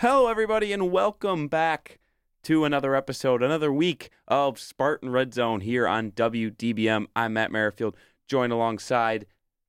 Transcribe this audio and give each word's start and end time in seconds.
Hello, 0.00 0.28
everybody, 0.28 0.74
and 0.74 0.90
welcome 0.90 1.48
back 1.48 1.98
to 2.42 2.64
another 2.64 2.94
episode, 2.94 3.42
another 3.42 3.72
week 3.72 4.10
of 4.28 4.58
Spartan 4.58 5.08
Red 5.08 5.32
Zone 5.32 5.62
here 5.62 5.88
on 5.88 6.10
WDBM. 6.10 7.06
I'm 7.16 7.32
Matt 7.32 7.50
Merrifield, 7.50 7.96
joined 8.28 8.52
alongside 8.52 9.24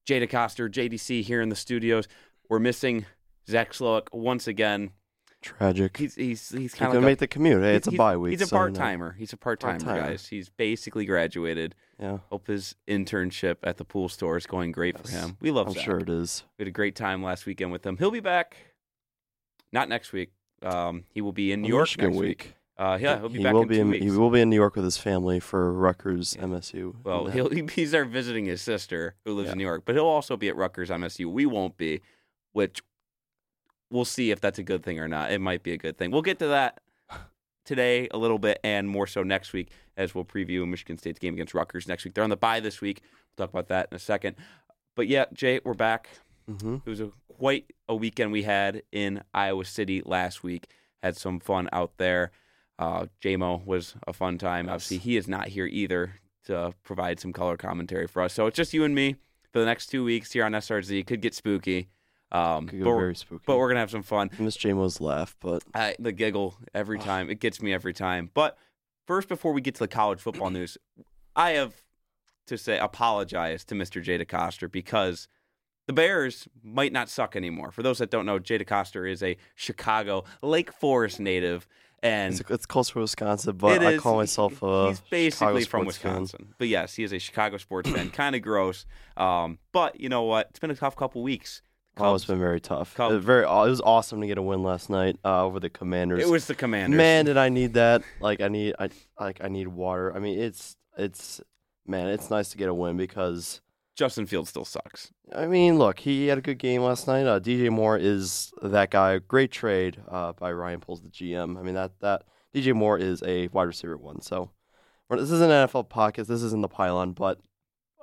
Jay 0.06 0.20
DeCoster, 0.20 0.70
JDC 0.70 1.24
here 1.24 1.42
in 1.42 1.48
the 1.48 1.56
studios. 1.56 2.10
We're 2.50 2.60
missing 2.60 3.06
Zach 3.50 3.72
Slowick 3.72 4.08
once 4.12 4.50
again. 4.50 4.92
Tragic. 5.42 5.96
He's 5.96 6.16
he's 6.16 6.50
he's 6.50 6.60
He's 6.60 6.74
kind 6.74 6.94
of 6.94 7.04
make 7.04 7.20
the 7.20 7.28
commute. 7.28 7.64
Hey, 7.64 7.76
it's 7.76 7.88
a 7.88 7.92
bye 7.92 8.18
week. 8.18 8.32
He's 8.32 8.42
a 8.42 8.48
so, 8.48 8.56
part 8.58 8.74
timer. 8.74 9.16
He's 9.18 9.32
a 9.32 9.38
part 9.38 9.62
timer, 9.62 9.80
Part-timer. 9.80 10.10
guys. 10.10 10.28
He's 10.28 10.50
basically 10.50 11.06
graduated. 11.06 11.74
Yeah, 12.00 12.18
Hope 12.30 12.48
his 12.48 12.76
internship 12.86 13.58
at 13.64 13.78
the 13.78 13.86
pool 13.86 14.10
store 14.10 14.36
is 14.36 14.46
going 14.46 14.74
great 14.74 15.00
for 15.00 15.10
him. 15.10 15.38
We 15.40 15.52
love 15.52 15.68
I'm 15.68 15.74
Zach. 15.74 15.86
sure 15.86 16.00
it 16.00 16.10
is. 16.10 16.44
We 16.58 16.64
had 16.64 16.68
a 16.68 16.72
great 16.72 16.96
time 16.96 17.24
last 17.24 17.46
weekend 17.46 17.72
with 17.72 17.86
him. 17.86 17.96
He'll 17.98 18.12
be 18.12 18.20
back, 18.20 18.58
not 19.72 19.90
next 19.90 20.14
week. 20.14 20.32
Um, 20.62 21.04
he 21.14 21.22
will 21.22 21.32
be 21.34 21.52
in 21.52 21.62
New 21.62 21.68
York 21.70 21.84
Michigan 21.90 22.10
next 22.12 22.20
week. 22.20 22.54
Uh, 22.78 22.98
yeah, 23.02 23.20
he'll 23.20 23.30
be 23.30 23.38
he 23.40 23.44
back 23.44 23.54
will 23.54 23.62
in 23.64 23.68
be 23.68 23.76
two 23.76 23.82
in, 23.82 23.90
weeks. 23.90 24.04
He 24.06 24.12
will 24.12 24.30
be 24.30 24.42
in 24.42 24.50
New 24.52 24.56
York 24.56 24.76
with 24.76 24.86
his 24.86 24.98
family 24.98 25.40
for 25.40 25.74
Rutgers 25.74 26.36
Yeah. 26.38 26.46
MSU. 26.46 26.96
well, 27.04 27.26
he'll 27.26 27.50
he's 27.50 27.92
there 27.92 28.06
visiting 28.06 28.46
his 28.46 28.62
sister 28.62 29.16
who 29.26 29.34
lives 29.34 29.48
Yeah. 29.48 29.52
in 29.54 29.58
New 29.58 29.64
York, 29.64 29.84
but 29.86 29.96
he'll 29.96 30.06
also 30.06 30.38
be 30.38 30.48
at 30.48 30.56
Rutgers 30.56 30.90
MSU. 30.92 31.26
We 31.32 31.46
won't 31.48 31.76
be, 31.78 32.02
which 32.54 32.82
we'll 33.90 34.06
see 34.06 34.30
if 34.32 34.40
that's 34.42 34.60
a 34.60 34.64
good 34.64 34.84
thing 34.84 35.00
or 35.00 35.08
not. 35.08 35.32
It 35.32 35.40
might 35.40 35.64
be 35.64 35.72
a 35.74 35.78
good 35.78 35.98
thing. 35.98 36.12
We'll 36.12 36.22
get 36.22 36.38
to 36.40 36.48
that 36.48 36.80
today 37.66 38.08
a 38.12 38.18
little 38.18 38.40
bit 38.40 38.60
and 38.64 38.88
more 38.88 39.08
so 39.08 39.24
next 39.24 39.54
week 39.54 39.70
as 39.98 40.14
we'll 40.16 40.24
preview 40.26 40.68
Michigan 40.68 40.98
State's 40.98 41.20
game 41.20 41.34
against 41.34 41.54
Rutgers 41.54 41.88
next 41.88 42.06
week. 42.06 42.14
They're 42.14 42.24
on 42.24 42.30
the 42.30 42.38
bye 42.38 42.60
this 42.60 42.80
week. 42.80 43.02
We'll 43.38 43.48
talk 43.48 43.54
about 43.54 43.68
that 43.70 43.88
in 43.92 43.96
a 43.96 44.00
second. 44.00 44.36
But 44.96 45.08
yeah, 45.08 45.26
Jay, 45.34 45.60
we're 45.64 45.74
back. 45.74 46.10
Mhm. 46.50 46.82
It 46.86 46.90
was 46.90 47.02
a 47.02 47.12
quite 47.28 47.74
a 47.90 47.96
weekend 47.96 48.32
we 48.32 48.44
had 48.44 48.84
in 48.92 49.24
Iowa 49.34 49.66
City 49.66 50.02
last 50.06 50.44
week. 50.44 50.68
Had 51.04 51.18
some 51.18 51.40
fun 51.40 51.70
out 51.72 51.98
there. 51.98 52.32
Uh, 52.80 53.08
JMO 53.22 53.64
was 53.66 53.96
a 54.08 54.14
fun 54.14 54.38
time. 54.38 54.66
Yes. 54.66 54.74
Obviously, 54.74 54.98
he 54.98 55.18
is 55.18 55.28
not 55.28 55.48
here 55.50 55.66
either 55.68 56.16
to 56.46 56.74
provide 56.84 57.20
some 57.20 57.34
color 57.34 57.58
commentary 57.58 58.08
for 58.08 58.22
us. 58.22 58.34
So 58.34 58.48
it's 58.48 58.56
just 58.56 58.74
you 58.74 58.84
and 58.84 58.96
me 58.96 59.16
for 59.52 59.60
the 59.60 59.66
next 59.66 59.88
two 59.88 60.04
weeks 60.04 60.32
here 60.32 60.46
on 60.46 60.54
SRZ. 60.54 61.04
Could 61.06 61.22
get 61.22 61.34
spooky, 61.36 61.90
um, 62.32 62.68
Could 62.68 62.84
but, 62.84 62.96
very 62.98 63.16
spooky. 63.16 63.44
but 63.46 63.58
we're 63.58 63.68
gonna 63.68 63.80
have 63.82 63.92
some 63.92 64.04
fun. 64.04 64.30
I 64.38 64.42
miss 64.42 64.58
JMO's 64.58 65.02
laugh, 65.02 65.36
but 65.40 65.64
I, 65.76 65.96
the 66.00 66.12
giggle 66.12 66.56
every 66.74 67.00
time. 67.00 67.30
It 67.30 67.40
gets 67.40 67.62
me 67.62 67.74
every 67.74 67.94
time. 67.94 68.30
But 68.34 68.58
first, 69.06 69.28
before 69.28 69.54
we 69.54 69.62
get 69.62 69.76
to 69.76 69.80
the 69.80 69.88
college 69.88 70.20
football 70.20 70.50
news, 70.52 70.78
I 71.36 71.52
have 71.52 71.84
to 72.48 72.58
say 72.58 72.80
apologize 72.80 73.66
to 73.66 73.76
Mr. 73.76 74.02
Jay 74.02 74.18
DeCoster 74.18 74.72
because 74.72 75.28
the 75.88 75.94
Bears 75.94 76.48
might 76.64 76.94
not 76.94 77.10
suck 77.10 77.36
anymore. 77.36 77.72
For 77.72 77.82
those 77.82 77.98
that 77.98 78.12
don't 78.12 78.26
know, 78.26 78.38
Jay 78.40 78.60
DeCoster 78.60 79.10
is 79.12 79.24
a 79.24 79.36
Chicago 79.56 80.24
Lake 80.42 80.72
Forest 80.72 81.20
native. 81.20 81.68
And 82.04 82.40
it's, 82.40 82.48
it's 82.52 82.66
close 82.68 82.92
to 82.92 83.00
Wisconsin. 83.00 83.58
But 83.58 83.82
I 83.84 83.94
is- 83.94 84.02
call 84.02 84.18
myself 84.18 84.62
a 84.62 84.90
he's 84.90 85.00
basically 85.00 85.64
Chicago 85.64 85.66
from 85.66 85.82
sports 85.92 85.98
fan. 85.98 86.12
Wisconsin. 86.22 86.54
But 86.60 86.68
yes, 86.68 86.94
he 86.94 87.04
is 87.04 87.12
a 87.12 87.18
Chicago 87.18 87.58
sports 87.58 87.90
fan. 87.90 88.10
Kind 88.12 88.36
of 88.36 88.44
gross. 88.44 88.86
Um, 89.18 89.58
but 89.72 90.00
you 90.00 90.08
know 90.08 90.22
what? 90.24 90.48
It's 90.52 90.60
been 90.60 90.70
a 90.70 90.76
tough 90.76 90.96
couple 90.96 91.24
weeks. 91.24 91.64
Oh, 92.00 92.14
it's 92.14 92.26
Cubs- 92.26 92.26
been 92.28 92.40
very 92.40 92.60
tough. 92.62 92.94
Cubs- 92.94 93.16
It, 93.16 93.20
very. 93.22 93.44
It 93.46 93.48
was 93.50 93.82
awesome 93.82 94.22
to 94.22 94.28
get 94.28 94.38
a 94.38 94.44
win 94.44 94.62
last 94.62 94.92
night 94.92 95.18
uh, 95.26 95.44
over 95.44 95.60
the 95.60 95.70
Commanders. 95.72 96.22
It 96.22 96.30
was 96.30 96.46
the 96.46 96.54
Commanders. 96.54 96.96
Man, 96.98 97.26
did 97.26 97.38
I 97.38 97.50
need 97.50 97.74
that? 97.74 98.04
Like 98.20 98.42
I 98.42 98.48
need, 98.50 98.76
I 98.78 98.90
like 99.20 99.44
I 99.44 99.48
need 99.48 99.68
water. 99.68 100.16
I 100.16 100.20
mean, 100.20 100.38
it's 100.38 100.76
it's 101.00 101.42
man, 101.88 102.10
it's 102.10 102.30
nice 102.30 102.50
to 102.50 102.58
get 102.58 102.70
a 102.70 102.74
win 102.76 102.98
because 102.98 103.62
Justin 103.98 104.28
Fields 104.28 104.50
still 104.50 104.64
sucks. 104.64 105.12
I 105.36 105.48
mean, 105.48 105.80
look, 105.80 106.00
he 106.00 106.28
had 106.28 106.38
a 106.38 106.42
good 106.42 106.60
game 106.60 106.84
last 106.84 107.08
night. 107.08 107.26
Uh, 107.26 107.40
DJ 107.40 107.72
Moore 107.72 107.98
is 107.98 108.54
that 108.62 108.92
guy. 108.92 109.18
Great 109.18 109.52
trade 109.52 109.98
uh, 110.08 110.34
by 110.34 110.52
Ryan 110.52 110.80
Poles, 110.80 111.02
the 111.02 111.10
GM. 111.10 111.58
I 111.58 111.64
mean 111.64 111.74
that 111.74 112.00
that 112.02 112.24
DJ 112.54 112.76
Moore 112.76 113.00
is 113.00 113.24
a 113.24 113.48
wide 113.48 113.64
receiver 113.64 113.98
one. 113.98 114.22
So 114.22 114.52
this 115.10 115.32
is 115.32 115.42
an 115.42 115.50
NFL 115.50 115.90
podcast. 115.90 116.28
This 116.28 116.44
isn't 116.44 116.62
the 116.62 116.68
pylon, 116.68 117.14
but 117.14 117.40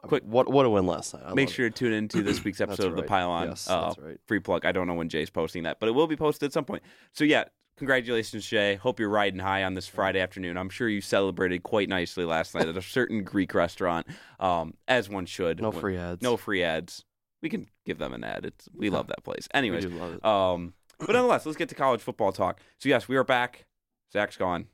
Quick- 0.02 0.24
what 0.24 0.50
what 0.50 0.66
a 0.66 0.70
win 0.70 0.84
last 0.86 1.14
night. 1.14 1.22
I 1.24 1.32
Make 1.32 1.48
sure 1.48 1.70
to 1.70 1.74
tune 1.74 1.92
into 1.92 2.24
this 2.24 2.42
week's 2.42 2.60
episode 2.60 2.88
of 2.88 2.96
the. 2.96 3.04
Pylon. 3.04 3.50
Yes, 3.50 3.70
uh, 3.70 3.82
that's 3.82 3.98
right. 3.98 4.18
free 4.26 4.40
plug. 4.40 4.66
I 4.66 4.72
don't 4.72 4.88
know 4.88 4.94
when 4.94 5.08
Jay's 5.08 5.30
posting 5.30 5.62
that, 5.62 5.78
but 5.78 5.88
it 5.88 5.92
will 5.92 6.08
be 6.08 6.16
posted 6.16 6.48
at 6.48 6.52
some 6.52 6.64
point. 6.64 6.82
So 7.12 7.22
yeah, 7.22 7.44
congratulations, 7.76 8.46
Jay. 8.46 8.76
Hope 8.76 9.00
you're 9.00 9.08
riding 9.08 9.40
high 9.40 9.64
on 9.64 9.74
this 9.74 9.86
Friday 9.86 10.20
afternoon. 10.20 10.56
I'm 10.56 10.68
sure 10.70 10.88
you 10.88 11.00
celebrated 11.00 11.62
quite 11.62 11.88
nicely 11.88 12.24
last 12.24 12.54
night 12.54 12.68
at 12.68 12.76
a 12.76 12.82
certain 12.82 13.22
Greek 13.24 13.54
restaurant, 13.54 14.06
um, 14.40 14.74
as 14.88 15.08
one 15.08 15.26
should. 15.26 15.60
No 15.60 15.72
free 15.72 15.96
ads. 15.96 16.22
no 16.22 16.36
free 16.36 16.62
ads. 16.62 17.04
We 17.42 17.48
can 17.50 17.68
give 17.84 17.98
them 17.98 18.14
an 18.14 18.24
ad. 18.24 18.44
It's 18.46 18.68
we 18.74 18.90
love 18.90 19.08
that 19.08 19.22
place. 19.24 19.48
We 19.54 19.58
Anyways, 19.58 19.84
do 19.84 19.90
love 19.90 20.14
it. 20.14 20.24
um, 20.24 20.74
but 20.98 21.10
nonetheless, 21.10 21.44
let's 21.44 21.58
get 21.58 21.68
to 21.70 21.74
college 21.74 22.00
football 22.00 22.32
talk. 22.32 22.60
So 22.78 22.88
yes, 22.88 23.08
we 23.08 23.16
are 23.16 23.24
back. 23.24 23.66
Zach's 24.12 24.36
gone. 24.36 24.66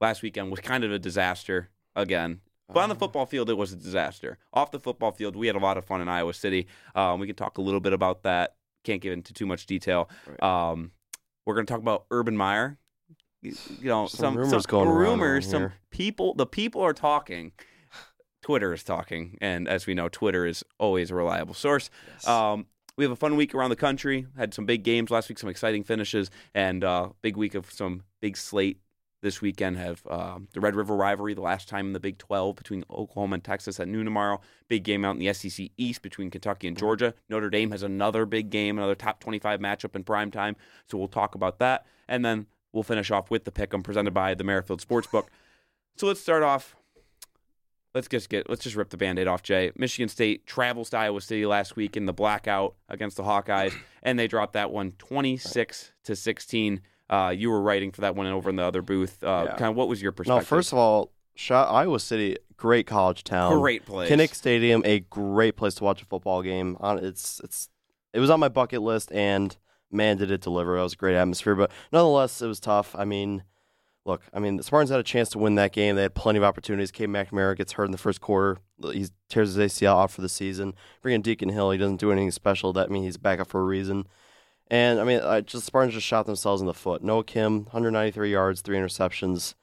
Last 0.00 0.22
weekend 0.22 0.50
was 0.50 0.60
kind 0.60 0.82
of 0.84 0.90
a 0.90 0.98
disaster 0.98 1.68
again. 1.94 2.40
But 2.72 2.80
on 2.80 2.88
the 2.88 2.94
Uh, 2.94 2.98
football 2.98 3.26
field, 3.26 3.50
it 3.50 3.54
was 3.54 3.72
a 3.72 3.76
disaster. 3.76 4.38
Off 4.54 4.70
the 4.70 4.78
football 4.80 5.10
field, 5.12 5.36
we 5.36 5.46
had 5.48 5.56
a 5.56 5.60
lot 5.60 5.76
of 5.76 5.84
fun 5.84 6.00
in 6.00 6.08
Iowa 6.08 6.32
City. 6.32 6.66
Um, 6.94 7.20
we 7.20 7.26
can 7.26 7.34
talk 7.36 7.58
a 7.58 7.60
little 7.60 7.80
bit 7.80 7.92
about 7.92 8.22
that. 8.22 8.54
Can't 8.84 9.02
get 9.02 9.12
into 9.12 9.32
too 9.34 9.44
much 9.44 9.66
detail. 9.66 10.08
Right. 10.26 10.42
Um, 10.42 10.92
we're 11.50 11.56
going 11.56 11.66
to 11.66 11.72
talk 11.72 11.80
about 11.80 12.04
Urban 12.12 12.36
Meyer. 12.36 12.78
You 13.42 13.54
know, 13.82 14.06
Some 14.06 14.18
some, 14.18 14.36
rumors 14.36 14.64
some 14.68 14.88
rumors. 14.88 15.50
Some 15.50 15.72
people. 15.90 16.34
The 16.34 16.46
people 16.46 16.80
are 16.82 16.92
talking. 16.92 17.50
Twitter 18.42 18.72
is 18.72 18.84
talking, 18.84 19.36
and 19.40 19.66
as 19.66 19.86
we 19.86 19.94
know, 19.94 20.08
Twitter 20.08 20.46
is 20.46 20.64
always 20.78 21.10
a 21.10 21.14
reliable 21.14 21.54
source. 21.54 21.90
Yes. 22.12 22.26
Um, 22.28 22.66
we 22.96 23.04
have 23.04 23.10
a 23.10 23.16
fun 23.16 23.34
week 23.34 23.54
around 23.54 23.70
the 23.70 23.76
country. 23.76 24.26
Had 24.36 24.54
some 24.54 24.64
big 24.64 24.84
games 24.84 25.10
last 25.10 25.28
week, 25.28 25.38
some 25.38 25.50
exciting 25.50 25.82
finishes, 25.82 26.30
and 26.54 26.84
uh, 26.84 27.08
big 27.20 27.36
week 27.36 27.54
of 27.54 27.70
some 27.72 28.04
big 28.20 28.36
slate 28.36 28.80
this 29.22 29.40
weekend. 29.40 29.76
Have 29.76 30.06
um, 30.08 30.48
the 30.52 30.60
Red 30.60 30.74
River 30.74 30.94
rivalry, 30.94 31.34
the 31.34 31.40
last 31.40 31.68
time 31.68 31.88
in 31.88 31.92
the 31.92 32.00
Big 32.00 32.18
12 32.18 32.56
between 32.56 32.84
Oklahoma 32.90 33.34
and 33.34 33.44
Texas 33.44 33.80
at 33.80 33.88
noon 33.88 34.04
tomorrow. 34.04 34.40
Big 34.68 34.82
game 34.82 35.04
out 35.04 35.16
in 35.16 35.18
the 35.18 35.32
SEC 35.32 35.68
East 35.76 36.02
between 36.02 36.30
Kentucky 36.30 36.68
and 36.68 36.76
Georgia. 36.76 37.14
Notre 37.28 37.50
Dame 37.50 37.70
has 37.70 37.82
another 37.82 38.26
big 38.26 38.50
game, 38.50 38.78
another 38.78 38.94
top 38.94 39.20
25 39.20 39.60
matchup 39.60 39.96
in 39.96 40.04
prime 40.04 40.30
time. 40.30 40.56
So 40.86 40.98
we'll 40.98 41.08
talk 41.08 41.34
about 41.34 41.58
that, 41.58 41.86
and 42.08 42.24
then 42.24 42.46
we'll 42.72 42.82
finish 42.82 43.10
off 43.10 43.30
with 43.30 43.44
the 43.44 43.52
pick 43.52 43.72
I'm 43.72 43.82
presented 43.82 44.14
by 44.14 44.34
the 44.34 44.44
Merrifield 44.44 44.86
Sportsbook. 44.86 45.26
So 45.96 46.06
let's 46.06 46.20
start 46.20 46.42
off 46.42 46.76
let's 47.94 48.08
just 48.08 48.28
get 48.28 48.48
let's 48.48 48.62
just 48.62 48.76
rip 48.76 48.90
the 48.90 48.96
band-aid 48.96 49.26
off 49.26 49.42
jay 49.42 49.72
michigan 49.76 50.08
state 50.08 50.46
travels 50.46 50.90
to 50.90 50.96
iowa 50.96 51.20
city 51.20 51.44
last 51.46 51.76
week 51.76 51.96
in 51.96 52.06
the 52.06 52.12
blackout 52.12 52.74
against 52.88 53.16
the 53.16 53.22
hawkeyes 53.22 53.74
and 54.02 54.18
they 54.18 54.26
dropped 54.26 54.52
that 54.52 54.70
one 54.70 54.92
26 54.92 55.92
to 56.04 56.16
16 56.16 56.80
uh, 57.10 57.34
you 57.36 57.50
were 57.50 57.60
writing 57.60 57.90
for 57.92 58.00
that 58.02 58.16
one 58.16 58.26
over 58.26 58.48
in 58.48 58.56
the 58.56 58.62
other 58.64 58.80
booth 58.82 59.22
uh, 59.22 59.44
Yeah. 59.48 59.56
kind 59.56 59.70
of 59.70 59.76
what 59.76 59.88
was 59.88 60.00
your 60.00 60.12
perspective? 60.12 60.42
no, 60.42 60.44
first 60.46 60.72
of 60.72 60.78
all, 60.78 61.12
Iowa 61.50 61.98
City, 62.00 62.36
great 62.56 62.86
college 62.86 63.24
town. 63.24 63.58
great 63.58 63.84
place 63.84 64.10
Kinnick 64.10 64.34
Stadium, 64.34 64.82
a 64.84 65.00
great 65.00 65.56
place 65.56 65.74
to 65.74 65.84
watch 65.84 66.00
a 66.02 66.04
football 66.06 66.42
game. 66.42 66.76
On 66.80 66.98
it's 66.98 67.40
it's 67.44 67.68
it 68.12 68.20
was 68.20 68.30
on 68.30 68.40
my 68.40 68.48
bucket 68.48 68.82
list, 68.82 69.12
and 69.12 69.56
man, 69.90 70.16
did 70.16 70.30
it 70.30 70.40
deliver! 70.40 70.76
It 70.78 70.82
was 70.82 70.92
a 70.94 70.96
great 70.96 71.16
atmosphere, 71.16 71.54
but 71.54 71.70
nonetheless, 71.92 72.40
it 72.42 72.46
was 72.46 72.58
tough. 72.60 72.94
I 72.98 73.04
mean, 73.04 73.44
look, 74.04 74.22
I 74.34 74.38
mean, 74.40 74.56
the 74.56 74.62
Spartans 74.62 74.90
had 74.90 75.00
a 75.00 75.04
chance 75.04 75.28
to 75.30 75.38
win 75.38 75.54
that 75.56 75.72
game. 75.72 75.96
They 75.96 76.02
had 76.02 76.14
plenty 76.14 76.38
of 76.38 76.44
opportunities. 76.44 76.90
Cade 76.90 77.08
McNamara 77.08 77.56
gets 77.56 77.72
hurt 77.72 77.84
in 77.84 77.92
the 77.92 77.98
first 77.98 78.20
quarter. 78.20 78.58
He 78.92 79.06
tears 79.28 79.54
his 79.54 79.72
ACL 79.72 80.02
out 80.02 80.10
for 80.10 80.20
the 80.22 80.28
season. 80.28 80.74
Bringing 81.02 81.22
Deacon 81.22 81.48
Hill, 81.50 81.70
he 81.70 81.78
doesn't 81.78 82.00
do 82.00 82.10
anything 82.12 82.30
special. 82.32 82.72
That 82.72 82.90
means 82.90 83.04
he's 83.06 83.16
back 83.16 83.40
up 83.40 83.48
for 83.48 83.60
a 83.60 83.64
reason. 83.64 84.06
And 84.70 85.00
I 85.00 85.04
mean, 85.04 85.20
I 85.20 85.40
just 85.40 85.66
Spartans 85.66 85.94
just 85.94 86.06
shot 86.06 86.26
themselves 86.26 86.60
in 86.60 86.66
the 86.66 86.74
foot. 86.74 87.02
Noah 87.02 87.24
Kim, 87.24 87.64
193 87.64 88.30
yards, 88.30 88.60
three 88.60 88.76
interceptions. 88.76 89.54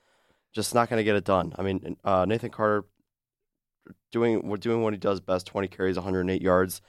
Just 0.54 0.76
not 0.76 0.90
going 0.90 1.00
to 1.00 1.04
get 1.04 1.16
it 1.16 1.24
done. 1.24 1.54
I 1.58 1.62
mean, 1.62 1.98
uh, 2.04 2.26
Nathan 2.26 2.50
Carter 2.50 2.86
doing 4.12 4.56
doing 4.60 4.82
what 4.82 4.94
he 4.94 4.98
does 4.98 5.20
best 5.20 5.46
20 5.48 5.68
carries 5.68 5.96
108 5.96 6.42
yards 6.42 6.82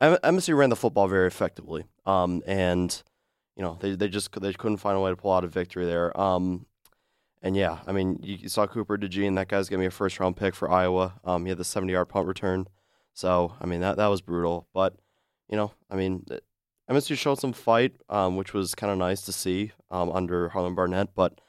MSU 0.00 0.56
ran 0.56 0.70
the 0.70 0.76
football 0.76 1.08
very 1.08 1.26
effectively 1.26 1.84
um 2.04 2.42
and 2.46 3.02
you 3.56 3.62
know 3.62 3.78
they, 3.80 3.94
they 3.94 4.08
just 4.08 4.38
they 4.40 4.52
couldn't 4.52 4.76
find 4.78 4.96
a 4.96 5.00
way 5.00 5.10
to 5.10 5.16
pull 5.16 5.32
out 5.32 5.44
a 5.44 5.48
victory 5.48 5.86
there 5.86 6.18
um 6.20 6.66
and 7.42 7.56
yeah 7.56 7.78
I 7.86 7.92
mean 7.92 8.20
you, 8.22 8.48
saw 8.48 8.66
Cooper 8.66 8.98
DeJean 8.98 9.36
that 9.36 9.48
guy's 9.48 9.68
gonna 9.68 9.82
be 9.82 9.86
a 9.86 9.90
first 9.90 10.20
round 10.20 10.36
pick 10.36 10.54
for 10.54 10.70
Iowa 10.70 11.14
um 11.24 11.44
he 11.44 11.48
had 11.48 11.58
the 11.58 11.64
70 11.64 11.92
yard 11.92 12.08
punt 12.08 12.26
return 12.26 12.66
so 13.14 13.54
I 13.60 13.66
mean 13.66 13.80
that 13.80 13.96
that 13.96 14.08
was 14.08 14.20
brutal 14.20 14.68
but 14.74 14.94
you 15.48 15.56
know 15.56 15.72
I 15.90 15.96
mean 15.96 16.26
MSU 16.90 17.16
showed 17.16 17.38
some 17.38 17.52
fight 17.52 17.96
um 18.08 18.36
which 18.36 18.52
was 18.54 18.74
kind 18.74 18.92
of 18.92 18.98
nice 18.98 19.22
to 19.22 19.32
see 19.32 19.72
um 19.90 20.10
under 20.12 20.48
Harlan 20.50 20.74
Barnett 20.74 21.14
but 21.14 21.40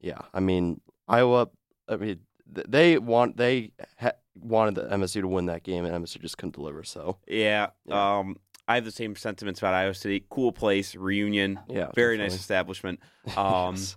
yeah 0.00 0.20
I 0.34 0.40
mean 0.40 0.80
Iowa 1.08 1.48
I 1.88 1.96
mean 1.96 2.20
they 2.46 2.98
want 2.98 3.36
they 3.36 3.72
ha- 4.00 4.12
wanted 4.34 4.74
the 4.74 4.82
MSU 4.82 5.20
to 5.22 5.28
win 5.28 5.46
that 5.46 5.62
game, 5.62 5.84
and 5.84 6.04
MSU 6.04 6.20
just 6.20 6.36
couldn't 6.38 6.54
deliver. 6.54 6.82
So 6.84 7.18
yeah, 7.26 7.68
Yeah. 7.86 8.18
um 8.18 8.36
i 8.68 8.76
have 8.76 8.84
the 8.84 8.92
same 8.92 9.16
sentiments 9.16 9.58
about 9.60 9.74
iowa 9.74 9.92
city 9.92 10.24
cool 10.30 10.52
place 10.52 10.94
reunion 10.94 11.58
yeah, 11.68 11.88
very 11.96 12.16
nice 12.16 12.32
establishment 12.34 13.00
um 13.36 13.74
Yes. 13.74 13.96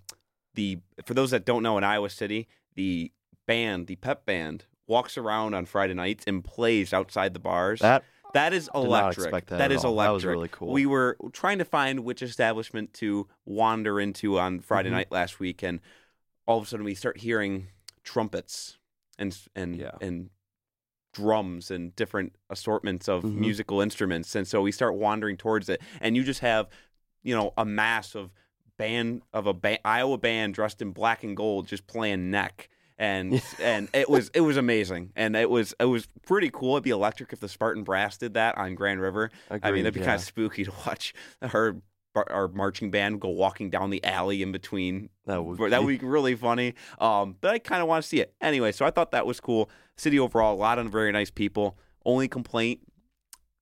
the 0.55 0.79
for 1.05 1.13
those 1.13 1.29
that 1.31 1.45
don't 1.45 1.61
know 1.63 1.77
in 1.77 1.83
Iowa 1.83 2.09
City, 2.09 2.47
the 2.75 3.11
band, 3.45 3.85
the 3.87 3.95
pep 3.97 4.25
band, 4.25 4.65
walks 4.87 5.17
around 5.17 5.53
on 5.53 5.65
Friday 5.65 5.93
nights 5.93 6.23
and 6.27 6.43
plays 6.43 6.93
outside 6.93 7.33
the 7.33 7.39
bars. 7.39 7.79
That 7.81 8.03
That 8.35 8.53
is 8.53 8.69
electric. 8.75 9.31
that 9.31 9.47
that 9.47 9.61
at 9.61 9.71
is 9.71 9.83
all. 9.83 9.93
electric. 9.93 10.07
That 10.09 10.13
was 10.13 10.25
really 10.25 10.47
cool. 10.49 10.71
We 10.71 10.85
were 10.85 11.17
trying 11.31 11.57
to 11.59 11.65
find 11.65 12.01
which 12.01 12.21
establishment 12.21 12.93
to 12.95 13.27
wander 13.45 13.99
into 13.99 14.37
on 14.37 14.59
Friday 14.59 14.89
Mhm. 14.89 14.93
night 14.93 15.11
last 15.11 15.39
week, 15.39 15.63
and 15.63 15.79
all 16.45 16.57
of 16.57 16.65
a 16.65 16.67
sudden 16.67 16.85
we 16.85 16.95
start 16.95 17.19
hearing 17.19 17.67
trumpets 18.03 18.77
and 19.17 19.37
and 19.55 19.77
Yeah. 19.77 19.91
and 20.01 20.29
drums 21.13 21.71
and 21.71 21.95
different 21.95 22.35
assortments 22.49 23.07
of 23.07 23.23
Mhm. 23.23 23.35
musical 23.35 23.79
instruments, 23.79 24.35
and 24.35 24.45
so 24.45 24.61
we 24.61 24.71
start 24.71 24.95
wandering 24.95 25.37
towards 25.37 25.69
it, 25.69 25.81
and 26.01 26.17
you 26.17 26.23
just 26.25 26.41
have, 26.41 26.67
you 27.23 27.33
know, 27.33 27.53
a 27.57 27.63
mass 27.63 28.15
of 28.15 28.31
band 28.77 29.21
of 29.31 29.47
a 29.47 29.53
ba- 29.53 29.85
Iowa 29.87 30.17
band 30.17 30.53
dressed 30.55 30.81
in 30.81 30.91
black 30.91 31.23
and 31.23 31.37
gold 31.37 31.67
just 31.67 31.87
playing 31.87 32.29
neck. 32.31 32.67
And 32.97 33.41
and 33.59 33.89
it 33.93 34.09
was 34.09 34.31
it 34.33 34.41
was 34.41 34.55
amazing 34.55 35.11
and 35.17 35.35
it 35.35 35.49
was 35.49 35.73
it 35.79 35.85
was 35.85 36.07
pretty 36.25 36.49
cool. 36.49 36.75
It'd 36.75 36.83
be 36.83 36.91
electric 36.91 37.33
if 37.33 37.41
the 37.41 37.49
Spartan 37.49 37.83
Brass 37.83 38.17
did 38.17 38.35
that 38.35 38.57
on 38.57 38.75
Grand 38.75 39.01
River. 39.01 39.31
I 39.49 39.53
mean, 39.53 39.61
Agreed, 39.63 39.81
that'd 39.81 39.93
be 39.95 39.99
yeah. 39.99 40.05
kind 40.05 40.15
of 40.15 40.25
spooky 40.25 40.63
to 40.65 40.71
watch 40.85 41.13
her 41.41 41.75
our 42.15 42.47
marching 42.47 42.91
band 42.91 43.19
go 43.19 43.29
walking 43.29 43.69
down 43.69 43.89
the 43.89 44.03
alley 44.03 44.41
in 44.41 44.51
between. 44.51 45.09
That 45.25 45.43
would 45.43 45.71
that 45.71 45.83
would 45.83 45.99
be 45.99 46.05
really 46.05 46.35
funny. 46.35 46.75
Um, 46.99 47.35
but 47.41 47.51
I 47.51 47.59
kind 47.59 47.81
of 47.81 47.87
want 47.87 48.03
to 48.03 48.07
see 48.07 48.21
it 48.21 48.33
anyway. 48.41 48.71
So 48.71 48.85
I 48.85 48.91
thought 48.91 49.11
that 49.11 49.25
was 49.25 49.39
cool. 49.39 49.69
City 49.97 50.19
overall, 50.19 50.55
a 50.55 50.57
lot 50.57 50.79
of 50.79 50.87
very 50.87 51.11
nice 51.11 51.29
people. 51.29 51.77
Only 52.05 52.27
complaint: 52.27 52.79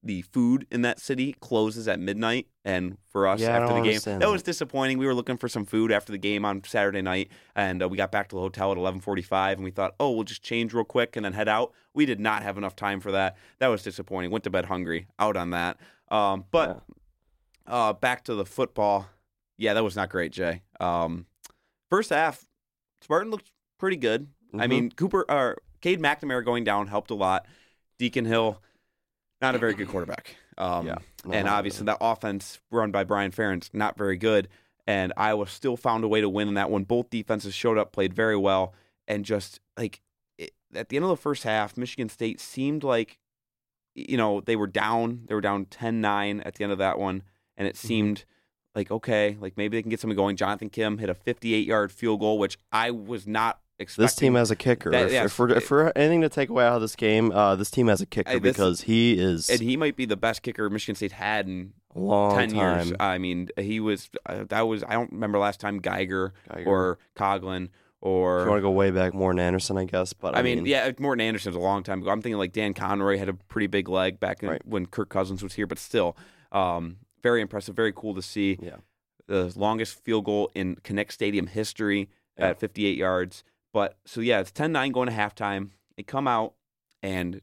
the 0.06 0.22
food 0.24 0.68
in 0.70 0.82
that 0.82 1.00
city 1.00 1.34
closes 1.40 1.88
at 1.88 1.98
midnight, 2.00 2.48
and 2.66 2.98
for 3.10 3.26
us 3.26 3.40
Yeah, 3.40 3.58
after 3.58 3.74
the 3.74 3.82
game, 3.82 4.00
that 4.04 4.20
that. 4.20 4.30
was 4.30 4.44
disappointing. 4.44 4.98
We 4.98 5.06
were 5.06 5.14
looking 5.14 5.38
for 5.38 5.48
some 5.48 5.66
food 5.66 5.92
after 5.94 6.12
the 6.12 6.18
game 6.18 6.44
on 6.44 6.62
Saturday 6.66 7.02
night, 7.02 7.32
and 7.56 7.82
uh, 7.82 7.88
we 7.88 7.96
got 7.96 8.12
back 8.12 8.28
to 8.30 8.36
the 8.36 8.42
hotel 8.42 8.72
at 8.72 8.78
eleven 8.78 9.00
forty-five, 9.00 9.58
and 9.58 9.64
we 9.64 9.72
thought, 9.72 9.96
oh, 10.02 10.12
we'll 10.12 10.26
just 10.26 10.44
change 10.44 10.74
real 10.74 10.84
quick 10.84 11.16
and 11.16 11.24
then 11.24 11.32
head 11.34 11.48
out. 11.48 11.72
We 11.94 12.06
did 12.06 12.20
not 12.20 12.44
have 12.44 12.58
enough 12.58 12.76
time 12.76 13.00
for 13.00 13.12
that. 13.14 13.38
That 13.60 13.68
was 13.68 13.82
disappointing. 13.82 14.30
Went 14.32 14.44
to 14.44 14.50
bed 14.50 14.66
hungry. 14.66 15.08
Out 15.20 15.38
on 15.38 15.52
that. 15.52 15.78
Um, 16.10 16.46
but 16.52 16.84
uh, 17.66 17.94
back 17.94 18.26
to 18.26 18.36
the 18.36 18.46
football. 18.46 19.08
Yeah, 19.58 19.74
that 19.74 19.84
was 19.84 19.96
not 19.96 20.10
great, 20.10 20.32
Jay. 20.34 20.64
Um, 20.80 21.28
first 21.90 22.10
half, 22.10 22.46
Spartan 23.02 23.32
looked 23.32 23.52
pretty 23.78 23.98
good. 23.98 24.28
I 24.54 24.66
Mhm. 24.66 24.70
mean, 24.70 24.92
Cooper 24.92 25.26
or 25.30 25.60
Cade 25.82 26.02
McNamara 26.02 26.44
going 26.44 26.64
down 26.64 26.88
helped 26.88 27.10
a 27.12 27.16
lot. 27.16 27.46
Deacon 27.98 28.26
Hill, 28.26 28.62
not 29.44 29.54
a 29.56 29.60
very 29.60 29.74
good 29.76 29.88
quarterback. 29.88 30.36
Um, 30.58 30.88
Yeah. 30.88 30.96
No, 31.26 31.34
and 31.34 31.46
no, 31.46 31.52
no, 31.52 31.58
obviously 31.58 31.86
that 31.86 31.98
offense 32.02 32.60
run 32.72 32.92
by 32.92 33.04
Brian 33.04 33.32
Ferentz 33.32 33.70
not 33.74 33.98
very 33.98 34.18
good. 34.18 34.48
And 34.88 35.14
Iowa 35.16 35.48
still 35.48 35.78
found 35.78 36.04
a 36.04 36.08
way 36.08 36.20
to 36.20 36.28
win 36.28 36.48
in 36.50 36.56
that 36.56 36.70
one. 36.70 36.84
Both 36.84 37.10
defenses 37.10 37.54
showed 37.54 37.78
up, 37.78 37.92
played 37.94 38.14
very 38.14 38.36
well, 38.36 38.74
and 39.08 39.24
just 39.24 39.60
like 39.78 40.02
it, 40.38 40.52
at 40.76 40.90
the 40.90 40.98
end 40.98 41.06
of 41.06 41.10
the 41.10 41.16
first 41.18 41.44
half, 41.44 41.78
Michigan 41.78 42.10
State 42.10 42.42
seemed 42.42 42.84
like 42.84 43.20
you 43.96 44.18
know 44.18 44.42
they 44.42 44.56
were 44.58 44.68
down. 44.68 45.22
They 45.28 45.36
were 45.36 45.42
down 45.42 45.66
10-9 45.68 46.42
at 46.46 46.56
the 46.56 46.64
end 46.64 46.74
of 46.74 46.80
that 46.80 47.00
one, 47.00 47.24
and 47.56 47.68
it 47.68 47.76
Mm-hmm. 47.76 47.88
seemed 47.88 48.26
like 48.76 48.92
okay, 48.92 49.38
like 49.40 49.56
maybe 49.56 49.78
they 49.78 49.82
can 49.82 49.90
get 49.90 50.02
something 50.02 50.18
going. 50.18 50.36
Jonathan 50.36 50.70
Kim 50.70 50.98
hit 50.98 51.10
a 51.10 51.14
58-yard 51.16 51.92
field 51.92 52.20
goal, 52.20 52.38
which 52.38 52.58
I 52.72 52.92
was 52.92 53.26
not. 53.26 53.62
This 53.98 54.16
team 54.16 54.36
has 54.36 54.52
a 54.52 54.56
kicker. 54.56 54.92
That- 54.92 55.08
if, 55.08 55.12
yes, 55.12 55.26
if, 55.26 55.40
we're, 55.40 55.50
if 55.52 55.70
we're 55.72 55.92
anything 55.96 56.22
to 56.22 56.30
take 56.30 56.50
away 56.50 56.66
out 56.66 56.76
of 56.76 56.82
this 56.82 56.96
game, 56.96 57.32
uh, 57.32 57.56
this 57.56 57.72
team 57.72 57.88
has 57.88 58.02
a 58.02 58.06
kicker 58.06 58.40
this- 58.40 58.54
because 58.54 58.82
he 58.82 59.14
is 59.14 59.50
and 59.50 59.60
he 59.62 59.76
might 59.78 59.96
be 59.96 60.06
the 60.06 60.16
best 60.18 60.42
kicker 60.42 60.70
Michigan 60.70 60.96
State 60.96 61.12
had 61.14 61.48
in 61.48 61.74
long 61.96 62.36
ten 62.38 62.50
time. 62.52 62.88
years. 62.88 62.94
I 63.00 63.18
mean, 63.18 63.50
he 63.58 63.80
was 63.80 64.10
uh, 64.26 64.46
that 64.50 64.62
was 64.62 64.84
I 64.84 64.94
don't 64.94 65.12
remember 65.12 65.38
last 65.40 65.60
time 65.60 65.80
Geiger, 65.80 66.34
Geiger. 66.54 66.70
or 66.70 67.00
Coghlin 67.16 67.66
if 67.66 68.08
you 68.08 68.12
want 68.12 68.48
or 68.50 68.56
to 68.58 68.62
go 68.62 68.72
way 68.72 68.92
back, 68.92 69.14
Morten 69.14 69.40
Andersen, 69.40 69.78
I 69.78 69.86
guess. 69.86 70.12
But 70.14 70.36
I, 70.36 70.40
I 70.40 70.42
mean, 70.44 70.66
yeah, 70.66 70.92
Morten 71.00 71.22
Andersen 71.22 71.50
Andersen's 71.52 71.56
a 71.56 71.60
long 71.60 71.84
time 71.84 72.02
ago. 72.02 72.12
I'm 72.12 72.22
thinking 72.22 72.38
like 72.38 72.52
Dan 72.52 72.74
Conroy 72.74 73.18
had 73.18 73.30
a 73.30 73.34
pretty 73.34 73.68
big 73.68 73.88
leg 73.90 74.20
back 74.20 74.44
in, 74.44 74.50
Right. 74.50 74.62
when 74.66 74.86
Kirk 74.88 75.08
Cousins 75.10 75.42
was 75.42 75.54
here, 75.54 75.66
but 75.68 75.80
still, 75.80 76.18
um, 76.52 76.98
very 77.22 77.42
impressive, 77.42 77.76
very 77.76 77.94
cool 77.94 78.14
to 78.16 78.22
see. 78.22 78.60
yeah, 78.62 78.76
The 79.28 79.54
longest 79.56 80.04
field 80.04 80.26
goal 80.26 80.52
in 80.54 80.76
Kinnick 80.84 81.12
Stadium 81.14 81.48
history 81.48 82.10
Yeah. 82.38 82.50
at 82.50 82.60
58 82.60 82.98
yards. 82.98 83.44
But 83.74 83.98
so 84.06 84.22
yeah, 84.22 84.40
it's 84.40 84.52
10-9 84.52 84.94
going 84.94 85.10
to 85.10 85.16
halftime. 85.16 85.72
They 85.98 86.04
come 86.04 86.28
out 86.28 86.54
and 87.02 87.42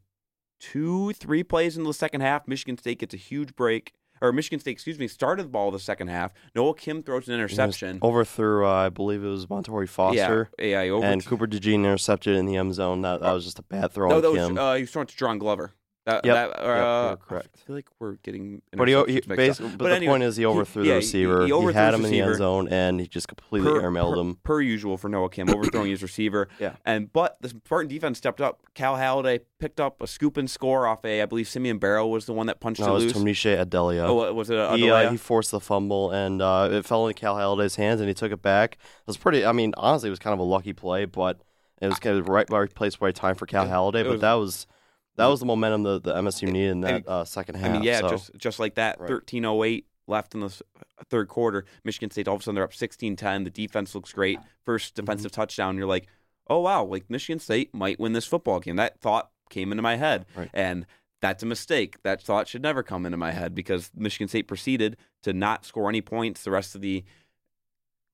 two, 0.61 1.13
three 1.13 1.43
plays 1.43 1.77
into 1.77 1.89
the 1.89 1.95
second 1.95 2.21
half, 2.21 2.47
Michigan 2.47 2.79
State 2.79 3.01
gets 3.01 3.15
a 3.15 3.19
huge 3.19 3.55
break. 3.57 3.93
Or 4.23 4.33
Michigan 4.33 4.61
State, 4.61 4.73
excuse 4.73 4.99
me, 4.99 5.09
started 5.09 5.45
the 5.45 5.49
ball 5.49 5.71
the 5.71 5.79
second 5.79 6.09
half. 6.09 6.35
Noah 6.55 6.75
Kim 6.75 7.03
throws 7.03 7.27
an 7.29 7.35
interception. 7.35 7.99
overthrew. 8.03 8.67
Uh, 8.67 8.71
I 8.71 8.89
believe 8.91 9.25
it 9.25 9.29
was 9.29 9.47
Montorie 9.47 9.89
Foster. 9.89 10.51
Yeah, 10.59 10.83
yeah, 10.85 10.91
over- 10.93 11.07
and 11.07 11.25
Cooper 11.25 11.47
DeJean 11.47 11.77
intercepted 11.77 12.37
in 12.37 12.45
the 12.45 12.57
end 12.57 12.75
zone. 12.75 13.01
That, 13.01 13.23
that 13.23 13.33
was 13.33 13.45
just 13.47 13.59
a 13.59 13.63
bad 13.63 13.93
throw 13.93 14.11
No, 14.11 14.21
that 14.21 14.31
was 14.31 14.59
uh, 14.59 14.75
he 14.75 14.83
was 14.83 14.91
throwing 14.91 15.07
to 15.07 15.17
Jaron 15.17 15.39
Glover. 15.39 15.73
That, 16.07 16.25
Yep, 16.25 16.35
that, 16.35 16.49
yep, 16.49 16.59
uh, 16.59 17.07
you're 17.09 17.17
correct. 17.19 17.49
I 17.55 17.67
feel 17.67 17.77
like 17.77 17.87
we're 17.99 18.15
getting. 18.23 18.63
but 18.73 18.89
he, 18.89 18.95
he 18.95 19.01
interceptions 19.01 19.07
mixed 19.15 19.29
up. 19.31 19.37
basically, 19.37 19.69
but, 19.73 19.79
But 19.79 19.89
the 19.91 19.97
anyway, 19.97 20.13
point 20.13 20.23
is, 20.23 20.37
he 20.37 20.47
overthrew 20.47 20.83
yeah, 20.83 20.89
the 20.89 20.93
he- 20.93 20.97
receiver. 20.97 21.41
he 21.43 21.47
He, 21.49 21.53
overthrew 21.53 21.73
had 21.75 21.93
his 21.93 22.01
him 22.01 22.05
in 22.07 22.11
the 22.11 22.21
end 22.23 22.37
zone, 22.37 22.69
and 22.69 23.01
he 23.01 23.07
just 23.07 23.29
completely 23.29 23.71
per, 23.71 23.83
airmailed 23.83 24.15
per, 24.15 24.21
him. 24.21 24.39
per 24.43 24.61
usual 24.63 24.97
for 24.97 25.11
Noah 25.11 25.29
Kim, 25.29 25.51
overthrowing 25.51 25.91
his 25.91 26.03
receiver. 26.03 26.49
Yeah. 26.59 26.77
And 26.87 27.13
but 27.13 27.37
the 27.43 27.51
Spartan 27.51 27.89
defense 27.89 28.17
stepped 28.19 28.41
up. 28.41 28.61
Cal 28.75 28.97
Haladay 28.97 29.41
picked 29.59 29.79
up 29.79 30.01
a 30.03 30.07
scoop 30.07 30.37
and 30.39 30.51
score 30.51 30.87
off 30.87 31.05
a. 31.05 31.21
I 31.23 31.27
believe 31.27 31.49
Simeon 31.49 31.79
Barrow 31.79 32.07
was 32.07 32.25
the 32.27 32.33
one 32.33 32.47
that 32.47 32.61
punched 32.61 32.81
No, 32.81 32.87
it 32.87 32.91
it 33.03 33.05
was 33.05 33.05
loose. 33.05 33.13
Tunmise 33.45 33.65
Adeleye. 33.67 34.01
Oh, 34.03 34.33
was 34.33 34.49
it 34.51 34.59
a, 34.59 34.77
he, 34.77 34.85
Adeleye? 34.85 35.07
uh, 35.07 35.11
he 35.11 35.17
forced 35.19 35.51
the 35.51 35.61
fumble 35.61 36.11
and 36.11 36.41
uh, 36.43 36.69
it 36.73 36.87
fell 36.87 37.07
into 37.07 37.19
Cal 37.21 37.37
Haladay's 37.37 37.77
hands 37.77 38.01
and 38.01 38.09
he 38.09 38.15
took 38.15 38.33
it 38.33 38.41
back. 38.43 38.75
It 38.75 39.07
was 39.07 39.17
pretty. 39.19 39.45
I 39.45 39.53
mean, 39.53 39.75
honestly, 39.77 40.09
it 40.09 40.11
was 40.11 40.19
kind 40.19 40.33
of 40.35 40.41
a 40.41 40.45
lucky 40.45 40.73
play, 40.73 41.05
but 41.05 41.41
it 41.83 41.89
was 41.89 41.99
kind 41.99 42.19
of 42.19 42.29
right, 42.29 42.49
right 42.51 42.75
place, 42.75 43.01
right 43.01 43.15
time 43.15 43.35
for 43.37 43.45
Cal 43.47 43.67
Haladay. 43.67 44.03
But 44.03 44.13
was- 44.13 44.21
that 44.23 44.33
was 44.35 44.67
that 45.21 45.27
was 45.29 45.41
the 45.41 45.47
momentum 45.47 45.83
that 45.85 46.03
the 46.05 46.15
MSU 46.15 46.51
needed 46.51 46.71
in 46.73 46.85
I 46.85 46.93
that 46.93 47.09
uh, 47.09 47.25
second 47.25 47.55
half. 47.57 47.71
I 47.71 47.73
mean, 47.75 47.83
yeah, 47.83 48.01
so. 48.01 48.09
just 48.11 48.31
just 48.37 48.59
like 48.59 48.75
that. 48.75 48.99
Thirteen 48.99 49.45
oh 49.45 49.63
eight 49.65 49.87
left 50.07 50.35
in 50.35 50.41
the 50.41 50.61
third 51.09 51.29
quarter. 51.29 51.65
Michigan 51.85 52.11
State 52.11 52.27
all 52.29 52.35
of 52.35 52.41
a 52.41 52.45
sudden 52.45 52.57
they're 52.57 52.65
up 52.65 52.73
16-10. 52.73 53.45
The 53.45 53.51
defense 53.51 53.95
looks 53.95 54.13
great. 54.13 54.39
First 54.65 54.95
Mm-hmm. 54.95 55.05
defensive 55.07 55.31
touchdown. 55.33 55.77
You're 55.77 55.87
like, 55.87 56.09
oh 56.49 56.59
wow, 56.61 56.85
like 56.85 57.09
Michigan 57.09 57.39
State 57.39 57.73
might 57.75 58.01
win 58.01 58.13
this 58.13 58.27
football 58.27 58.59
game. 58.61 58.77
That 58.77 59.01
thought 59.01 59.31
came 59.51 59.71
into 59.73 59.83
my 59.83 59.97
head, 59.97 60.27
Right. 60.37 60.51
and 60.53 60.87
that's 61.21 61.43
a 61.43 61.47
mistake. 61.47 62.03
That 62.03 62.23
thought 62.23 62.49
should 62.49 62.63
never 62.63 62.83
come 62.83 63.05
into 63.07 63.19
my 63.19 63.31
head 63.33 63.55
because 63.55 63.91
Michigan 63.95 64.27
State 64.29 64.49
proceeded 64.49 64.97
to 65.23 65.33
not 65.33 65.65
score 65.65 65.89
any 65.89 66.01
points 66.01 66.43
the 66.45 66.51
rest 66.51 66.75
of 66.75 66.81
the 66.81 67.05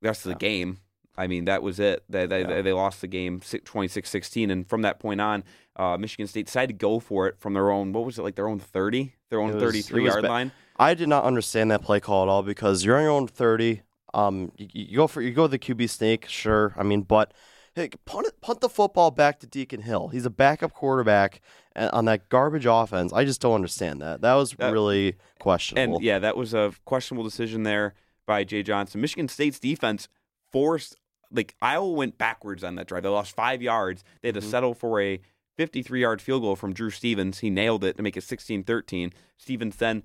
the 0.02 0.08
rest 0.08 0.26
of 0.26 0.30
the 0.38 0.44
Yeah. 0.46 0.50
game. 0.50 0.78
I 1.16 1.26
mean, 1.28 1.46
that 1.46 1.62
was 1.62 1.80
it. 1.80 2.04
They 2.10 2.26
they, 2.26 2.40
Yeah. 2.42 2.60
they 2.60 2.72
lost 2.74 3.00
the 3.00 3.06
game 3.06 3.40
26-16, 3.40 4.50
and 4.50 4.68
from 4.68 4.82
that 4.82 4.98
point 4.98 5.20
on, 5.22 5.44
uh, 5.76 5.96
Michigan 5.98 6.26
State 6.26 6.46
decided 6.46 6.68
to 6.68 6.74
go 6.78 6.98
for 7.00 7.26
it 7.28 7.38
from 7.38 7.52
their 7.54 7.70
own. 7.70 7.92
What 7.92 8.04
was 8.04 8.18
it 8.18 8.22
like? 8.22 8.34
Their 8.34 8.48
own 8.48 8.58
thirty, 8.58 9.14
their 9.30 9.40
own 9.40 9.52
was- 9.54 9.62
33 9.62 10.04
yard 10.04 10.22
ba- 10.22 10.28
line. 10.28 10.52
I 10.78 10.94
did 10.94 11.08
not 11.08 11.24
understand 11.24 11.70
that 11.70 11.82
play 11.82 12.00
call 12.00 12.22
at 12.24 12.28
all 12.28 12.42
because 12.42 12.84
you're 12.84 12.96
on 12.96 13.02
your 13.02 13.12
own 13.12 13.28
thirty. 13.28 13.82
Um, 14.14 14.52
you, 14.56 14.68
you 14.72 14.96
go 14.96 15.06
for 15.06 15.20
you 15.22 15.32
go 15.32 15.46
the 15.46 15.58
QB 15.58 15.88
snake, 15.90 16.26
sure. 16.28 16.74
I 16.76 16.82
mean, 16.82 17.02
but 17.02 17.32
hey, 17.74 17.90
punt 18.04 18.26
punt 18.40 18.60
the 18.60 18.68
football 18.68 19.10
back 19.10 19.40
to 19.40 19.46
Deacon 19.46 19.82
Hill. 19.82 20.08
He's 20.08 20.24
a 20.26 20.30
backup 20.30 20.72
quarterback 20.72 21.40
on 21.74 22.06
that 22.06 22.28
garbage 22.30 22.64
offense. 22.66 23.12
I 23.12 23.24
just 23.26 23.40
don't 23.40 23.54
understand 23.54 24.00
that. 24.02 24.20
That 24.22 24.34
was 24.34 24.52
That- 24.52 24.72
really 24.72 25.16
questionable. 25.38 25.96
And 25.96 26.04
yeah, 26.04 26.18
that 26.18 26.36
was 26.36 26.54
a 26.54 26.72
questionable 26.86 27.24
decision 27.24 27.62
there 27.64 27.94
by 28.26 28.44
Jay 28.44 28.62
Johnson. 28.62 29.00
Michigan 29.02 29.28
State's 29.28 29.58
defense 29.58 30.08
forced 30.52 30.96
like 31.30 31.54
Iowa 31.60 31.90
went 31.90 32.18
backwards 32.18 32.62
on 32.64 32.76
that 32.76 32.86
drive. 32.86 33.02
They 33.02 33.08
lost 33.08 33.34
five 33.34 33.60
yards. 33.60 34.04
They 34.22 34.28
had 34.28 34.34
to 34.36 34.40
Mhm. 34.40 34.50
settle 34.50 34.74
for 34.74 35.00
a 35.00 35.20
53 35.56 36.00
yard 36.00 36.22
field 36.22 36.42
goal 36.42 36.56
from 36.56 36.72
Drew 36.72 36.90
Stevens. 36.90 37.38
He 37.38 37.50
nailed 37.50 37.84
it 37.84 37.96
to 37.96 38.02
make 38.02 38.16
it 38.16 38.22
16 38.22 38.64
13. 38.64 39.12
Stevens 39.36 39.76
then. 39.76 40.02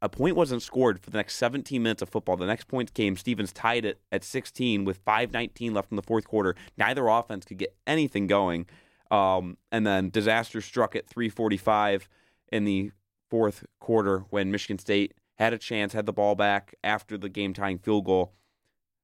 A, 0.00 0.08
point 0.08 0.36
wasn't 0.36 0.62
scored 0.62 1.00
for 1.00 1.10
the 1.10 1.18
next 1.18 1.34
17 1.34 1.82
minutes 1.82 2.02
of 2.02 2.08
football. 2.08 2.36
The 2.36 2.46
next 2.46 2.68
point 2.68 2.94
came. 2.94 3.16
Stevens 3.16 3.52
tied 3.52 3.84
it 3.84 4.00
at 4.12 4.22
16 4.22 4.84
with 4.84 5.04
5:19 5.04 5.74
left 5.74 5.90
in 5.90 5.96
the 5.96 6.02
fourth 6.02 6.24
quarter. 6.28 6.54
Neither 6.78 7.08
offense 7.08 7.44
could 7.44 7.58
get 7.58 7.74
anything 7.84 8.28
going, 8.28 8.66
um, 9.10 9.56
and 9.72 9.84
then 9.84 10.08
disaster 10.10 10.60
struck 10.60 10.94
at 10.94 11.08
3:45 11.08 12.08
in 12.52 12.62
the 12.64 12.92
fourth 13.28 13.64
quarter 13.80 14.20
when 14.30 14.52
Michigan 14.52 14.78
State 14.78 15.14
had 15.38 15.52
a 15.52 15.58
chance, 15.58 15.92
had 15.92 16.06
the 16.06 16.12
ball 16.12 16.36
back 16.36 16.74
after 16.84 17.18
the 17.18 17.28
game 17.28 17.52
tying 17.52 17.78
field 17.78 18.04
goal. 18.04 18.32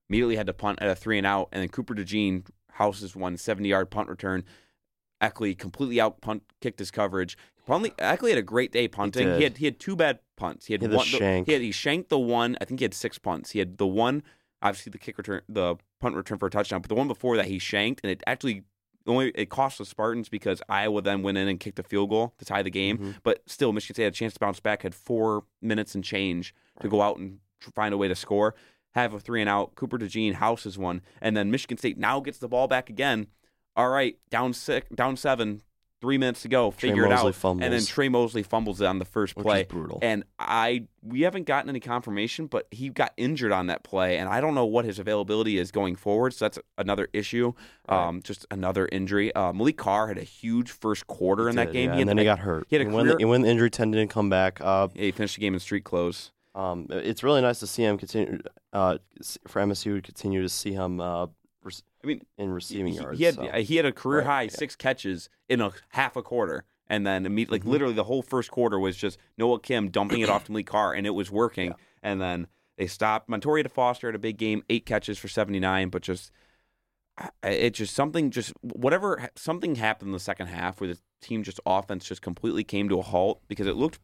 Immediately 0.08 0.36
had 0.36 0.46
to 0.46 0.52
punt 0.52 0.78
at 0.80 0.88
a 0.88 0.94
three 0.94 1.18
and 1.18 1.26
out, 1.26 1.48
and 1.50 1.60
then 1.62 1.68
Cooper 1.68 1.94
DeJean 1.94 2.46
houses 2.72 3.16
one 3.16 3.36
70 3.36 3.68
yard 3.68 3.90
punt 3.90 4.08
return. 4.08 4.44
Eckley 5.20 5.54
completely 5.56 6.00
out 6.00 6.20
punt 6.20 6.42
kicked 6.60 6.78
his 6.78 6.90
coverage. 6.90 7.36
Puntley, 7.68 7.94
Eckley 7.98 8.30
had 8.30 8.38
a 8.38 8.42
great 8.42 8.72
day 8.72 8.88
punting. 8.88 9.26
He, 9.26 9.32
did. 9.34 9.42
had 9.42 9.58
he 9.58 9.64
had 9.66 9.78
two 9.78 9.94
bad 9.94 10.18
punts. 10.36 10.66
He 10.66 10.74
had, 10.74 10.80
He 10.80 10.84
had 10.86 10.92
the 10.92 10.96
one. 10.96 11.06
shank. 11.06 11.46
He 11.46 11.52
had 11.52 11.62
he 11.62 11.70
shanked 11.72 12.08
the 12.08 12.18
one. 12.18 12.56
I 12.60 12.64
think 12.64 12.80
he 12.80 12.84
had 12.84 12.94
six 12.94 13.18
punts. 13.18 13.50
He 13.50 13.58
had 13.58 13.78
the 13.78 13.86
one, 13.86 14.22
obviously 14.62 14.90
the 14.90 14.98
kick 14.98 15.18
return, 15.18 15.42
the 15.48 15.76
punt 16.00 16.16
return 16.16 16.38
for 16.38 16.46
a 16.46 16.50
touchdown. 16.50 16.80
But 16.80 16.88
the 16.88 16.94
one 16.94 17.06
before 17.08 17.36
that 17.36 17.46
he 17.46 17.58
shanked, 17.58 18.00
and 18.02 18.10
it 18.10 18.22
actually 18.26 18.64
only 19.06 19.28
it 19.34 19.50
cost 19.50 19.78
the 19.78 19.84
Spartans 19.84 20.28
because 20.28 20.62
Iowa 20.68 21.00
then 21.02 21.22
went 21.22 21.38
in 21.38 21.48
and 21.48 21.60
kicked 21.60 21.78
a 21.78 21.82
field 21.82 22.10
goal 22.10 22.34
to 22.38 22.44
tie 22.44 22.62
the 22.62 22.70
game. 22.70 22.98
Mhm. 22.98 23.14
But 23.22 23.42
still, 23.46 23.72
Michigan 23.72 23.94
State 23.94 24.04
had 24.04 24.12
a 24.14 24.16
chance 24.16 24.32
to 24.34 24.40
bounce 24.40 24.60
back. 24.60 24.82
Had 24.82 24.94
four 24.94 25.44
minutes 25.62 25.94
and 25.94 26.02
change 26.02 26.54
to 26.80 26.88
go 26.88 27.02
out 27.02 27.18
and 27.18 27.38
find 27.74 27.94
a 27.94 27.98
way 27.98 28.08
to 28.08 28.14
score. 28.16 28.54
Have 28.94 29.14
a 29.14 29.20
three 29.20 29.40
and 29.40 29.48
out. 29.48 29.76
Cooper 29.76 29.98
DeJean 29.98 30.34
houses 30.34 30.76
one, 30.76 31.02
and 31.20 31.36
then 31.36 31.50
Michigan 31.50 31.78
State 31.78 31.96
now 31.98 32.18
gets 32.20 32.38
the 32.38 32.48
ball 32.48 32.66
back 32.66 32.90
again. 32.90 33.28
All 33.76 33.88
right, 33.88 34.16
down 34.30 34.52
six, 34.52 34.88
down 34.94 35.16
seven. 35.16 35.62
three 36.00 36.16
minutes 36.16 36.40
to 36.40 36.48
go, 36.48 36.70
Trey 36.70 36.88
figure 36.88 37.04
it 37.04 37.10
Mosley 37.10 37.28
out, 37.28 37.34
fumbles. 37.34 37.62
and 37.64 37.74
then 37.74 37.84
Tre 37.84 38.08
Mosley 38.08 38.42
fumbles 38.42 38.80
it 38.80 38.86
on 38.86 38.98
the 38.98 39.04
first 39.04 39.36
which 39.36 39.44
play. 39.44 39.64
brutal. 39.64 39.98
And 40.00 40.24
I 40.38 40.84
we 41.02 41.20
haven't 41.22 41.44
gotten 41.44 41.68
any 41.68 41.78
confirmation, 41.80 42.46
but 42.46 42.66
he 42.70 42.88
got 42.88 43.12
injured 43.18 43.52
on 43.52 43.66
that 43.66 43.82
play, 43.84 44.16
and 44.16 44.26
I 44.28 44.40
don't 44.40 44.54
know 44.54 44.64
what 44.64 44.86
his 44.86 44.98
availability 44.98 45.58
is 45.58 45.70
going 45.70 45.96
forward. 45.96 46.32
So 46.32 46.46
that's 46.46 46.58
another 46.78 47.08
issue. 47.12 47.52
Right. 47.88 48.08
Um, 48.08 48.22
just 48.22 48.46
another 48.50 48.88
injury. 48.90 49.30
Uh, 49.34 49.52
Maliq 49.52 49.76
Carr 49.76 50.08
had 50.08 50.16
a 50.16 50.22
huge 50.24 50.70
first 50.70 51.06
quarter 51.06 51.50
in 51.50 51.56
that 51.56 51.66
Did, 51.66 51.72
game. 51.74 51.90
yeah, 51.90 51.94
He 51.96 52.00
and 52.00 52.08
then 52.08 52.16
he 52.18 52.24
got 52.24 52.38
hurt. 52.38 52.66
he 52.70 52.76
had 52.76 52.82
a 52.82 52.86
and 52.86 52.94
when, 52.94 53.06
the, 53.06 53.14
career- 53.16 53.28
when 53.28 53.42
the 53.42 53.48
injury 53.48 53.68
tendon 53.70 53.98
didn't 54.00 54.10
come 54.10 54.30
back, 54.30 54.58
uh, 54.62 54.88
yeah, 54.94 55.02
he 55.04 55.10
finished 55.12 55.34
the 55.36 55.42
game 55.42 55.52
in 55.52 55.60
street 55.60 55.84
clothes. 55.84 56.32
um, 56.54 56.86
it's 56.90 57.22
really 57.22 57.42
nice 57.42 57.60
to 57.60 57.66
see 57.66 57.84
him 57.84 57.98
continue 57.98 58.38
uh, 58.72 58.96
for 59.46 59.60
MSU 59.62 59.96
to 59.96 60.00
continue 60.02 60.40
to 60.40 60.48
see 60.48 60.72
him 60.72 60.98
uh, 61.00 61.26
I 62.02 62.06
mean, 62.06 62.22
in 62.38 62.50
receiving 62.50 62.92
he, 62.92 62.98
yards. 62.98 63.18
he 63.18 63.24
had 63.24 63.34
so. 63.34 63.52
he 63.52 63.76
had 63.76 63.84
a 63.86 63.92
career 63.92 64.20
Right, 64.20 64.26
high 64.26 64.42
yeah. 64.42 64.50
six 64.50 64.74
catches 64.76 65.28
in 65.48 65.60
a 65.60 65.72
half 65.90 66.16
a 66.16 66.22
quarter, 66.22 66.64
and 66.86 67.06
then 67.06 67.26
immediately, 67.26 67.58
like 67.58 67.64
Mhm. 67.66 67.70
literally 67.70 67.94
the 67.94 68.04
whole 68.04 68.22
first 68.22 68.50
quarter 68.50 68.78
was 68.78 68.96
just 68.96 69.18
Noah 69.36 69.60
Kim 69.60 69.90
dumping 69.90 70.20
it 70.20 70.28
off 70.30 70.44
to 70.44 70.52
Maliq 70.52 70.66
Carr, 70.66 70.94
and 70.94 71.06
it 71.06 71.10
was 71.10 71.30
working. 71.30 71.68
Yeah. 71.68 71.74
And 72.02 72.20
then 72.20 72.46
they 72.78 72.86
stopped. 72.86 73.28
Montoya 73.28 73.62
to 73.64 73.68
Foster 73.68 74.08
had 74.08 74.14
a 74.14 74.18
big 74.18 74.38
game, 74.38 74.62
eight 74.70 74.86
catches 74.86 75.18
for 75.18 75.28
seventy 75.28 75.60
nine, 75.60 75.90
but 75.90 76.02
just 76.02 76.32
it 77.42 77.74
just 77.74 77.94
something 77.94 78.30
just 78.30 78.52
whatever 78.62 79.28
something 79.36 79.74
happened 79.74 80.08
in 80.08 80.12
the 80.12 80.18
second 80.18 80.46
half 80.46 80.80
where 80.80 80.88
the 80.94 80.98
team 81.20 81.42
just 81.42 81.60
offense 81.66 82.06
just 82.06 82.22
completely 82.22 82.64
came 82.64 82.88
to 82.88 82.98
a 82.98 83.02
halt 83.02 83.42
because 83.46 83.66
it 83.66 83.76
looked 83.76 83.98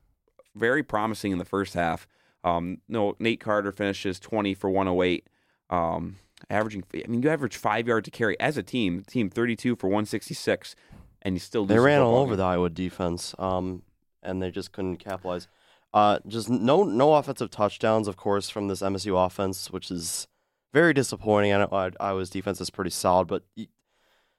very 0.55 0.83
promising 0.83 1.33
in 1.33 1.39
the 1.39 1.45
first 1.47 1.73
half. 1.73 2.07
Um, 2.45 2.79
no, 2.89 3.17
Nate 3.19 3.41
Carter 3.41 3.73
finishes 3.73 4.21
twenty 4.21 4.53
for 4.53 4.69
one 4.69 4.87
hundred 4.87 5.03
eight. 5.05 5.27
Um, 5.71 6.17
averaging. 6.51 6.85
I 6.95 7.07
mean, 7.09 7.23
you 7.23 7.31
average 7.31 7.57
five 7.57 7.87
yards 7.87 8.05
to 8.07 8.11
carry 8.11 8.39
as 8.41 8.57
a 8.57 8.63
team. 8.63 9.03
Team 9.05 9.31
thirty-two 9.31 9.77
for 9.77 9.89
one 9.89 10.05
sixty-six, 10.07 10.75
and 11.23 11.35
you 11.35 11.39
still 11.41 11.63
lose 11.63 11.69
They 11.71 11.79
ran 11.79 12.01
all 12.03 12.17
over 12.17 12.31
game. 12.33 12.39
the 12.39 12.45
Iowa 12.45 12.71
defense, 12.71 13.35
um, 13.39 13.83
and 14.23 14.43
they 14.43 14.51
just 14.51 14.73
couldn't 14.73 14.97
capitalize. 14.97 15.49
Uh, 15.95 16.19
just 16.27 16.49
no 16.51 16.83
no 16.83 17.15
offensive 17.15 17.51
touchdowns, 17.51 18.07
of 18.09 18.17
course, 18.17 18.51
from 18.51 18.69
this 18.69 18.83
MSU 18.83 19.17
offense, 19.25 19.71
which 19.71 19.91
is 19.91 20.29
very 20.75 20.93
disappointing. 20.93 21.53
I 21.53 21.59
know 21.59 21.69
I- 21.73 21.91
Iowa's 22.09 22.29
defense 22.31 22.61
is 22.61 22.69
pretty 22.71 22.91
solid, 22.91 23.29
but 23.29 23.45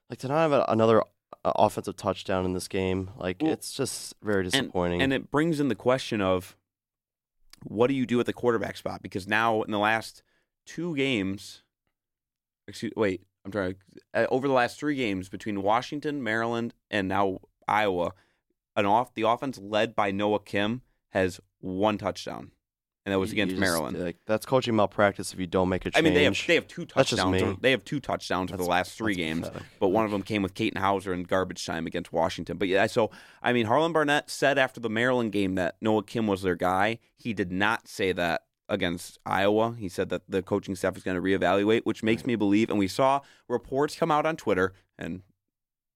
like 0.08 0.20
to 0.20 0.28
not 0.28 0.36
have 0.38 0.52
a- 0.52 0.64
another 0.68 1.02
uh, 1.44 1.52
offensive 1.56 1.96
touchdown 1.96 2.44
in 2.44 2.52
this 2.52 2.68
game, 2.68 3.10
like 3.16 3.38
Well, 3.42 3.52
it's 3.52 3.72
just 3.72 4.14
very 4.22 4.44
disappointing. 4.44 5.02
And 5.02 5.12
it 5.12 5.30
brings 5.32 5.58
in 5.58 5.68
the 5.68 5.74
question 5.74 6.20
of 6.20 6.56
what 7.64 7.88
do 7.88 7.94
you 7.94 8.06
do 8.06 8.20
at 8.20 8.26
the 8.26 8.32
quarterback 8.32 8.76
spot? 8.76 9.02
Because 9.02 9.26
now 9.26 9.62
in 9.62 9.72
the 9.72 9.78
last 9.78 10.22
two 10.64 10.94
games, 10.96 11.62
excuse, 12.68 12.92
wait, 12.96 13.22
I'm 13.44 13.50
trying 13.50 13.74
to, 13.74 13.78
uh, 14.14 14.26
over 14.30 14.46
the 14.46 14.54
last 14.54 14.78
three 14.78 14.94
games 14.94 15.28
between 15.28 15.62
Washington, 15.62 16.22
Maryland, 16.22 16.74
and 16.90 17.08
now 17.08 17.38
Iowa, 17.66 18.12
an 18.76 18.86
off 18.86 19.14
the 19.14 19.22
offense 19.22 19.58
led 19.58 19.96
by 19.96 20.10
Noah 20.10 20.40
Kim 20.40 20.82
has 21.10 21.40
one 21.60 21.98
touchdown, 21.98 22.52
and 23.04 23.12
that 23.12 23.18
was 23.18 23.32
against 23.32 23.52
just, 23.52 23.60
Maryland. 23.60 23.98
like, 23.98 24.18
that's 24.26 24.44
coaching 24.44 24.76
malpractice 24.76 25.32
if 25.32 25.40
you 25.40 25.46
don't 25.46 25.68
make 25.68 25.86
a 25.86 25.90
change. 25.90 25.98
I 25.98 26.02
mean, 26.02 26.14
they 26.14 26.24
have 26.24 26.38
they 26.46 26.54
have 26.54 26.68
two 26.68 26.86
That's 26.94 27.10
touchdowns. 27.10 27.56
They 27.60 27.70
have 27.70 27.84
two 27.84 28.00
touchdowns 28.00 28.50
for 28.50 28.56
the 28.56 28.64
last 28.64 28.96
three 28.96 29.14
games, 29.14 29.48
pathetic. 29.48 29.66
but 29.80 29.88
one 29.88 30.04
of 30.04 30.10
them 30.10 30.22
came 30.22 30.42
with 30.42 30.54
Katin 30.54 30.80
Houser 30.80 31.14
in 31.14 31.24
garbage 31.24 31.64
time 31.64 31.86
against 31.86 32.12
Washington. 32.12 32.58
But 32.58 32.68
yeah, 32.68 32.86
so 32.86 33.10
I 33.42 33.52
mean, 33.52 33.66
Harlan 33.66 33.92
Barnett 33.92 34.30
said 34.30 34.58
after 34.58 34.78
the 34.78 34.90
Maryland 34.90 35.32
game 35.32 35.54
that 35.54 35.76
Noah 35.80 36.04
Kim 36.04 36.26
was 36.26 36.42
their 36.42 36.56
guy. 36.56 36.98
He 37.16 37.32
did 37.32 37.50
not 37.50 37.88
say 37.88 38.12
that 38.12 38.42
against 38.68 39.18
Iowa. 39.24 39.74
He 39.78 39.88
said 39.88 40.08
that 40.10 40.22
the 40.28 40.42
coaching 40.42 40.76
staff 40.76 40.96
is 40.96 41.02
going 41.02 41.16
to 41.16 41.22
reevaluate, 41.22 41.82
which 41.84 42.02
makes 42.02 42.26
me 42.26 42.36
believe. 42.36 42.70
And 42.70 42.78
we 42.78 42.88
saw 42.88 43.20
reports 43.48 43.96
come 43.96 44.10
out 44.10 44.26
on 44.26 44.36
Twitter, 44.36 44.74
and 44.98 45.22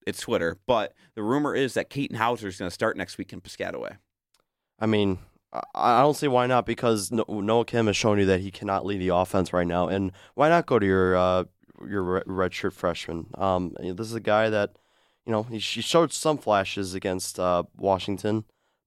it's 0.07 0.21
Twitter, 0.21 0.59
but 0.67 0.95
the 1.15 1.23
rumor 1.23 1.55
is 1.55 1.75
that 1.75 1.91
Katin 1.91 2.17
Houser 2.17 2.49
is 2.49 2.59
going 2.59 2.69
to 2.69 2.75
start 2.75 2.97
next 2.97 3.19
week 3.19 3.33
in 3.33 3.41
Piscataway. 3.41 3.99
I 4.81 4.87
mean, 4.87 5.19
I- 5.75 6.01
don't 6.01 6.17
see 6.17 6.29
why 6.29 6.47
not 6.47 6.67
because 6.67 7.13
Noah 7.13 7.65
Kim 7.65 7.87
has 7.87 7.97
shown 7.97 8.19
you 8.19 8.27
that 8.27 8.41
he 8.41 8.51
cannot 8.51 8.87
lead 8.87 9.01
the 9.01 9.09
offense 9.15 9.53
right 9.53 9.67
now, 9.67 9.87
and 9.89 10.13
why 10.35 10.49
not 10.49 10.67
go 10.67 10.79
to 10.79 10.87
your 10.87 11.15
uh, 11.17 11.45
your 11.87 12.23
redshirt 12.27 12.73
freshman? 12.73 13.27
Um, 13.35 13.77
this 13.79 14.09
is 14.09 14.15
a 14.15 14.21
guy 14.21 14.49
that 14.49 14.77
you 15.27 15.33
know 15.33 15.43
he, 15.43 15.59
he 15.59 15.83
showed 15.83 16.13
some 16.13 16.39
flashes 16.39 16.95
against 16.95 17.39
uh, 17.39 17.65
Washington, 17.77 18.45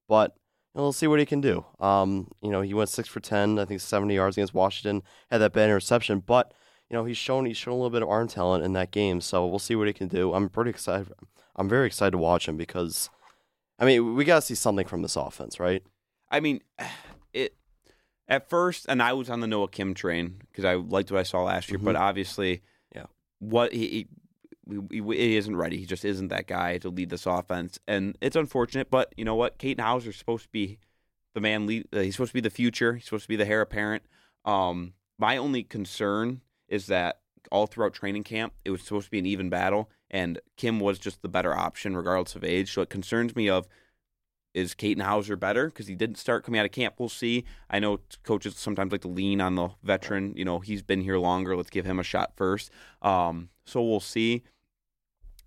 but 0.10 0.36
know, 0.76 0.84
we'll 0.84 0.94
see 0.94 1.08
what 1.08 1.20
he 1.20 1.26
can 1.26 1.42
do. 1.42 1.66
Um, 1.80 2.30
you 2.42 2.50
know, 2.52 2.62
he 2.62 2.74
went 2.74 2.90
six 2.90 3.08
for 3.08 3.20
ten, 3.20 3.58
I 3.60 3.66
think 3.66 3.82
seventy 3.82 4.16
yards 4.16 4.38
against 4.38 4.54
Washington, 4.54 5.04
had 5.32 5.40
that 5.40 5.54
bad 5.54 5.66
interception, 5.66 6.20
but 6.20 6.54
you 6.90 6.96
know 6.96 7.06
he's 7.06 7.18
shown 7.18 7.46
he's 7.46 7.58
shown 7.58 7.74
a 7.74 7.78
little 7.78 7.90
bit 7.90 8.02
of 8.04 8.10
arm 8.10 8.28
talent 8.28 8.64
in 8.64 8.74
that 8.74 8.92
game, 8.92 9.22
so 9.22 9.46
we'll 9.48 9.60
see 9.60 9.76
what 9.76 9.88
he 9.88 9.94
can 9.94 10.08
do. 10.08 10.34
I'm 10.34 10.50
pretty 10.50 10.70
excited. 10.70 11.12
I'm 11.56 11.70
very 11.70 11.88
excited 11.88 12.12
to 12.12 12.18
watch 12.18 12.48
him 12.48 12.58
because. 12.58 13.10
I 13.78 13.84
mean, 13.84 14.16
we 14.16 14.24
got 14.24 14.36
to 14.36 14.42
see 14.42 14.56
something 14.56 14.88
from 14.88 15.02
this 15.02 15.18
offense, 15.18 15.60
right? 15.60 15.84
I 16.32 16.40
mean, 16.40 16.62
it 17.34 17.56
at 18.28 18.50
first, 18.50 18.86
and 18.88 19.02
I 19.04 19.12
was 19.14 19.30
on 19.30 19.42
the 19.42 19.48
Noah 19.48 19.68
Kim 19.68 19.94
train 19.94 20.42
because 20.50 20.64
I 20.64 20.76
liked 20.76 21.12
what 21.12 21.20
I 21.20 21.24
saw 21.24 21.44
last 21.44 21.70
year. 21.70 21.78
But 21.78 21.96
Mhm. 21.96 22.00
obviously, 22.00 22.62
Yeah. 22.96 23.08
what 23.40 23.74
he, 23.74 23.88
he, 23.88 24.08
he 24.70 25.02
he 25.02 25.38
isn't 25.38 25.56
ready. 25.56 25.78
He 25.78 25.86
just 25.86 26.06
isn't 26.06 26.30
that 26.30 26.48
guy 26.48 26.78
to 26.80 26.90
lead 26.90 27.10
this 27.10 27.26
offense, 27.26 27.80
and 27.88 28.18
it's 28.22 28.36
unfortunate. 28.36 28.90
But 28.90 29.14
you 29.18 29.26
know 29.26 29.36
what? 29.36 29.58
Katin 29.58 29.84
Houser's 29.84 30.18
supposed 30.18 30.44
to 30.44 30.50
be 30.50 30.80
the 31.34 31.42
man. 31.42 31.68
Lead, 31.68 31.88
uh, 31.94 32.00
he's 32.00 32.16
supposed 32.16 32.32
to 32.32 32.36
be 32.36 32.42
the 32.42 32.50
future. 32.50 32.96
He's 32.96 33.06
supposed 33.06 33.26
to 33.26 33.30
be 33.30 33.36
the 33.36 33.48
heir 33.48 33.62
apparent. 33.62 34.04
Um, 34.44 34.94
my 35.18 35.38
only 35.38 35.64
concern 35.64 36.42
is 36.68 36.88
that 36.88 37.20
all 37.52 37.68
throughout 37.68 37.94
training 37.94 38.24
camp, 38.24 38.54
it 38.64 38.72
was 38.72 38.82
supposed 38.82 39.06
to 39.06 39.12
be 39.12 39.20
an 39.20 39.26
even 39.26 39.50
battle, 39.50 39.90
and 40.10 40.40
Kim 40.58 40.80
was 40.80 41.00
just 41.00 41.22
the 41.22 41.30
better 41.30 41.56
option 41.56 41.96
regardless 41.96 42.36
of 42.36 42.44
age. 42.44 42.74
So 42.74 42.82
it 42.82 42.90
concerns 42.90 43.36
me 43.36 43.50
of 43.50 43.68
is 44.56 44.74
Katin 44.74 45.04
Houser 45.04 45.36
better 45.36 45.66
because 45.68 45.88
he 45.88 45.96
didn't 45.96 46.18
start 46.18 46.46
coming 46.46 46.60
out 46.60 46.66
of 46.66 46.72
camp? 46.72 46.96
We'll 46.98 47.10
see. 47.10 47.44
I 47.70 47.80
know 47.80 48.00
coaches 48.24 48.56
sometimes 48.56 48.94
like 48.94 49.02
to 49.02 49.10
lean 49.10 49.42
on 49.42 49.56
the 49.56 49.70
veteran. 49.84 50.34
You 50.38 50.46
know, 50.46 50.60
he's 50.60 50.82
been 50.82 51.02
here 51.02 51.18
longer. 51.18 51.58
Let's 51.58 51.70
give 51.70 51.86
him 51.86 52.00
a 52.00 52.04
shot 52.04 52.32
first. 52.38 52.72
Um, 53.02 53.50
so 53.66 53.84
we'll 53.84 54.00
see. 54.00 54.44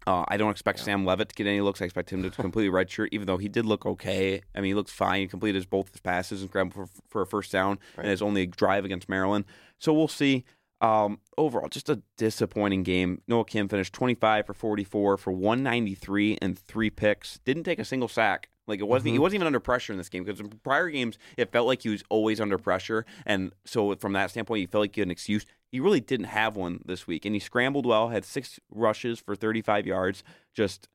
Uh, 0.06 0.24
I 0.28 0.36
don't 0.38 0.50
expect 0.50 0.78
Yeah. 0.78 0.84
Sam 0.86 1.04
Leavitt 1.04 1.28
to 1.30 1.34
get 1.34 1.46
any 1.46 1.60
looks. 1.60 1.82
I 1.82 1.84
expect 1.84 2.10
him 2.10 2.22
to 2.22 2.30
completely 2.42 2.70
redshirt, 2.72 3.08
even 3.12 3.26
though 3.26 3.36
he 3.36 3.48
did 3.48 3.66
look 3.66 3.84
okay. 3.84 4.40
I 4.54 4.60
mean, 4.60 4.68
he 4.70 4.74
looked 4.74 4.90
fine. 4.90 5.20
He 5.20 5.26
completed 5.26 5.56
his, 5.56 5.66
both 5.66 5.90
his 5.92 6.00
passes 6.00 6.40
and 6.40 6.48
scrambled 6.50 6.74
for, 6.88 7.02
for 7.08 7.22
a 7.22 7.26
first 7.26 7.52
down 7.52 7.78
Right. 7.96 8.04
in 8.04 8.10
his 8.10 8.22
only 8.22 8.46
drive 8.46 8.84
against 8.84 9.08
Maryland. 9.08 9.44
So 9.78 9.92
we'll 9.92 10.08
see. 10.08 10.44
Um, 10.80 11.18
overall, 11.36 11.68
just 11.68 11.88
a 11.90 12.00
disappointing 12.16 12.84
game. 12.84 13.20
Noah 13.26 13.44
Kim 13.44 13.68
finished 13.68 13.92
25 13.92 14.46
for 14.46 14.54
44 14.54 15.16
for 15.16 15.32
193 15.32 16.38
and 16.40 16.56
three 16.58 16.88
picks. 16.88 17.38
Didn't 17.44 17.64
take 17.64 17.80
a 17.80 17.84
single 17.84 18.08
sack. 18.08 18.48
Like 18.68 18.80
it 18.80 18.86
wasn't. 18.86 19.12
He 19.12 19.18
Mhm. 19.18 19.22
wasn't 19.22 19.34
even 19.36 19.46
under 19.48 19.60
pressure 19.60 19.92
in 19.92 19.98
this 19.98 20.08
game 20.08 20.22
because 20.24 20.38
in 20.40 20.48
prior 20.62 20.88
games 20.90 21.18
it 21.36 21.50
felt 21.50 21.66
like 21.66 21.82
he 21.82 21.88
was 21.88 22.04
always 22.10 22.40
under 22.40 22.58
pressure, 22.58 23.04
and 23.26 23.52
so 23.64 23.94
from 23.96 24.12
that 24.12 24.30
standpoint, 24.30 24.60
he 24.60 24.66
felt 24.66 24.82
like 24.82 24.96
you 24.96 25.00
had 25.00 25.08
an 25.08 25.12
excuse. 25.12 25.44
He 25.72 25.80
really 25.80 26.00
didn't 26.00 26.26
have 26.26 26.54
one 26.56 26.80
this 26.84 27.06
week, 27.06 27.24
and 27.24 27.34
he 27.34 27.40
scrambled 27.40 27.86
well. 27.86 28.08
Had 28.10 28.24
six 28.24 28.60
rushes 28.70 29.18
for 29.18 29.34
35 29.34 29.86
yards. 29.86 30.22
Just, 30.54 30.88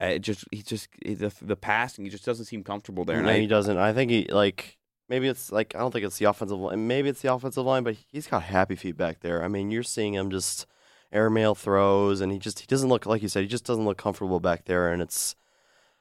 uh, 0.00 0.18
just 0.18 0.44
he 0.50 0.62
just 0.62 0.88
the 1.04 1.32
the 1.42 1.56
passing. 1.56 2.04
He 2.04 2.10
just 2.10 2.24
doesn't 2.24 2.46
seem 2.46 2.64
comfortable 2.64 3.04
there. 3.04 3.18
And 3.18 3.26
no, 3.26 3.32
I- 3.32 3.38
he 3.40 3.46
doesn't. 3.46 3.76
I 3.76 3.92
think 3.92 4.10
he 4.10 4.26
like 4.30 4.78
maybe 5.08 5.28
it's 5.28 5.52
like 5.52 5.74
I 5.74 5.78
don't 5.80 5.92
think 5.92 6.04
it's 6.04 6.18
the 6.18 6.24
offensive 6.26 6.58
line. 6.58 6.86
Maybe 6.86 7.08
it's 7.08 7.22
the 7.22 7.32
offensive 7.32 7.64
line, 7.64 7.84
but 7.84 7.96
he's 8.10 8.26
got 8.26 8.44
happy 8.44 8.74
feet 8.76 8.96
back 8.96 9.20
there. 9.20 9.42
I 9.44 9.48
mean, 9.48 9.70
you're 9.70 9.82
seeing 9.82 10.14
him 10.14 10.30
just 10.30 10.66
airmail 11.12 11.54
throws, 11.54 12.20
and 12.20 12.32
he 12.32 12.38
just 12.38 12.60
he 12.60 12.66
doesn't 12.66 12.88
look 12.88 13.06
like 13.06 13.22
you 13.22 13.28
said. 13.28 13.42
He 13.42 13.48
just 13.48 13.64
doesn't 13.64 13.84
look 13.84 13.98
comfortable 13.98 14.40
back 14.40 14.64
there, 14.64 14.92
and 14.92 15.00
it's 15.00 15.36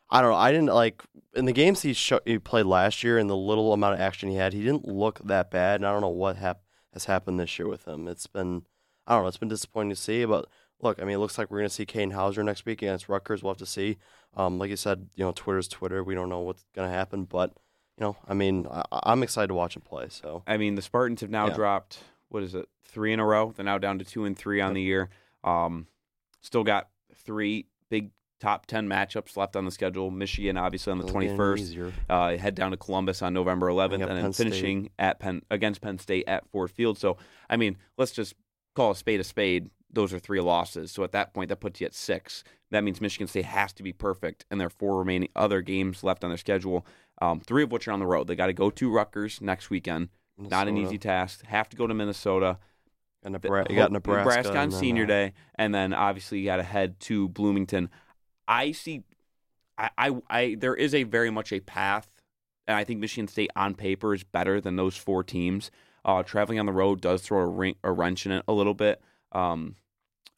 I 0.10 0.22
don't 0.22 0.32
know. 0.32 0.38
I 0.38 0.52
didn't 0.52 0.68
like 0.68 1.02
in 1.36 1.46
the 1.46 1.52
games 1.54 1.82
he 1.82 1.94
sho- 1.94 2.20
he 2.26 2.38
played 2.40 2.66
last 2.66 3.04
year 3.04 3.18
and 3.18 3.30
the 3.30 3.36
little 3.36 3.74
amount 3.74 3.96
of 3.96 4.00
action 4.00 4.30
he 4.30 4.36
had. 4.36 4.54
He 4.54 4.62
didn't 4.64 4.88
look 4.88 5.20
that 5.26 5.50
bad, 5.50 5.80
and 5.82 5.88
I 5.88 5.92
don't 5.92 6.02
know 6.02 6.10
what 6.10 6.36
hap- 6.38 6.62
has 6.94 7.06
happened 7.06 7.40
this 7.40 7.58
year 7.58 7.68
with 7.68 7.88
him. 7.88 8.08
It's 8.08 8.28
been 8.28 8.64
I 9.08 9.14
don't 9.16 9.24
know. 9.24 9.28
It's 9.28 9.38
been 9.38 9.50
disappointing 9.50 9.92
to 9.92 9.96
see, 9.96 10.26
but. 10.26 10.48
Look, 10.82 11.02
I 11.02 11.06
mean, 11.06 11.16
it 11.16 11.20
looks 11.20 11.38
like 11.38 11.50
we're 11.50 11.60
going 11.60 11.70
to 11.70 11.74
see 11.74 11.86
Katin 11.86 12.12
Houser 12.12 12.44
next 12.44 12.66
week 12.66 12.82
against 12.82 13.08
Rutgers. 13.08 13.42
We'll 13.42 13.54
have 13.54 13.58
to 13.60 13.66
see. 13.66 13.96
Um, 14.36 14.60
like 14.60 14.70
you 14.70 14.76
said, 14.76 15.08
you 15.16 15.24
know, 15.24 15.32
Twitter's 15.32 15.70
Twitter. 15.70 16.04
We 16.04 16.14
don't 16.14 16.28
know 16.28 16.42
what's 16.42 16.66
going 16.76 16.90
to 16.90 16.94
happen, 16.94 17.24
but 17.24 17.52
you 17.98 18.02
know, 18.04 18.18
I 18.28 18.34
mean, 18.34 18.68
I, 18.70 18.84
I'm 18.92 19.24
excited 19.24 19.48
to 19.48 19.54
watch 19.54 19.78
him 19.78 19.82
play. 19.84 20.08
So 20.10 20.44
I 20.46 20.58
mean, 20.58 20.76
the 20.76 20.82
Spartans 20.82 21.22
have 21.22 21.30
now 21.30 21.48
Yeah. 21.48 21.54
dropped 21.54 22.00
what 22.28 22.44
is 22.44 22.54
it, 22.54 22.68
three 22.84 23.14
in 23.14 23.22
a 23.22 23.26
row. 23.26 23.54
They're 23.56 23.64
now 23.64 23.78
down 23.78 23.98
to 24.00 24.04
two 24.04 24.26
and 24.26 24.38
three 24.38 24.60
on 24.60 24.72
Yep. 24.72 24.74
the 24.76 24.82
year. 24.82 25.10
Um, 25.46 25.88
still 26.42 26.66
got 26.66 26.90
three 27.16 27.68
big 27.90 28.10
top 28.44 28.66
ten 28.66 28.88
matchups 28.88 29.38
left 29.38 29.56
on 29.56 29.66
the 29.66 29.72
schedule. 29.72 30.12
Michigan, 30.12 30.58
obviously, 30.58 30.92
on 30.92 30.98
the 30.98 31.04
It'll 31.06 31.14
twenty 31.14 31.28
get 31.30 31.38
first. 31.38 31.64
easier. 31.64 31.94
Uh, 32.10 32.38
head 32.38 32.56
down 32.56 32.72
to 32.72 32.78
Columbus 32.78 33.22
on 33.22 33.34
November 33.34 33.68
11th, 33.68 34.00
got 34.00 34.10
and 34.10 34.18
then 34.24 34.34
State. 34.34 34.44
finishing 34.44 34.90
at 35.00 35.20
Penn 35.20 35.42
against 35.50 35.82
Penn 35.82 35.98
State 35.98 36.26
at 36.28 36.48
Ford 36.50 36.70
Field. 36.72 36.98
So, 36.98 37.18
I 37.50 37.58
mean, 37.58 37.78
let's 37.98 38.12
just 38.12 38.36
call 38.76 38.92
a 38.92 38.96
spade 38.96 39.20
a 39.20 39.24
spade. 39.24 39.70
Those 39.92 40.12
are 40.14 40.20
three 40.20 40.40
losses. 40.42 40.92
So 40.92 41.04
at 41.04 41.12
that 41.12 41.34
point, 41.34 41.50
that 41.50 41.58
puts 41.60 41.80
you 41.80 41.86
at 41.86 41.94
six. 41.94 42.44
That 42.72 42.84
means 42.84 43.00
Michigan 43.00 43.28
State 43.28 43.46
has 43.46 43.72
to 43.74 43.84
be 43.84 43.94
perfect, 43.94 44.46
and 44.52 44.60
there 44.60 44.68
are 44.68 44.72
four 44.72 44.98
remaining 44.98 45.30
other 45.36 45.62
games 45.62 46.04
left 46.04 46.24
on 46.24 46.30
their 46.32 46.38
schedule. 46.38 46.86
Um, 47.22 47.40
three 47.40 47.64
of 47.64 47.72
which 47.72 47.88
are 47.88 47.92
on 47.92 48.00
the 48.00 48.08
road. 48.08 48.28
They 48.28 48.36
got 48.36 48.48
to 48.48 48.54
go 48.54 48.70
to 48.72 48.92
Rutgers 48.92 49.40
next 49.42 49.70
weekend. 49.70 50.10
Not 50.38 50.68
an 50.68 50.78
easy 50.78 50.98
task. 50.98 51.46
Have 51.46 51.70
to 51.70 51.78
go 51.78 51.86
to 51.88 51.94
Minnesota. 51.94 52.58
And 53.26 53.36
The- 53.36 53.40
Nebra- 53.40 53.70
you 53.70 53.76
got 53.78 53.90
Ho- 53.92 53.94
Nebraska, 53.94 54.58
on 54.58 54.72
Senior 54.72 55.04
uh, 55.04 55.08
Day, 55.08 55.34
and 55.56 55.74
then 55.74 55.94
obviously 55.94 56.40
you 56.40 56.46
got 56.46 56.58
to 56.58 56.64
head 56.64 57.00
to 57.02 57.30
Bloomington. 57.30 57.90
I 58.54 58.72
see 58.72 59.04
I, 59.78 59.90
I, 59.98 60.16
I 60.30 60.56
there 60.60 60.76
is 60.76 60.94
a 60.94 61.04
very 61.04 61.30
much 61.32 61.52
a 61.52 61.60
path, 61.60 62.10
and 62.68 62.78
I 62.78 62.84
think 62.84 63.00
Michigan 63.00 63.28
State 63.28 63.50
on 63.56 63.74
paper 63.74 64.14
is 64.14 64.24
better 64.24 64.62
than 64.62 64.76
those 64.76 64.96
four 64.96 65.24
teams. 65.24 65.72
Uh, 66.06 66.22
traveling 66.22 66.60
on 66.60 66.66
the 66.66 66.74
road 66.74 67.02
does 67.02 67.22
throw 67.22 67.40
a, 67.40 67.48
ring, 67.48 67.76
a 67.84 67.92
wrench 67.92 68.26
in 68.26 68.32
it 68.34 68.44
a 68.48 68.54
little 68.54 68.74
bit. 68.74 69.02
Um, 69.32 69.76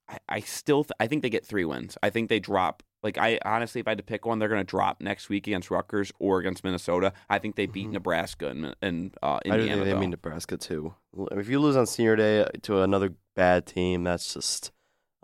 I, 0.07 0.17
I 0.29 0.39
still 0.41 0.83
th- 0.83 0.91
I 0.99 1.07
think 1.07 1.21
they 1.23 1.29
get 1.29 1.45
three 1.45 1.65
wins. 1.65 1.97
I 2.03 2.09
think 2.11 2.29
they 2.29 2.39
drop. 2.39 2.83
Like 3.03 3.17
I 3.17 3.39
honestly, 3.43 3.81
if 3.81 3.87
I 3.87 3.91
had 3.91 3.97
to 3.97 4.03
pick 4.03 4.25
one, 4.25 4.39
they're 4.39 4.49
going 4.49 4.61
to 4.61 4.63
drop 4.63 5.01
next 5.01 5.27
week 5.29 5.47
against 5.47 5.69
Rutgers 5.69 6.11
or 6.19 6.39
against 6.39 6.63
Minnesota. 6.63 7.13
I 7.29 7.39
think 7.39 7.55
they 7.55 7.65
beat 7.65 7.87
Mhm. 7.87 7.93
Nebraska 7.93 8.47
and, 8.49 8.75
and 8.81 9.15
uh, 9.21 9.39
I 9.45 9.49
Indiana. 9.49 9.83
think 9.83 9.85
they 9.85 9.99
mean 9.99 10.09
Nebraska 10.11 10.57
too. 10.57 10.93
If 11.31 11.49
you 11.49 11.59
lose 11.59 11.75
on 11.75 11.85
senior 11.87 12.15
day 12.15 12.45
to 12.63 12.81
another 12.81 13.13
bad 13.35 13.65
team, 13.65 14.03
that's 14.03 14.33
just 14.33 14.71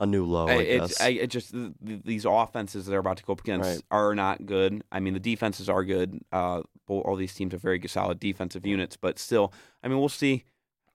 a 0.02 0.06
new 0.06 0.26
low. 0.26 0.48
I, 0.48 0.52
I, 0.54 0.58
it's. 0.62 1.00
I, 1.02 1.08
it 1.10 1.28
just 1.28 1.52
th- 1.54 1.72
th- 1.86 2.02
these 2.04 2.26
offenses 2.26 2.84
that 2.86 2.92
they're 2.92 3.00
about 3.00 3.18
to 3.18 3.24
go 3.24 3.32
up 3.34 3.40
against 3.42 3.70
Right. 3.70 3.82
are 3.92 4.14
not 4.16 4.46
good. 4.46 4.84
I 4.92 5.00
mean, 5.00 5.14
the 5.14 5.20
defenses 5.22 5.70
are 5.70 5.86
good. 5.86 6.20
Uh, 6.34 6.64
all 6.90 7.16
these 7.16 7.34
teams 7.34 7.54
are 7.54 7.58
very 7.58 7.80
good, 7.80 7.90
solid 7.92 8.20
defensive 8.20 8.66
units, 8.66 8.98
but 8.98 9.18
still, 9.20 9.54
I 9.82 9.88
mean, 9.88 10.00
we'll 10.00 10.10
see. 10.10 10.44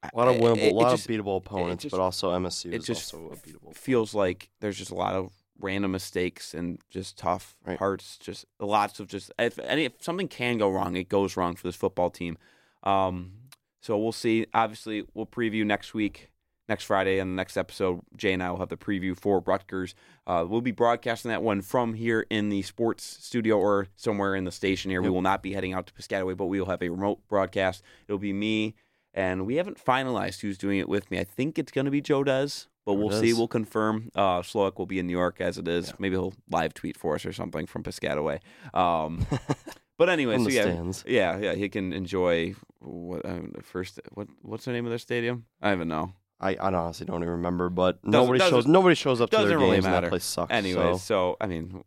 a 0.03 0.11
lot 0.15 0.29
of 0.29 0.37
winnable, 0.37 0.59
it- 0.59 0.73
a 0.73 0.75
lot 0.75 0.93
it 0.93 1.01
of 1.01 1.07
beatable 1.07 1.39
opponents, 1.39 1.83
just- 1.85 1.93
but 1.93 2.01
also 2.03 2.33
MSU 2.33 2.67
it 2.73 2.81
is 2.81 2.85
just 2.87 3.15
also 3.15 3.29
a 3.29 3.33
f- 3.33 3.43
beatable. 3.43 3.75
feels 3.75 4.15
like 4.15 4.51
there's 4.61 4.77
just 4.77 4.91
a 4.91 4.95
lot 4.95 5.15
of 5.15 5.33
random 5.59 5.91
mistakes 5.93 6.53
and 6.53 6.79
just 6.91 7.17
tough 7.17 7.57
Right. 7.65 7.79
parts. 7.79 8.19
Just 8.19 8.45
lots 8.61 9.01
of 9.01 9.09
just 9.09 9.33
if 9.39 9.59
any 9.61 9.85
if 9.87 9.93
something 10.03 10.29
can 10.29 10.59
go 10.59 10.69
wrong, 10.71 10.97
it 10.97 11.09
goes 11.09 11.35
wrong 11.37 11.57
for 11.57 11.67
this 11.67 11.77
football 11.77 12.11
team. 12.11 12.37
Um, 12.83 13.33
so 13.81 13.97
we'll 13.97 14.13
see. 14.13 14.47
Obviously, 14.53 15.05
we'll 15.15 15.27
preview 15.27 15.65
next 15.65 15.95
week, 15.95 16.31
next 16.69 16.85
Friday, 16.85 17.19
and 17.19 17.33
the 17.33 17.37
next 17.37 17.57
episode. 17.57 18.01
Jay 18.17 18.33
and 18.33 18.43
I 18.43 18.51
will 18.51 18.59
have 18.59 18.69
the 18.69 18.77
preview 18.77 19.17
for 19.17 19.41
Rutgers. 19.41 19.95
Uh, 20.27 20.45
we'll 20.49 20.61
be 20.61 20.73
broadcasting 20.73 21.29
that 21.31 21.43
one 21.43 21.63
from 21.63 21.95
here 21.95 22.27
in 22.31 22.49
the 22.49 22.63
sports 22.63 23.05
studio 23.05 23.59
or 23.59 23.89
somewhere 23.97 24.35
in 24.35 24.45
the 24.45 24.53
station 24.53 24.91
here. 24.91 25.03
We 25.03 25.11
will 25.11 25.23
not 25.23 25.43
be 25.43 25.53
heading 25.53 25.73
out 25.73 25.87
to 25.87 25.93
Piscataway, 25.93 26.37
but 26.37 26.47
we 26.47 26.59
will 26.59 26.67
have 26.67 26.83
a 26.83 26.89
remote 26.89 27.21
broadcast. 27.29 27.83
It'll 28.09 28.19
be 28.19 28.33
me, 28.33 28.75
and 29.15 29.47
we 29.47 29.57
haven't 29.57 29.83
finalized 29.83 30.41
who's 30.41 30.59
doing 30.59 30.79
it 30.79 30.89
with 30.89 31.11
me. 31.11 31.19
I 31.19 31.25
think 31.25 31.59
it's 31.59 31.73
going 31.73 31.85
to 31.85 31.91
be 31.91 32.01
Joe 32.01 32.25
Dez, 32.25 32.67
but 32.85 32.95
Joe 32.95 32.99
we'll 32.99 33.21
see. 33.21 33.33
We'll 33.33 33.49
confirm. 33.49 34.11
Uh, 34.15 34.43
Sloak 34.43 34.79
will 34.79 34.87
be 34.87 34.99
in 34.99 35.07
New 35.07 35.13
York 35.13 35.41
as 35.41 35.59
it 35.59 35.69
is. 35.69 35.89
Yeah. 35.89 35.95
Maybe 35.99 36.17
he'll 36.17 36.35
live 36.51 36.75
tweet 36.75 36.97
for 36.97 37.15
us 37.15 37.25
or 37.25 37.33
something 37.33 37.67
from 37.67 37.85
Piscataway. 37.85 38.41
Um, 38.75 39.25
but 39.99 40.09
anyway, 40.09 40.39
so 40.39 40.49
yeah, 40.49 40.63
stands. 40.63 41.05
yeah, 41.07 41.39
yeah, 41.39 41.55
he 41.55 41.69
can 41.69 41.93
enjoy 41.93 42.55
what 42.81 43.23
the 43.23 43.63
first. 43.63 44.01
What 44.15 44.29
what's 44.43 44.65
the 44.65 44.73
name 44.73 44.85
of 44.87 44.91
their 44.91 44.99
stadium? 44.99 45.47
I 45.63 45.69
don't 45.69 45.79
even 45.79 45.89
know. 45.89 46.13
I, 46.39 46.55
I 46.57 46.73
honestly 46.73 47.07
don't 47.07 47.23
even 47.23 47.31
remember, 47.33 47.71
but 47.71 47.99
nobody 48.05 48.39
doesn't- 48.39 48.55
shows 48.55 48.67
nobody 48.67 48.95
shows 48.95 49.21
up 49.21 49.31
to 49.31 49.37
their 49.37 49.45
doesn't 49.47 49.59
games, 49.59 49.67
really 49.67 49.77
and 49.79 49.85
matter. 49.87 50.07
that 50.07 50.11
place 50.11 50.25
sucks. 50.25 50.53
Anyways, 50.53 51.03
so. 51.03 51.33
so, 51.33 51.37
I 51.41 51.47
mean, 51.47 51.83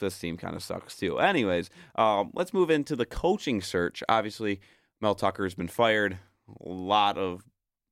this 0.00 0.18
team 0.18 0.36
kind 0.36 0.56
of 0.56 0.62
sucks 0.62 0.96
too. 0.96 1.18
Anyways, 1.18 1.68
um, 1.96 2.30
let's 2.34 2.54
move 2.54 2.70
into 2.70 2.96
the 2.96 3.04
coaching 3.06 3.60
search. 3.60 4.02
Obviously, 4.08 4.60
Mel 5.00 5.14
Tucker 5.14 5.44
has 5.44 5.54
been 5.54 5.68
fired. 5.68 6.18
A 6.64 6.68
lot 6.68 7.18
of 7.18 7.42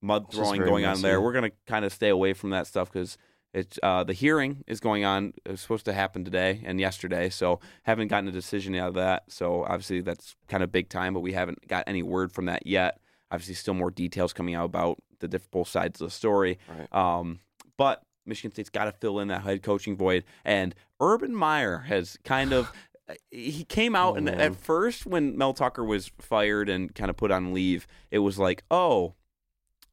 mud 0.01 0.33
throwing 0.33 0.61
going 0.63 0.85
on 0.87 1.03
there. 1.03 1.21
We're 1.21 1.33
gonna 1.33 1.51
kind 1.67 1.85
of 1.85 1.93
stay 1.93 2.09
away 2.09 2.33
from 2.33 2.51
that 2.51 2.67
stuff 2.67 2.91
because 2.91 3.19
it's 3.53 3.79
uh, 3.83 4.05
the 4.05 4.13
hearing 4.15 4.65
is 4.67 4.81
going 4.81 5.05
on. 5.05 5.35
It's 5.45 5.61
supposed 5.63 5.85
to 5.85 5.93
happen 5.93 6.25
today 6.25 6.63
and 6.65 6.81
yesterday, 6.81 7.29
so 7.29 7.61
haven't 7.83 8.09
gotten 8.09 8.29
a 8.29 8.33
decision 8.33 8.75
out 8.75 8.89
of 8.89 8.95
that. 8.95 9.25
So 9.29 9.65
obviously 9.65 10.01
that's 10.01 10.35
kind 10.49 10.63
of 10.63 10.73
big 10.73 10.89
time, 10.89 11.15
but 11.15 11.21
we 11.21 11.33
haven't 11.35 11.67
got 11.69 11.85
any 11.87 12.03
word 12.03 12.33
from 12.33 12.47
that 12.47 12.67
yet. 12.67 13.01
Obviously, 13.35 13.55
still 13.55 13.75
more 13.75 13.91
details 13.91 14.33
coming 14.33 14.55
out 14.55 14.65
about 14.67 14.99
the 15.21 15.29
diff- 15.29 15.51
both 15.51 15.69
sides 15.69 16.01
of 16.01 16.07
the 16.09 16.11
story. 16.11 16.59
Right. 16.69 16.93
Um, 16.93 17.41
but 17.77 18.03
Michigan 18.27 18.53
State's 18.53 18.71
got 18.71 18.85
to 18.87 18.93
fill 18.93 19.19
in 19.21 19.29
that 19.29 19.43
head 19.43 19.63
coaching 19.63 19.97
void. 19.97 20.25
And 20.45 20.75
Urban 21.01 21.35
Meyer 21.35 21.79
has 21.89 22.19
kind 22.25 22.53
of. 22.53 22.71
He 23.31 23.65
came 23.65 23.95
out 23.95 24.15
Oh, 24.15 24.17
and 24.17 24.25
man. 24.25 24.41
at 24.41 24.57
first 24.57 25.05
when 25.05 25.37
Mel 25.37 25.53
Tucker 25.53 25.85
was 25.85 26.11
fired 26.19 26.71
and 26.71 26.95
kind 26.95 27.11
of 27.11 27.19
put 27.19 27.31
on 27.31 27.53
leave, 27.53 27.87
it 28.11 28.21
was 28.21 28.39
like, 28.39 28.65
oh, 28.71 29.13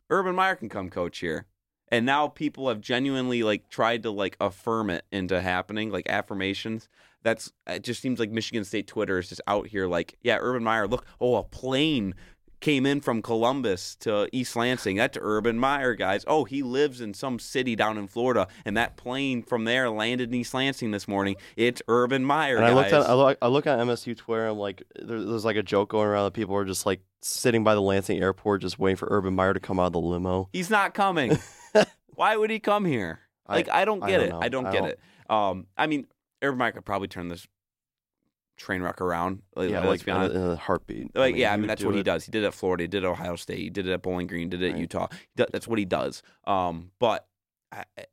Urban 0.09 0.33
Meyer 0.33 0.55
can 0.55 0.69
come 0.69 0.89
coach 0.89 1.19
here. 1.19 1.45
And 1.89 2.05
now 2.05 2.29
people 2.29 2.69
have 2.69 2.79
genuinely 2.79 3.43
like 3.43 3.67
tried 3.67 4.03
to 4.03 4.11
like 4.11 4.37
affirm 4.39 4.89
it 4.89 5.03
into 5.11 5.41
happening, 5.41 5.89
like 5.91 6.07
affirmations. 6.07 6.87
That's 7.21 7.51
it 7.67 7.83
just 7.83 8.01
seems 8.01 8.17
like 8.17 8.31
Michigan 8.31 8.63
State 8.63 8.87
Twitter 8.87 9.19
is 9.19 9.27
just 9.27 9.41
out 9.45 9.67
here 9.67 9.87
like, 9.87 10.15
yeah, 10.21 10.37
Urban 10.39 10.63
Meyer, 10.63 10.87
look, 10.87 11.05
oh, 11.19 11.35
a 11.35 11.43
plane 11.43 12.15
came 12.61 12.85
in 12.85 13.01
from 13.01 13.21
Columbus 13.21 13.95
to 13.97 14.29
East 14.31 14.55
Lansing. 14.55 14.95
That's 14.95 15.17
Urban 15.19 15.57
Meyer, 15.59 15.95
guys. 15.95 16.23
Oh, 16.27 16.45
he 16.45 16.63
lives 16.63 17.01
in 17.01 17.13
some 17.13 17.39
city 17.39 17.75
down 17.75 17.97
in 17.97 18.07
Florida, 18.07 18.47
and 18.63 18.77
that 18.77 18.95
plane 18.95 19.43
from 19.43 19.65
there 19.65 19.89
landed 19.89 20.29
in 20.29 20.35
East 20.35 20.53
Lansing 20.53 20.91
this 20.91 21.07
morning. 21.07 21.35
It's 21.57 21.81
Urban 21.87 22.23
Meyer, 22.23 22.55
And 22.57 22.65
I 22.65 22.69
guys. 22.69 22.75
looked 22.75 22.93
at 22.93 23.09
I 23.09 23.13
look, 23.13 23.37
I 23.41 23.47
look 23.47 23.67
at 23.67 23.79
MSU 23.79 24.15
Twitter. 24.15 24.47
I'm 24.47 24.57
like, 24.57 24.83
there, 24.95 25.21
there's 25.23 25.43
like 25.45 25.57
a 25.57 25.63
joke 25.63 25.89
going 25.89 26.07
around 26.07 26.25
that 26.25 26.33
people 26.33 26.55
are 26.55 26.65
just 26.65 26.85
like 26.85 27.01
sitting 27.21 27.63
by 27.63 27.73
the 27.75 27.81
Lansing 27.81 28.19
airport, 28.21 28.61
just 28.61 28.79
waiting 28.79 28.95
for 28.97 29.07
Urban 29.11 29.33
Meyer 29.35 29.53
to 29.53 29.59
come 29.59 29.79
out 29.79 29.87
of 29.87 29.93
the 29.93 29.99
limo. 29.99 30.47
He's 30.53 30.69
not 30.69 30.93
coming. 30.93 31.37
Why 32.15 32.37
would 32.37 32.49
he 32.51 32.59
come 32.59 32.85
here? 32.85 33.19
Like 33.49 33.67
I, 33.69 33.83
don't 33.85 34.01
I 34.03 34.07
get 34.07 34.17
don't 34.19 34.27
it. 34.41 34.45
I 34.45 34.49
don't 34.49 34.65
I 34.67 34.71
get 34.71 34.79
don't- 34.79 34.89
it. 34.89 34.99
Um, 35.29 35.67
I 35.77 35.87
mean, 35.87 36.07
Urban 36.41 36.57
Meyer 36.59 36.71
could 36.73 36.85
probably 36.85 37.07
turn 37.07 37.27
this 37.27 37.47
train 38.61 38.81
wreck 38.81 39.01
around. 39.01 39.41
Like, 39.55 39.69
yeah, 39.69 39.79
let's 39.79 39.87
like 39.89 40.05
be 40.05 40.11
honest. 40.11 40.35
in 40.35 40.41
a 40.41 40.55
heartbeat. 40.55 41.15
Like, 41.15 41.35
yeah, 41.35 41.53
I 41.53 41.57
mean 41.57 41.67
that's 41.67 41.83
what 41.83 41.95
he 41.95 42.03
does. 42.03 42.23
He 42.25 42.31
did 42.31 42.43
it 42.43 42.47
at 42.47 42.53
Florida. 42.53 42.83
He 42.83 42.87
did 42.87 43.03
it 43.03 43.07
at 43.07 43.11
Ohio 43.11 43.35
State. 43.35 43.59
He 43.59 43.69
did 43.69 43.87
it 43.87 43.91
at 43.91 44.01
Bowling 44.01 44.27
Green. 44.27 44.49
Did 44.49 44.61
it 44.61 44.71
at 44.73 44.77
Utah. 44.77 45.07
He 45.11 45.17
do- 45.37 45.45
that's 45.51 45.67
what 45.67 45.79
he 45.79 45.85
does. 45.85 46.21
Um, 46.45 46.91
but 46.99 47.27
I, 47.71 47.83
I- 47.97 48.05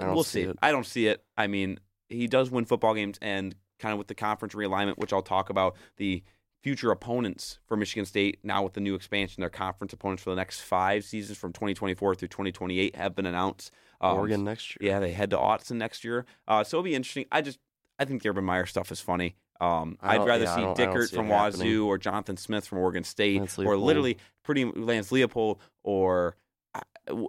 I 0.00 0.12
we'll 0.12 0.22
see 0.24 0.44
see. 0.44 0.48
it. 0.50 0.58
I 0.62 0.72
don't 0.72 0.86
see 0.86 1.06
it. 1.06 1.24
I 1.36 1.46
mean, 1.46 1.80
he 2.08 2.26
does 2.28 2.50
win 2.50 2.64
football 2.64 2.94
games, 2.94 3.18
and 3.22 3.54
kind 3.78 3.92
of 3.92 3.98
with 3.98 4.08
the 4.08 4.14
conference 4.14 4.54
realignment, 4.54 4.98
which 4.98 5.12
I'll 5.12 5.22
talk 5.22 5.50
about 5.50 5.76
the 5.96 6.22
future 6.62 6.90
opponents 6.90 7.58
for 7.66 7.76
Michigan 7.76 8.04
State 8.04 8.38
now 8.44 8.62
with 8.62 8.74
the 8.74 8.80
new 8.80 8.94
expansion. 8.94 9.40
Their 9.40 9.48
conference 9.50 9.92
opponents 9.92 10.22
for 10.22 10.30
the 10.30 10.36
next 10.36 10.60
five 10.60 11.04
seasons 11.04 11.38
from 11.38 11.52
2024 11.54 12.14
through 12.14 12.28
2028 12.28 12.94
have 12.96 13.14
been 13.16 13.26
announced. 13.26 13.70
Um, 14.02 14.18
Oregon 14.18 14.44
next 14.44 14.76
year. 14.80 14.92
yeah, 14.92 15.00
they 15.00 15.12
head 15.12 15.30
to 15.30 15.36
Autzen 15.38 15.76
next 15.76 16.04
year. 16.04 16.24
Uh, 16.46 16.62
so 16.62 16.76
it'll 16.76 16.84
be 16.84 16.94
interesting. 16.94 17.24
I 17.32 17.40
just 17.40 17.58
I 17.98 18.04
think 18.04 18.22
the 18.22 18.28
Urban 18.28 18.44
Meyer 18.44 18.66
stuff 18.66 18.92
is 18.92 19.00
funny. 19.00 19.36
Um, 19.60 19.98
I'd 20.00 20.24
rather 20.26 20.44
yeah, 20.44 20.54
see 20.54 20.60
don't- 20.62 20.80
I 20.80 20.84
don't 20.84 20.94
Dickert 20.96 21.14
from 21.14 21.26
happening. 21.26 21.60
Wazoo 21.60 21.86
or 21.86 21.98
Jonathan 21.98 22.36
Smith 22.36 22.66
from 22.66 22.78
Oregon 22.78 23.04
State 23.04 23.58
or 23.58 23.76
literally 23.76 24.16
pretty 24.42 24.64
Lance 24.64 25.12
Leopold 25.12 25.58
or 25.82 26.36
uh, 26.74 26.80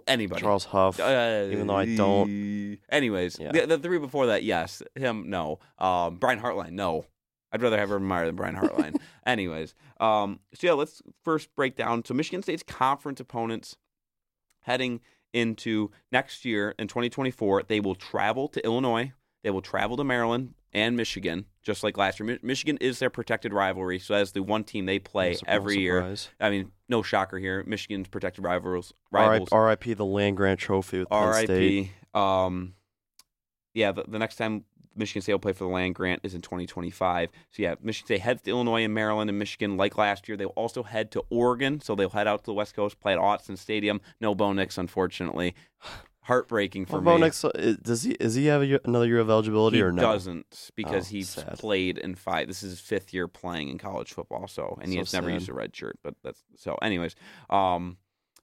anybody. 0.06 0.40
Charles 0.40 0.64
Huff. 0.64 0.98
Uh, 0.98 1.48
even 1.50 1.66
though 1.66 1.76
I 1.76 1.94
don't- 1.96 2.78
Anyways, 2.88 3.38
Yeah. 3.38 3.52
the, 3.52 3.66
the 3.66 3.78
three 3.78 3.98
before 3.98 4.26
that, 4.26 4.44
yes. 4.44 4.82
Him, 4.94 5.28
no. 5.28 5.58
Um, 5.78 6.16
Brian 6.16 6.40
Hartline, 6.40 6.72
no. 6.72 7.04
I'd 7.52 7.60
rather 7.60 7.76
have 7.78 7.90
Urban 7.92 8.08
Meyer 8.08 8.24
than 8.26 8.36
Brian 8.36 8.54
Hartline. 8.56 8.96
Anyways, 9.26 9.74
um, 10.00 10.40
so 10.54 10.68
yeah, 10.68 10.72
let's 10.72 11.02
first 11.22 11.54
break 11.54 11.76
down. 11.76 12.02
So 12.04 12.14
Michigan 12.14 12.42
State's 12.42 12.62
conference 12.62 13.20
opponents 13.20 13.76
heading 14.62 15.00
into 15.34 15.90
next 16.10 16.44
year 16.46 16.74
in 16.78 16.88
2024, 16.88 17.64
they 17.64 17.78
will 17.80 17.94
travel 17.94 18.48
to 18.48 18.64
Illinois, 18.64 19.12
they 19.42 19.50
will 19.50 19.60
travel 19.60 19.96
to 19.98 20.04
Maryland 20.04 20.54
and 20.72 20.96
Michigan, 20.96 21.46
just 21.62 21.82
like 21.82 21.96
last 21.96 22.18
year. 22.18 22.38
Michigan 22.42 22.78
is 22.80 22.98
their 22.98 23.10
protected 23.10 23.52
rivalry, 23.52 23.98
so 23.98 24.14
that's 24.14 24.32
the 24.32 24.42
one 24.42 24.64
team 24.64 24.86
they 24.86 24.98
play 24.98 25.30
No 25.30 25.34
sur- 25.36 25.46
no 25.46 25.52
every 25.52 25.78
year. 25.78 25.98
surprise. 26.00 26.28
I 26.40 26.50
mean, 26.50 26.72
no 26.88 27.02
shocker 27.02 27.38
here. 27.38 27.62
Michigan's 27.66 28.08
protected 28.08 28.44
rivals. 28.44 28.92
rivals. 29.10 29.48
R.I.P. 29.52 29.94
the 29.94 30.04
land 30.04 30.36
grant 30.36 30.60
trophy 30.60 31.00
with 31.00 31.10
Penn 31.10 31.32
State. 31.34 31.90
R.I.P. 32.14 32.46
Um, 32.46 32.74
yeah, 33.74 33.92
the, 33.92 34.04
the 34.06 34.18
next 34.18 34.36
time 34.36 34.64
Michigan 34.94 35.22
State 35.22 35.32
will 35.32 35.38
play 35.40 35.52
for 35.52 35.64
the 35.64 35.70
land 35.70 35.94
grant 35.94 36.20
is 36.22 36.34
in 36.34 36.42
2025. 36.42 37.30
So 37.50 37.62
yeah, 37.62 37.74
Michigan 37.82 38.06
State 38.06 38.20
heads 38.20 38.42
to 38.42 38.50
Illinois 38.50 38.84
and 38.84 38.92
Maryland 38.94 39.30
and 39.30 39.38
Michigan 39.38 39.76
like 39.76 39.96
last 39.96 40.28
year. 40.28 40.36
They'll 40.36 40.48
also 40.48 40.82
head 40.82 41.10
to 41.12 41.24
Oregon, 41.30 41.80
so 41.80 41.94
they'll 41.94 42.10
head 42.10 42.26
out 42.26 42.40
to 42.40 42.46
the 42.46 42.54
West 42.54 42.74
Coast, 42.74 43.00
play 43.00 43.12
at 43.14 43.18
Autzen 43.18 43.56
Stadium. 43.56 44.00
No 44.20 44.34
Bo 44.34 44.52
Nix, 44.52 44.76
unfortunately. 44.78 45.54
Heartbreaking 46.22 46.86
for 46.86 47.00
me. 47.00 47.18
Nix, 47.18 47.44
uh, 47.44 47.74
does 47.82 48.04
he 48.04 48.12
is 48.12 48.34
he 48.36 48.46
have 48.46 48.62
a 48.62 48.80
another 48.84 49.06
year 49.06 49.18
of 49.18 49.28
eligibility 49.28 49.78
he 49.78 49.82
or 49.82 49.90
no? 49.90 50.02
He 50.02 50.06
doesn't 50.06 50.70
because 50.76 51.06
Oh, 51.06 51.10
he's 51.10 51.30
sad. 51.30 51.58
played 51.58 51.98
in 51.98 52.14
five. 52.14 52.46
This 52.46 52.62
is 52.62 52.70
his 52.70 52.80
fifth 52.80 53.12
year 53.12 53.26
playing 53.26 53.68
in 53.68 53.78
college 53.78 54.12
football. 54.12 54.46
So 54.46 54.78
and 54.80 54.90
he 54.90 54.96
So 54.98 55.00
has 55.00 55.12
never 55.12 55.30
used 55.30 55.48
a 55.48 55.52
red 55.52 55.74
shirt. 55.74 55.98
But 56.02 56.14
that's 56.22 56.40
so. 56.56 56.76
Anyways, 56.80 57.16
um, 57.50 57.96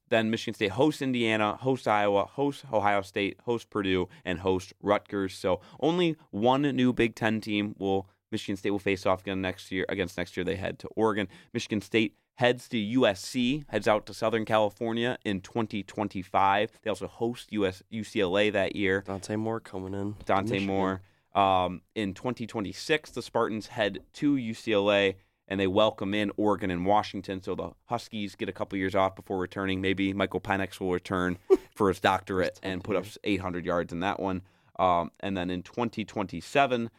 then 0.09 0.29
Michigan 0.29 0.55
State 0.55 0.71
hosts 0.71 1.01
Indiana, 1.01 1.55
hosts 1.55 1.87
Iowa, 1.87 2.25
hosts 2.25 2.65
Ohio 2.73 3.01
State, 3.01 3.39
hosts 3.45 3.67
Purdue, 3.69 4.09
and 4.25 4.39
hosts 4.39 4.73
Rutgers. 4.81 5.33
So 5.35 5.61
only 5.79 6.17
one 6.31 6.63
new 6.63 6.91
Big 6.91 7.15
Ten 7.15 7.39
team 7.39 7.75
will 7.79 8.09
Michigan 8.31 8.57
State 8.57 8.71
will 8.71 8.79
face 8.79 9.05
off 9.05 9.21
again 9.21 9.41
next 9.41 9.71
year. 9.71 9.85
Against 9.89 10.17
next 10.17 10.37
year, 10.37 10.43
they 10.43 10.55
head 10.55 10.79
to 10.79 10.87
Oregon. 10.95 11.27
Michigan 11.53 11.81
State 11.81 12.15
heads 12.35 12.69
to 12.69 12.77
USC, 12.77 13.65
heads 13.67 13.87
out 13.87 14.05
to 14.05 14.13
Southern 14.13 14.45
California 14.45 15.17
in 15.25 15.41
2025. 15.41 16.71
They 16.81 16.89
also 16.89 17.07
host 17.07 17.51
US 17.51 17.83
UCLA 17.91 18.51
that 18.53 18.75
year. 18.75 19.03
Dante 19.05 19.35
Moore 19.35 19.59
coming 19.59 19.93
in. 19.93 20.15
Dante 20.25 20.53
Michigan. 20.53 20.67
Moore. 20.67 21.01
Um, 21.35 21.81
in 21.95 22.13
2026, 22.13 23.11
the 23.11 23.21
Spartans 23.21 23.67
head 23.67 23.99
to 24.13 24.35
UCLA 24.35 25.15
and 25.49 25.59
they 25.59 25.67
welcome 25.67 26.13
in 26.13 26.31
Oregon 26.37 26.71
and 26.71 26.85
Washington. 26.85 27.41
So 27.41 27.55
the 27.55 27.71
Huskies 27.85 28.35
get 28.35 28.47
a 28.47 28.53
couple 28.53 28.77
years 28.77 28.95
off 28.95 29.15
before 29.15 29.39
returning. 29.39 29.81
Maybe 29.81 30.13
Michael 30.13 30.39
Penix 30.39 30.79
will 30.79 30.93
return 30.93 31.37
for 31.75 31.89
his 31.89 31.99
doctorate 31.99 32.59
and 32.63 32.83
put 32.83 32.95
up 32.95 33.05
800 33.23 33.65
yards 33.65 33.91
in 33.91 33.99
that 34.01 34.19
one. 34.19 34.43
Um, 34.77 35.11
and 35.19 35.35
then 35.35 35.49
in 35.49 35.63
2027, 35.63 36.89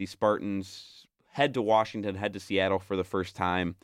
the 0.00 0.06
Spartans 0.06 1.06
head 1.26 1.52
to 1.52 1.60
Washington, 1.60 2.14
head 2.14 2.32
to 2.32 2.40
Seattle 2.40 2.78
for 2.78 2.96
the 2.96 3.04
first 3.04 3.36
time 3.36 3.76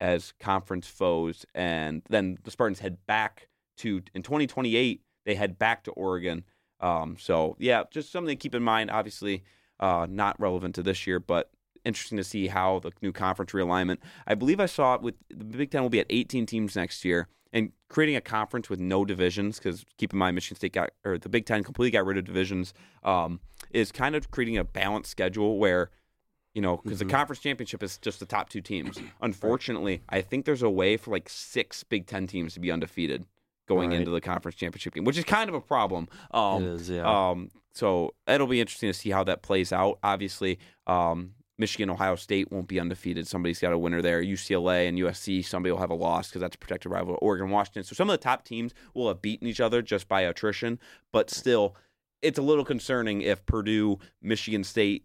as 0.00 0.32
conference 0.38 0.86
foes, 0.86 1.44
and 1.56 2.02
then 2.08 2.38
the 2.44 2.52
Spartans 2.52 2.78
head 2.78 2.98
back 3.08 3.48
to 3.78 4.00
in 4.14 4.22
2028. 4.22 5.02
They 5.26 5.34
head 5.34 5.58
back 5.58 5.82
to 5.84 5.90
Oregon. 5.90 6.44
Um, 6.78 7.16
so 7.18 7.56
yeah, 7.58 7.82
just 7.90 8.12
something 8.12 8.30
to 8.30 8.40
keep 8.40 8.54
in 8.54 8.62
mind. 8.62 8.92
Obviously, 8.92 9.42
uh, 9.80 10.06
not 10.08 10.38
relevant 10.38 10.76
to 10.76 10.84
this 10.84 11.04
year, 11.04 11.18
but 11.18 11.50
interesting 11.84 12.18
to 12.18 12.24
see 12.24 12.46
how 12.46 12.78
the 12.78 12.92
new 13.02 13.10
conference 13.10 13.50
realignment. 13.50 13.98
I 14.24 14.36
believe 14.36 14.60
I 14.60 14.66
saw 14.66 14.94
it 14.94 15.02
with 15.02 15.16
the 15.30 15.44
Big 15.44 15.72
Ten 15.72 15.82
will 15.82 15.90
be 15.90 15.98
at 15.98 16.06
18 16.10 16.46
teams 16.46 16.76
next 16.76 17.04
year, 17.04 17.26
and 17.52 17.72
creating 17.88 18.16
a 18.16 18.20
conference 18.20 18.68
with 18.68 18.80
no 18.80 19.04
divisions. 19.04 19.58
Because 19.58 19.84
keep 19.96 20.12
in 20.12 20.18
mind, 20.18 20.34
Michigan 20.34 20.56
State 20.56 20.72
got 20.72 20.90
or 21.04 21.18
the 21.18 21.28
Big 21.28 21.46
Ten 21.46 21.64
completely 21.64 21.90
got 21.90 22.04
rid 22.06 22.18
of 22.18 22.24
divisions. 22.24 22.74
Um, 23.02 23.40
is 23.70 23.92
kind 23.92 24.14
of 24.14 24.30
creating 24.30 24.56
a 24.58 24.64
balanced 24.64 25.10
schedule 25.10 25.58
where 25.58 25.90
you 26.54 26.62
know, 26.62 26.78
because 26.78 26.96
Mhm. 26.98 27.06
the 27.06 27.12
conference 27.14 27.40
championship 27.40 27.82
is 27.84 27.98
just 27.98 28.18
the 28.18 28.26
top 28.26 28.48
two 28.48 28.60
teams. 28.60 28.98
Unfortunately, 29.20 30.02
I 30.08 30.22
think 30.22 30.44
there's 30.44 30.62
a 30.62 30.70
way 30.70 30.96
for 30.96 31.10
like 31.12 31.28
six 31.28 31.84
Big 31.84 32.06
Ten 32.06 32.26
teams 32.26 32.54
to 32.54 32.60
be 32.60 32.72
undefeated 32.72 33.26
going 33.66 33.90
Right. 33.90 33.98
into 34.00 34.10
the 34.10 34.20
conference 34.20 34.56
championship 34.56 34.94
game, 34.94 35.04
which 35.04 35.18
is 35.18 35.24
kind 35.24 35.48
of 35.48 35.54
a 35.54 35.60
problem. 35.60 36.08
Um, 36.32 36.64
it 36.64 36.68
is, 36.68 36.90
yeah. 36.90 37.28
um, 37.30 37.50
so 37.74 38.14
it'll 38.26 38.46
be 38.48 38.60
interesting 38.60 38.88
to 38.90 38.94
see 38.98 39.10
how 39.10 39.22
that 39.24 39.42
plays 39.42 39.72
out. 39.72 39.98
Obviously, 40.02 40.58
um, 40.86 41.34
Michigan, 41.58 41.90
Ohio 41.90 42.14
State 42.14 42.52
won't 42.52 42.68
be 42.68 42.78
undefeated. 42.78 43.26
Somebody's 43.26 43.58
got 43.58 43.72
a 43.72 43.78
winner 43.78 44.00
there. 44.00 44.22
UCLA 44.22 44.88
and 44.88 44.96
USC, 44.98 45.44
somebody 45.44 45.72
will 45.72 45.80
have 45.80 45.90
a 45.90 45.94
loss 45.94 46.28
because 46.28 46.40
that's 46.40 46.54
a 46.54 46.58
protected 46.58 46.92
rival. 46.92 47.18
Oregon, 47.20 47.50
Washington. 47.50 47.82
So 47.82 47.94
some 47.94 48.08
of 48.08 48.14
the 48.14 48.22
top 48.22 48.44
teams 48.44 48.72
will 48.94 49.08
have 49.08 49.20
beaten 49.20 49.48
each 49.48 49.60
other 49.60 49.82
just 49.82 50.08
by 50.08 50.22
attrition, 50.22 50.78
but 51.12 51.30
still, 51.30 51.74
it's 52.22 52.38
a 52.38 52.42
little 52.42 52.64
concerning 52.64 53.22
if 53.22 53.44
Purdue, 53.44 53.98
Michigan 54.22 54.64
State, 54.64 55.04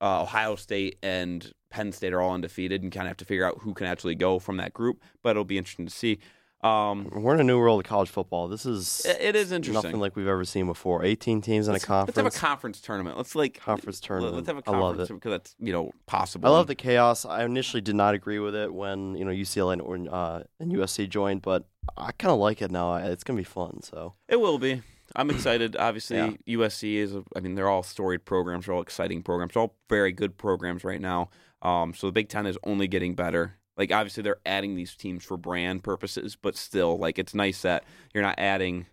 uh, 0.00 0.22
Ohio 0.22 0.56
State, 0.56 0.98
and 1.02 1.52
Penn 1.70 1.92
State 1.92 2.12
are 2.12 2.20
all 2.20 2.34
undefeated 2.34 2.82
and 2.82 2.92
kind 2.92 3.06
of 3.06 3.10
have 3.10 3.16
to 3.18 3.24
figure 3.24 3.46
out 3.46 3.58
who 3.60 3.72
can 3.74 3.86
actually 3.86 4.14
go 4.14 4.38
from 4.38 4.58
that 4.58 4.74
group. 4.74 5.00
But 5.22 5.30
it'll 5.30 5.44
be 5.44 5.58
interesting 5.58 5.86
to 5.86 5.92
see. 5.92 6.18
Um, 6.62 7.08
We're 7.10 7.34
in 7.34 7.40
a 7.40 7.44
new 7.44 7.58
world 7.58 7.80
of 7.80 7.86
college 7.88 8.08
football. 8.08 8.46
This 8.46 8.64
is 8.64 9.04
it- 9.04 9.20
it 9.20 9.36
is 9.36 9.50
interesting. 9.50 9.82
nothing 9.82 9.98
like 10.00 10.14
we've 10.14 10.28
ever 10.28 10.44
seen 10.44 10.66
before. 10.66 11.04
18 11.04 11.40
teams 11.40 11.66
in 11.66 11.72
a 11.72 11.74
let's, 11.74 11.84
conference. 11.84 12.16
let's 12.16 12.36
have 12.36 12.42
a 12.42 12.46
conference 12.46 12.80
tournament. 12.80 13.16
Let's 13.16 13.34
like 13.34 13.58
Conference 13.58 13.98
tournament. 13.98 14.36
Let's 14.36 14.46
have 14.46 14.58
a 14.58 14.62
I 14.66 14.78
love 14.78 15.00
it. 15.00 15.08
because 15.08 15.30
that's 15.32 15.56
you 15.58 15.72
know 15.72 15.90
possible. 16.06 16.46
I 16.48 16.52
love 16.52 16.68
the 16.68 16.76
chaos. 16.76 17.24
I 17.24 17.44
initially 17.44 17.80
did 17.80 17.96
not 17.96 18.14
agree 18.14 18.38
with 18.38 18.54
it 18.54 18.72
when 18.72 19.16
you 19.16 19.24
know 19.24 19.32
UCLA 19.32 19.72
and, 19.72 20.08
uh, 20.08 20.42
and 20.60 20.70
USC 20.72 21.08
joined, 21.08 21.42
but 21.42 21.64
I 21.96 22.12
kind 22.12 22.30
of 22.32 22.38
like 22.38 22.62
it 22.62 22.70
now. 22.70 22.94
It's 22.94 23.24
gonna 23.24 23.38
be 23.38 23.44
fun. 23.44 23.82
So 23.82 24.14
It 24.28 24.40
will 24.40 24.58
be. 24.60 24.82
I'm 25.16 25.30
excited. 25.30 25.74
Obviously, 25.76 26.16
Yeah. 26.16 26.30
USC 26.46 26.96
is. 26.98 27.14
A, 27.14 27.24
I 27.36 27.40
mean, 27.40 27.56
they're 27.56 27.68
all 27.68 27.82
storied 27.82 28.24
programs. 28.24 28.66
They're 28.66 28.74
all 28.74 28.80
exciting 28.82 29.22
programs. 29.24 29.54
They're 29.54 29.62
all 29.62 29.74
very 29.88 30.12
good 30.12 30.38
programs 30.38 30.84
right 30.84 31.00
now. 31.00 31.28
Um, 31.60 31.92
so 31.92 32.06
the 32.06 32.12
Big 32.12 32.28
Ten 32.28 32.46
is 32.46 32.56
only 32.64 32.88
getting 32.88 33.14
better. 33.14 33.56
Like 33.76 33.90
obviously, 33.92 34.22
they're 34.22 34.40
adding 34.44 34.74
these 34.76 34.94
teams 34.94 35.24
for 35.24 35.36
brand 35.36 35.82
purposes, 35.82 36.36
but 36.36 36.56
still, 36.56 36.98
like 36.98 37.18
it's 37.18 37.34
nice 37.34 37.62
that 37.62 37.84
you're 38.12 38.22
not 38.22 38.38
adding 38.38 38.86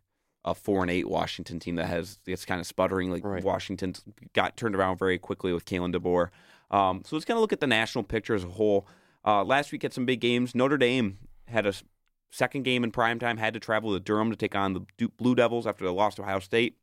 a 0.45 0.55
four 0.55 0.81
and 0.81 0.89
eight 0.89 1.07
Washington 1.09 1.59
team 1.59 1.75
that 1.75 1.87
has 1.87 2.17
it's 2.25 2.45
kind 2.45 2.61
of 2.61 2.65
sputtering. 2.67 3.11
Like 3.11 3.25
Right. 3.25 3.43
Washington 3.43 3.93
got 4.33 4.55
turned 4.55 4.75
around 4.75 4.97
very 4.97 5.17
quickly 5.17 5.51
with 5.51 5.65
Kalen 5.65 5.93
DeBoer. 5.93 6.29
Um, 6.71 7.01
so 7.05 7.15
let's 7.15 7.25
kind 7.25 7.37
of 7.37 7.41
look 7.41 7.51
at 7.51 7.59
the 7.59 7.67
national 7.67 8.03
picture 8.05 8.35
as 8.35 8.43
a 8.43 8.47
whole. 8.49 8.87
Uh, 9.25 9.43
last 9.43 9.71
week 9.71 9.81
had 9.83 9.91
some 9.93 10.05
big 10.05 10.21
games. 10.21 10.55
Notre 10.55 10.77
Dame 10.77 11.17
had 11.47 11.65
a 11.65 11.73
second 12.31 12.63
game 12.63 12.83
in 12.85 12.91
prime 12.91 13.19
time. 13.19 13.35
Had 13.37 13.53
to 13.55 13.59
travel 13.59 13.91
to 13.93 13.99
Durham 13.99 14.29
to 14.29 14.37
take 14.37 14.55
on 14.55 14.73
the 14.73 14.85
Du- 14.97 15.09
Blue 15.09 15.35
Devils 15.35 15.67
after 15.67 15.83
they 15.83 15.91
lost 15.91 16.15
to 16.17 16.21
Ohio 16.23 16.39
State. 16.39 16.77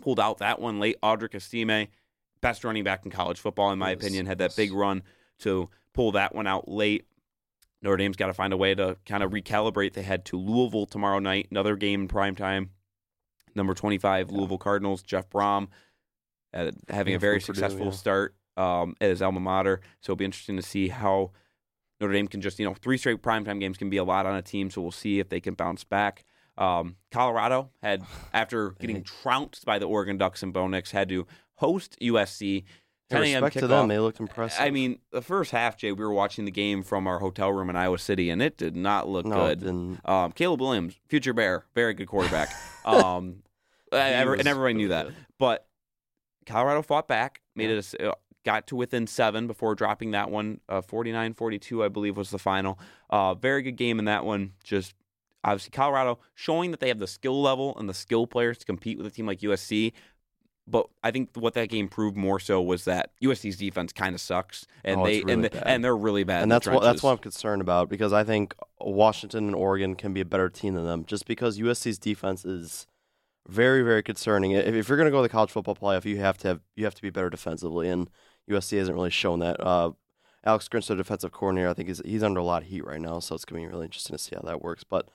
Pulled 0.00 0.18
out 0.20 0.38
that 0.38 0.60
one 0.60 0.78
late. 0.80 0.96
Audric 1.02 1.34
Estime, 1.34 1.88
best 2.40 2.64
running 2.64 2.84
back 2.84 3.04
in 3.04 3.10
college 3.10 3.38
football, 3.40 3.70
in 3.72 3.78
my 3.78 3.90
Yes, 3.90 3.98
opinion, 4.00 4.26
had 4.26 4.38
that 4.38 4.50
yes. 4.52 4.56
big 4.56 4.72
run 4.72 5.02
to 5.40 5.68
pull 5.92 6.12
that 6.12 6.34
one 6.34 6.46
out 6.46 6.68
late. 6.68 7.04
Notre 7.82 7.96
Dame's 7.96 8.16
got 8.16 8.26
to 8.26 8.34
find 8.34 8.52
a 8.52 8.56
way 8.56 8.74
to 8.74 8.96
kind 9.06 9.22
of 9.22 9.30
recalibrate. 9.30 9.92
They 9.92 10.02
head 10.02 10.24
to 10.26 10.38
Louisville 10.38 10.86
tomorrow 10.86 11.18
night, 11.18 11.48
another 11.50 11.76
game 11.76 12.02
in 12.02 12.08
prime 12.08 12.34
time. 12.34 12.70
Number 13.54 13.74
25, 13.74 14.30
Louisville 14.30 14.58
Cardinals, 14.58 15.02
Jeff 15.02 15.28
Brohm, 15.30 15.68
uh, 16.54 16.70
having 16.88 17.12
Yeah, 17.12 17.16
a 17.16 17.20
very 17.20 17.40
successful 17.40 17.86
yeah. 17.86 17.92
start 17.92 18.34
um, 18.56 18.94
at 19.00 19.10
his 19.10 19.22
alma 19.22 19.40
mater. 19.40 19.80
So 20.00 20.12
it'll 20.12 20.18
be 20.18 20.24
interesting 20.24 20.56
to 20.56 20.62
see 20.62 20.88
how 20.88 21.32
Notre 22.00 22.12
Dame 22.12 22.28
can 22.28 22.40
just, 22.40 22.58
you 22.58 22.64
know, 22.66 22.74
three 22.74 22.98
straight 22.98 23.22
primetime 23.22 23.60
games 23.60 23.76
can 23.76 23.90
be 23.90 23.96
a 23.96 24.04
lot 24.04 24.26
on 24.26 24.36
a 24.36 24.42
team. 24.42 24.70
So 24.70 24.80
we'll 24.82 24.90
see 24.90 25.18
if 25.18 25.28
they 25.28 25.40
can 25.40 25.54
bounce 25.54 25.84
back. 25.84 26.24
Um, 26.56 26.96
Colorado 27.10 27.70
had, 27.82 28.04
after 28.32 28.70
getting 28.72 29.02
trounced 29.02 29.64
by 29.64 29.78
the 29.78 29.86
Oregon 29.86 30.18
Ducks 30.18 30.42
and 30.42 30.52
Bo 30.52 30.66
Nix, 30.68 30.90
had 30.90 31.08
to 31.08 31.26
host 31.56 31.96
USC. 32.00 32.64
10 33.10 33.22
Hey, 33.22 33.32
a.m. 33.32 33.44
respect 33.44 33.60
to 33.62 33.66
them. 33.68 33.88
They 33.88 33.98
looked 33.98 34.20
impressive. 34.20 34.60
I 34.60 34.70
mean, 34.70 34.98
the 35.12 35.22
first 35.22 35.50
half, 35.50 35.76
Jay, 35.78 35.92
we 35.92 36.04
were 36.04 36.12
watching 36.12 36.44
the 36.44 36.50
game 36.50 36.82
from 36.82 37.06
our 37.06 37.18
hotel 37.18 37.50
room 37.52 37.70
in 37.70 37.76
Iowa 37.76 37.98
City, 37.98 38.28
and 38.30 38.42
it 38.42 38.56
did 38.58 38.76
not 38.76 39.08
look 39.08 39.24
no, 39.26 39.54
good. 39.54 39.98
Um, 40.04 40.32
Caleb 40.32 40.60
Williams, 40.60 40.94
future 41.08 41.32
Bear, 41.32 41.64
very 41.74 41.94
good 41.94 42.08
quarterback. 42.08 42.50
um, 42.84 43.42
and 43.92 44.28
was 44.28 44.46
everybody 44.46 44.74
knew 44.74 44.88
that. 44.88 45.06
good. 45.06 45.14
But 45.38 45.66
Colorado 46.46 46.82
fought 46.82 47.08
back, 47.08 47.40
made 47.54 47.70
Yeah. 47.70 47.76
it 47.78 47.94
a 48.00 48.10
uh, 48.10 48.14
got 48.44 48.66
to 48.68 48.76
within 48.76 49.06
seven 49.06 49.46
before 49.46 49.74
dropping 49.74 50.12
that 50.12 50.30
one. 50.30 50.60
Uh, 50.68 50.80
49-42, 50.80 51.84
I 51.84 51.88
believe, 51.88 52.16
was 52.16 52.30
the 52.30 52.38
final. 52.38 52.78
Uh, 53.10 53.34
very 53.34 53.62
good 53.62 53.76
game 53.76 53.98
in 53.98 54.04
that 54.06 54.24
one. 54.24 54.52
Just 54.64 54.94
obviously 55.44 55.70
Colorado 55.70 56.18
showing 56.34 56.70
that 56.70 56.80
they 56.80 56.88
have 56.88 56.98
the 56.98 57.06
skill 57.06 57.40
level 57.40 57.76
and 57.78 57.88
the 57.88 57.94
skill 57.94 58.26
players 58.26 58.58
to 58.58 58.64
compete 58.66 58.96
with 58.98 59.06
a 59.06 59.10
team 59.10 59.26
like 59.26 59.40
USC. 59.40 59.92
But 60.70 60.86
I 61.02 61.10
think 61.10 61.30
what 61.34 61.54
that 61.54 61.68
game 61.68 61.88
proved 61.88 62.16
more 62.16 62.38
so 62.38 62.60
was 62.60 62.84
that 62.84 63.10
USC's 63.22 63.56
defense 63.56 63.92
kind 63.92 64.14
of 64.14 64.20
sucks, 64.20 64.66
and 64.84 65.00
Oh, 65.00 65.04
they 65.04 65.20
really 65.20 65.32
and, 65.32 65.44
the, 65.44 65.68
and 65.68 65.82
they're 65.82 65.96
really 65.96 66.24
bad. 66.24 66.38
in 66.38 66.42
and 66.44 66.52
that's 66.52 66.66
what 66.66 66.82
that's 66.82 67.02
what 67.02 67.12
I'm 67.12 67.18
concerned 67.18 67.62
about 67.62 67.88
because 67.88 68.12
I 68.12 68.22
think 68.24 68.54
Washington 68.80 69.46
and 69.46 69.54
Oregon 69.56 69.94
can 69.94 70.12
be 70.12 70.20
a 70.20 70.24
better 70.26 70.48
team 70.50 70.74
than 70.74 70.84
them 70.84 71.04
just 71.04 71.26
because 71.26 71.58
USC's 71.58 71.98
defense 71.98 72.44
is 72.44 72.86
very 73.46 73.82
very 73.82 74.02
concerning. 74.02 74.50
If, 74.52 74.74
if 74.74 74.88
you're 74.88 74.98
going 74.98 75.06
to 75.06 75.10
go 75.10 75.18
to 75.18 75.22
the 75.22 75.28
college 75.28 75.50
football 75.50 75.74
playoff, 75.74 76.04
you 76.04 76.18
have 76.18 76.36
to 76.38 76.48
have 76.48 76.60
you 76.76 76.84
have 76.84 76.94
to 76.94 77.02
be 77.02 77.10
better 77.10 77.30
defensively, 77.30 77.88
and 77.88 78.10
USC 78.50 78.78
hasn't 78.78 78.94
really 78.94 79.10
shown 79.10 79.38
that. 79.40 79.58
Uh, 79.60 79.92
Alex 80.44 80.68
Grinch, 80.68 80.86
the 80.86 80.94
defensive 80.94 81.32
coordinator, 81.32 81.68
I 81.68 81.74
think 81.74 81.88
he's 81.88 82.00
he's 82.04 82.22
under 82.22 82.40
a 82.40 82.44
lot 82.44 82.62
of 82.62 82.68
heat 82.68 82.84
right 82.84 83.00
now, 83.00 83.18
so 83.20 83.34
it's 83.34 83.44
going 83.44 83.62
to 83.62 83.66
be 83.68 83.72
really 83.72 83.86
interesting 83.86 84.16
to 84.16 84.22
see 84.22 84.36
how 84.36 84.42
that 84.42 84.62
works. 84.62 84.84
But 84.84 85.08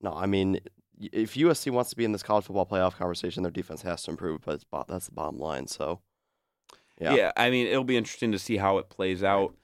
no, 0.00 0.12
I 0.12 0.26
mean, 0.26 0.60
if 1.00 1.34
USC 1.34 1.70
wants 1.70 1.90
to 1.90 1.96
be 1.96 2.04
in 2.04 2.12
this 2.12 2.22
college 2.22 2.44
football 2.44 2.66
playoff 2.66 2.96
conversation, 2.96 3.42
their 3.42 3.52
defense 3.52 3.82
has 3.82 4.02
to 4.04 4.10
improve. 4.10 4.42
But 4.42 4.56
it's, 4.56 4.64
bo- 4.64 4.84
that's 4.86 5.06
the 5.06 5.12
bottom 5.12 5.38
line. 5.38 5.66
So 5.66 6.00
yeah, 7.00 7.14
Yeah. 7.14 7.32
I 7.36 7.50
mean, 7.50 7.66
it'll 7.66 7.84
be 7.84 7.96
interesting 7.96 8.32
to 8.32 8.38
see 8.38 8.56
how 8.56 8.78
it 8.78 8.88
plays 8.88 9.22
out. 9.22 9.54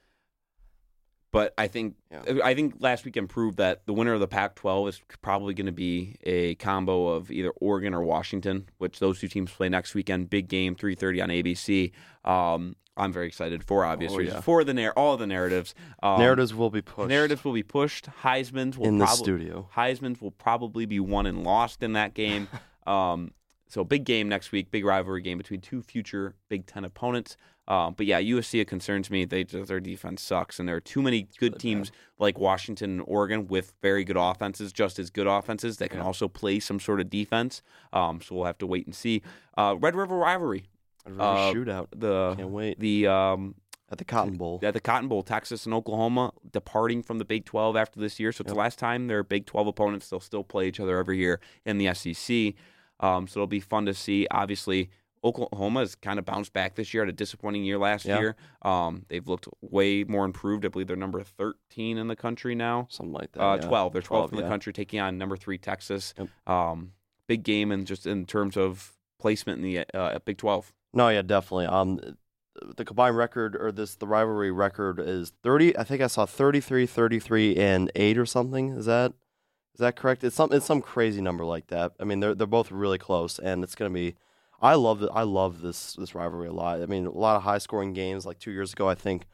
But 1.36 1.54
I 1.58 1.68
think 1.68 1.94
Yeah. 2.10 2.38
I 2.42 2.54
think 2.54 2.76
last 2.80 3.04
weekend 3.04 3.28
proved 3.28 3.58
that 3.58 3.84
the 3.86 3.92
winner 3.92 4.14
of 4.14 4.20
the 4.20 4.26
Pac-12 4.28 4.88
is 4.88 5.00
probably 5.22 5.52
going 5.54 5.66
to 5.66 5.72
be 5.72 6.16
a 6.22 6.54
combo 6.56 7.08
of 7.08 7.30
either 7.30 7.50
Oregon 7.60 7.92
or 7.94 8.02
Washington, 8.02 8.68
which 8.78 8.98
those 9.00 9.20
two 9.20 9.28
teams 9.28 9.50
play 9.50 9.68
next 9.68 9.94
weekend. 9.94 10.30
Big 10.30 10.48
game, 10.48 10.74
3:30 10.74 11.22
on 11.22 11.28
ABC. 11.30 11.92
Um, 12.24 12.74
I'm 12.96 13.12
very 13.12 13.26
excited 13.26 13.62
for 13.62 13.84
obvious 13.84 14.12
Oh, 14.12 14.16
reasons 14.16 14.36
yeah. 14.36 14.40
for 14.40 14.64
the 14.64 14.72
narr- 14.72 14.94
all 14.96 15.18
the 15.18 15.26
narratives. 15.26 15.74
Um, 16.02 16.18
narratives 16.18 16.54
will 16.54 16.70
be 16.70 16.80
pushed. 16.80 17.10
narratives 17.10 17.44
will 17.44 17.52
be 17.52 17.62
pushed. 17.62 18.06
Heisman's 18.22 18.78
will 18.78 18.86
in 18.86 18.96
the 18.96 19.04
probably 19.04 19.22
studio. 19.22 19.68
Heisman's 19.76 20.22
will 20.22 20.30
probably 20.30 20.86
be 20.86 20.98
won 21.00 21.26
and 21.26 21.44
lost 21.44 21.82
in 21.82 21.92
that 21.92 22.14
game. 22.14 22.48
um, 22.86 23.32
so 23.68 23.84
big 23.84 24.04
game 24.04 24.28
next 24.28 24.52
week, 24.52 24.70
big 24.70 24.84
rivalry 24.84 25.22
game 25.22 25.38
between 25.38 25.60
two 25.60 25.82
future 25.82 26.34
Big 26.48 26.66
Ten 26.66 26.84
opponents. 26.84 27.36
Um, 27.68 27.94
but 27.96 28.06
yeah, 28.06 28.20
USC 28.20 28.60
it 28.60 28.68
concerns 28.68 29.10
me. 29.10 29.24
They 29.24 29.42
just, 29.42 29.66
their 29.66 29.80
defense 29.80 30.22
sucks, 30.22 30.60
and 30.60 30.68
there 30.68 30.76
are 30.76 30.80
too 30.80 31.02
many 31.02 31.26
good 31.40 31.58
teams 31.58 31.90
like 32.18 32.38
Washington 32.38 32.90
and 32.92 33.02
Oregon 33.08 33.48
with 33.48 33.72
very 33.82 34.04
good 34.04 34.16
offenses, 34.16 34.72
just 34.72 35.00
as 35.00 35.10
good 35.10 35.26
offenses 35.26 35.78
that 35.78 35.88
can 35.90 35.98
Yeah. 35.98 36.04
also 36.06 36.28
play 36.28 36.60
some 36.60 36.78
sort 36.78 37.00
of 37.00 37.10
defense. 37.10 37.62
Um, 37.92 38.20
so 38.20 38.36
we'll 38.36 38.44
have 38.44 38.58
to 38.58 38.66
wait 38.68 38.86
and 38.86 38.94
see. 38.94 39.20
Uh, 39.58 39.74
Red 39.80 39.96
River 39.96 40.16
rivalry, 40.16 40.66
A 41.06 41.10
river 41.10 41.22
uh, 41.22 41.52
shootout. 41.52 41.88
the 41.96 42.34
Can't 42.36 42.50
wait. 42.50 42.78
the 42.78 43.08
um, 43.08 43.56
At 43.90 43.98
the 43.98 44.04
Cotton 44.04 44.36
Bowl. 44.36 44.60
at 44.62 44.72
the 44.72 44.80
Cotton 44.80 45.08
Bowl, 45.08 45.24
Texas 45.24 45.64
and 45.66 45.74
Oklahoma 45.74 46.32
departing 46.52 47.02
from 47.02 47.18
the 47.18 47.24
Big 47.24 47.44
12 47.46 47.74
after 47.76 47.98
this 47.98 48.20
year. 48.20 48.30
So 48.30 48.42
it's 48.42 48.48
Yep. 48.50 48.54
the 48.54 48.58
last 48.60 48.78
time 48.78 49.08
their 49.08 49.24
Big 49.24 49.44
12 49.44 49.66
opponents. 49.66 50.08
They'll 50.08 50.20
still 50.20 50.44
play 50.44 50.68
each 50.68 50.78
other 50.78 50.98
every 50.98 51.18
year 51.18 51.40
in 51.64 51.78
the 51.78 51.88
SEC. 51.88 52.54
Um, 53.00 53.26
so 53.26 53.38
it'll 53.38 53.46
be 53.46 53.60
fun 53.60 53.86
to 53.86 53.94
see. 53.94 54.26
Obviously, 54.30 54.90
Oklahoma 55.24 55.80
has 55.80 55.94
kind 55.94 56.18
of 56.18 56.24
bounced 56.24 56.52
back 56.52 56.76
this 56.76 56.94
year. 56.94 57.02
Had 57.02 57.08
a 57.08 57.12
disappointing 57.12 57.64
year 57.64 57.78
last 57.78 58.04
Yeah. 58.04 58.18
year. 58.18 58.36
Um, 58.62 59.04
they've 59.08 59.26
looked 59.26 59.48
way 59.60 60.04
more 60.04 60.24
improved. 60.24 60.64
I 60.64 60.68
believe 60.68 60.86
they're 60.86 60.96
number 60.96 61.22
13 61.22 61.98
in 61.98 62.08
the 62.08 62.16
country 62.16 62.54
now. 62.54 62.86
Something 62.90 63.12
like 63.12 63.32
that. 63.32 63.42
Uh, 63.42 63.54
yeah. 63.56 63.66
12. 63.66 63.92
They're 63.92 64.02
12th 64.02 64.30
in 64.30 64.36
the 64.36 64.42
yeah. 64.44 64.48
country, 64.48 64.72
taking 64.72 65.00
on 65.00 65.18
number 65.18 65.36
three 65.36 65.58
Texas. 65.58 66.14
Yep. 66.16 66.28
Um, 66.46 66.92
big 67.26 67.42
game 67.42 67.72
and 67.72 67.86
just 67.86 68.06
in 68.06 68.24
terms 68.24 68.56
of 68.56 68.92
placement 69.18 69.58
in 69.58 69.64
the 69.64 69.86
uh, 69.94 70.18
Big 70.24 70.38
12. 70.38 70.72
No, 70.92 71.08
yeah, 71.08 71.22
definitely. 71.22 71.66
Um, 71.66 72.00
the 72.76 72.84
combined 72.84 73.16
record 73.16 73.56
or 73.56 73.70
this 73.70 73.96
the 73.96 74.06
rivalry 74.06 74.50
record 74.50 74.98
is 74.98 75.32
30 75.42 75.76
I 75.76 75.84
think 75.84 76.00
I 76.00 76.06
saw 76.06 76.24
33 76.24 76.86
33 76.86 77.56
and 77.56 77.90
8 77.94 78.16
or 78.16 78.24
something. 78.24 78.70
Is 78.70 78.86
that 78.86 79.12
is 79.76 79.80
that 79.80 79.94
correct? 79.94 80.24
It's 80.24 80.34
some 80.34 80.50
it's 80.52 80.64
some 80.64 80.80
crazy 80.80 81.20
number 81.20 81.44
like 81.44 81.66
that. 81.66 81.92
I 82.00 82.04
mean, 82.04 82.20
they're 82.20 82.34
they're 82.34 82.46
both 82.46 82.72
really 82.72 82.96
close 82.96 83.38
and 83.38 83.62
it's 83.62 83.74
going 83.74 83.90
to 83.90 83.94
be 83.94 84.14
I 84.62 84.74
love. 84.74 85.06
I 85.12 85.22
love 85.22 85.60
this 85.60 85.92
this 85.92 86.14
rivalry 86.14 86.48
a 86.48 86.52
lot. 86.52 86.80
I 86.80 86.86
mean, 86.86 87.04
a 87.04 87.10
lot 87.10 87.36
of 87.36 87.42
high 87.42 87.58
scoring 87.58 87.92
games. 87.92 88.24
Like 88.24 88.38
two 88.38 88.52
years 88.52 88.72
ago, 88.72 88.88
I 88.88 88.94
think 88.94 89.26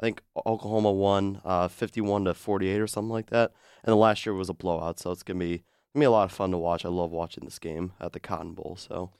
I 0.00 0.04
think 0.04 0.22
Oklahoma 0.46 0.90
won 0.90 1.42
uh, 1.44 1.68
51 1.68 2.24
to 2.24 2.32
48 2.32 2.80
or 2.80 2.86
something 2.86 3.10
like 3.10 3.28
that. 3.28 3.52
And 3.84 3.92
the 3.92 3.96
last 3.96 4.24
year 4.24 4.34
was 4.34 4.48
a 4.48 4.54
blowout, 4.54 4.98
so 4.98 5.10
it's 5.10 5.22
gonna 5.22 5.38
be 5.38 5.64
gonna 5.92 6.00
be 6.04 6.06
a 6.06 6.10
lot 6.10 6.24
of 6.24 6.32
fun 6.32 6.50
to 6.52 6.56
watch. 6.56 6.86
I 6.86 6.88
love 6.88 7.10
watching 7.10 7.44
this 7.44 7.58
game 7.58 7.92
at 8.00 8.14
the 8.14 8.20
Cotton 8.20 8.54
Bowl. 8.54 8.76
So 8.78 9.10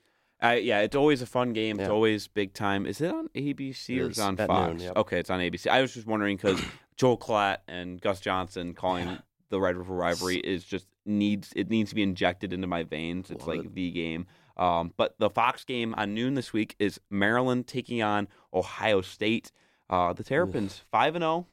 Uh, 0.43 0.57
yeah, 0.59 0.81
it's 0.81 0.97
always 0.97 1.21
a 1.21 1.27
fun 1.27 1.53
game. 1.53 1.79
It's 1.79 1.90
always 1.90 2.27
big 2.27 2.55
time. 2.55 2.87
Is 2.87 3.03
it 3.03 3.12
on 3.12 3.29
ABC 3.35 3.90
It 3.90 4.01
or 4.01 4.09
is 4.09 4.19
it 4.19 4.23
on 4.23 4.37
Fox? 4.38 4.69
noon, 4.71 4.81
yep. 4.81 4.97
Okay, 4.97 5.19
it's 5.19 5.29
on 5.29 5.40
ABC. 5.40 5.66
I 5.71 5.83
was 5.83 5.93
just 5.93 6.07
wondering 6.07 6.38
because 6.38 6.59
Joel 6.97 7.19
Klatt 7.19 7.59
and 7.69 8.01
Gus 8.01 8.21
Johnson 8.21 8.73
calling 8.73 9.09
Yeah. 9.09 9.19
The 9.50 9.60
Red 9.60 9.76
River 9.76 9.94
rivalry 9.94 10.36
is 10.38 10.64
just 10.64 10.86
needs 11.04 11.52
it 11.54 11.68
needs 11.70 11.90
to 11.90 11.94
be 11.96 12.02
injected 12.02 12.52
into 12.52 12.66
my 12.66 12.82
veins. 12.82 13.30
It's 13.30 13.46
Love 13.46 13.56
like 13.56 13.66
it. 13.66 13.74
the 13.74 13.90
game. 13.90 14.26
Um, 14.56 14.92
but 14.96 15.14
the 15.18 15.30
Fox 15.30 15.64
game 15.64 15.94
on 15.96 16.14
noon 16.14 16.34
this 16.34 16.52
week 16.52 16.76
is 16.78 17.00
Maryland 17.10 17.66
taking 17.66 18.02
on 18.02 18.28
Ohio 18.52 19.00
State. 19.00 19.52
Uh, 19.88 20.12
the 20.12 20.22
Terrapins 20.24 20.82
five 20.90 21.14
and 21.16 21.22
zero. 21.22 21.46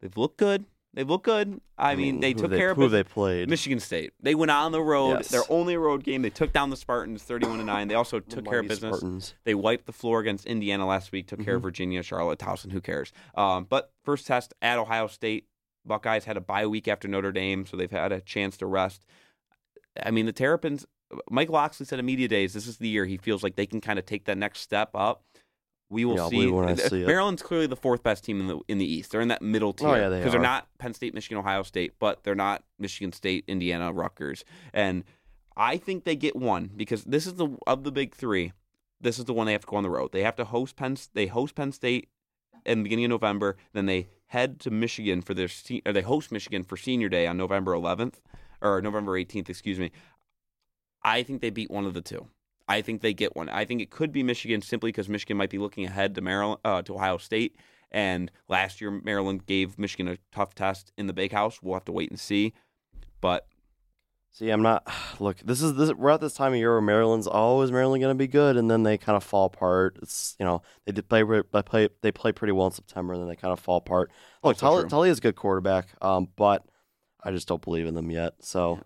They've 0.00 0.16
looked 0.16 0.36
good. 0.38 0.64
They've 0.94 1.08
looked 1.08 1.24
good. 1.24 1.58
I, 1.78 1.94
mean, 1.96 2.20
they 2.20 2.34
took 2.34 2.50
they, 2.50 2.58
care 2.58 2.72
of 2.72 2.76
who 2.76 2.90
they 2.90 3.02
played. 3.02 3.48
Michigan 3.48 3.80
State. 3.80 4.12
They 4.20 4.34
went 4.34 4.50
on 4.50 4.72
the 4.72 4.82
road. 4.82 5.12
Yes. 5.12 5.28
Their 5.28 5.40
only 5.48 5.74
road 5.78 6.04
game. 6.04 6.20
They 6.20 6.28
took 6.28 6.52
down 6.52 6.68
the 6.68 6.76
Spartans, 6.76 7.22
thirty-one 7.22 7.58
to 7.58 7.64
nine. 7.64 7.88
They 7.88 7.94
also 7.94 8.20
took 8.20 8.44
care 8.44 8.58
of 8.58 8.68
business. 8.68 8.98
Spartans. 8.98 9.34
They 9.44 9.54
wiped 9.54 9.86
the 9.86 9.92
floor 9.92 10.20
against 10.20 10.44
Indiana 10.44 10.86
last 10.86 11.10
week. 11.10 11.28
Took 11.28 11.42
care 11.42 11.54
of 11.54 11.60
Mm-hmm. 11.60 11.66
Virginia, 11.66 12.02
Charlotte, 12.02 12.38
Towson. 12.38 12.72
Who 12.72 12.82
cares? 12.82 13.10
Um, 13.34 13.64
but 13.70 13.90
first 14.04 14.26
test 14.26 14.52
at 14.60 14.78
Ohio 14.78 15.06
State. 15.06 15.46
Buckeyes 15.84 16.24
had 16.24 16.36
a 16.36 16.40
bye 16.40 16.66
week 16.66 16.88
after 16.88 17.08
Notre 17.08 17.32
Dame, 17.32 17.66
so 17.66 17.76
they've 17.76 17.90
had 17.90 18.12
a 18.12 18.20
chance 18.20 18.56
to 18.58 18.66
rest. 18.66 19.04
I 20.02 20.10
mean, 20.10 20.26
the 20.26 20.32
Terrapins. 20.32 20.86
Mike 21.30 21.50
Locksley 21.50 21.84
said 21.84 21.98
at 21.98 22.04
media 22.06 22.26
days, 22.26 22.54
this 22.54 22.66
is 22.66 22.78
the 22.78 22.88
year 22.88 23.04
he 23.04 23.18
feels 23.18 23.42
like 23.42 23.56
they 23.56 23.66
can 23.66 23.82
kind 23.82 23.98
of 23.98 24.06
take 24.06 24.24
that 24.24 24.38
next 24.38 24.60
step 24.60 24.90
up. 24.94 25.24
We 25.90 26.06
will 26.06 26.16
Yeah, 26.16 26.28
see. 26.28 26.50
when 26.50 26.76
see. 26.78 27.04
Maryland's 27.04 27.42
clearly 27.42 27.66
the 27.66 27.76
fourth 27.76 28.02
best 28.02 28.24
team 28.24 28.40
in 28.40 28.46
the 28.46 28.60
in 28.66 28.78
the 28.78 28.90
East. 28.90 29.10
They're 29.10 29.20
in 29.20 29.28
that 29.28 29.42
middle 29.42 29.74
tier 29.74 29.88
Oh, 29.88 29.94
yeah, 29.94 30.08
they 30.08 30.20
because 30.20 30.32
they're 30.32 30.40
are. 30.40 30.42
not 30.42 30.68
Penn 30.78 30.94
State, 30.94 31.12
Michigan, 31.12 31.36
Ohio 31.36 31.62
State, 31.64 31.92
but 31.98 32.24
they're 32.24 32.34
not 32.34 32.64
Michigan 32.78 33.12
State, 33.12 33.44
Indiana, 33.46 33.92
Rutgers, 33.92 34.42
and 34.72 35.04
I 35.54 35.76
think 35.76 36.04
they 36.04 36.16
get 36.16 36.34
one 36.34 36.70
because 36.74 37.04
this 37.04 37.26
is 37.26 37.34
the 37.34 37.58
of 37.66 37.84
the 37.84 37.92
big 37.92 38.14
three. 38.14 38.52
This 39.02 39.18
is 39.18 39.26
the 39.26 39.34
one 39.34 39.44
they 39.44 39.52
have 39.52 39.62
to 39.62 39.66
go 39.66 39.76
on 39.76 39.82
the 39.82 39.90
road. 39.90 40.12
They 40.12 40.22
have 40.22 40.36
to 40.36 40.46
host 40.46 40.76
Penn. 40.76 40.96
They 41.12 41.26
host 41.26 41.54
Penn 41.56 41.72
State 41.72 42.08
in 42.64 42.78
the 42.78 42.82
beginning 42.84 43.06
of 43.06 43.10
November. 43.10 43.56
Then 43.72 43.86
they 43.86 44.08
head 44.26 44.60
to 44.60 44.70
Michigan 44.70 45.22
for 45.22 45.34
their 45.34 45.48
se- 45.48 45.82
or 45.84 45.92
they 45.92 46.02
host 46.02 46.32
Michigan 46.32 46.62
for 46.62 46.76
Senior 46.76 47.08
Day 47.08 47.26
on 47.26 47.36
November 47.36 47.72
11th 47.72 48.14
or 48.60 48.80
November 48.80 49.12
18th. 49.12 49.48
Excuse 49.48 49.78
me. 49.78 49.90
I 51.02 51.22
think 51.22 51.40
they 51.40 51.50
beat 51.50 51.70
one 51.70 51.84
of 51.84 51.94
the 51.94 52.00
two. 52.00 52.28
I 52.68 52.80
think 52.80 53.02
they 53.02 53.12
get 53.12 53.36
one. 53.36 53.48
I 53.48 53.64
think 53.64 53.82
it 53.82 53.90
could 53.90 54.12
be 54.12 54.22
Michigan 54.22 54.62
simply 54.62 54.88
because 54.88 55.08
Michigan 55.08 55.36
might 55.36 55.50
be 55.50 55.58
looking 55.58 55.84
ahead 55.84 56.14
to 56.14 56.20
Maryland, 56.20 56.60
uh, 56.64 56.82
to 56.82 56.94
Ohio 56.94 57.18
State. 57.18 57.56
And 57.90 58.30
last 58.48 58.80
year, 58.80 58.90
Maryland 58.90 59.44
gave 59.46 59.78
Michigan 59.78 60.08
a 60.08 60.16
tough 60.32 60.54
test 60.54 60.92
in 60.96 61.06
the 61.06 61.12
Big 61.12 61.32
House. 61.32 61.60
We'll 61.62 61.74
have 61.74 61.84
to 61.86 61.92
wait 61.92 62.10
and 62.10 62.18
see. 62.18 62.54
But 63.20 63.46
See, 64.32 64.48
I'm 64.48 64.62
not. 64.62 64.90
Look, 65.20 65.38
this 65.38 65.62
is 65.62 65.74
this. 65.74 65.92
We're 65.92 66.10
at 66.10 66.20
this 66.20 66.34
time 66.34 66.52
of 66.52 66.58
year 66.58 66.72
where 66.72 66.80
Maryland's 66.80 67.26
always 67.26 67.70
Maryland 67.70 68.02
going 68.02 68.14
to 68.14 68.18
be 68.18 68.26
good, 68.26 68.56
and 68.56 68.70
then 68.70 68.82
they 68.82 68.98
kind 68.98 69.16
of 69.16 69.22
fall 69.22 69.46
apart. 69.46 69.98
It's 70.02 70.34
you 70.38 70.44
know 70.44 70.62
they 70.86 70.92
did 70.92 71.08
play 71.08 71.22
they 71.22 71.62
play 71.62 71.88
they 72.00 72.10
play 72.10 72.32
pretty 72.32 72.52
well 72.52 72.66
in 72.66 72.72
September, 72.72 73.12
and 73.12 73.22
then 73.22 73.28
they 73.28 73.36
kind 73.36 73.52
of 73.52 73.60
fall 73.60 73.76
apart. 73.76 74.10
Look, 74.42 74.56
Tully. 74.56 74.88
Tully 74.88 75.10
is 75.10 75.18
a 75.18 75.20
good 75.22 75.36
quarterback, 75.36 75.88
um, 76.00 76.28
but 76.36 76.64
I 77.22 77.30
just 77.30 77.46
don't 77.46 77.62
believe 77.62 77.86
in 77.86 77.94
them 77.94 78.10
yet. 78.10 78.34
So 78.40 78.80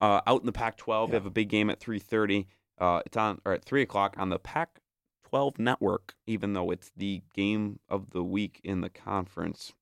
uh, 0.00 0.20
out 0.26 0.40
in 0.40 0.46
the 0.46 0.52
Pac-12, 0.52 1.08
we 1.08 1.14
have 1.14 1.26
a 1.26 1.30
big 1.30 1.48
game 1.48 1.70
at 1.70 1.80
3:30. 1.80 2.46
Uh, 2.78 3.00
it's 3.06 3.16
on 3.16 3.40
or 3.46 3.54
at 3.54 3.64
three 3.64 3.80
o'clock 3.80 4.16
on 4.18 4.28
the 4.28 4.38
Pac-12 4.38 5.58
network. 5.58 6.14
Even 6.26 6.52
though 6.52 6.70
it's 6.70 6.90
the 6.94 7.22
game 7.34 7.80
of 7.88 8.10
the 8.10 8.22
week 8.22 8.60
in 8.62 8.82
the 8.82 8.90
conference, 8.90 9.72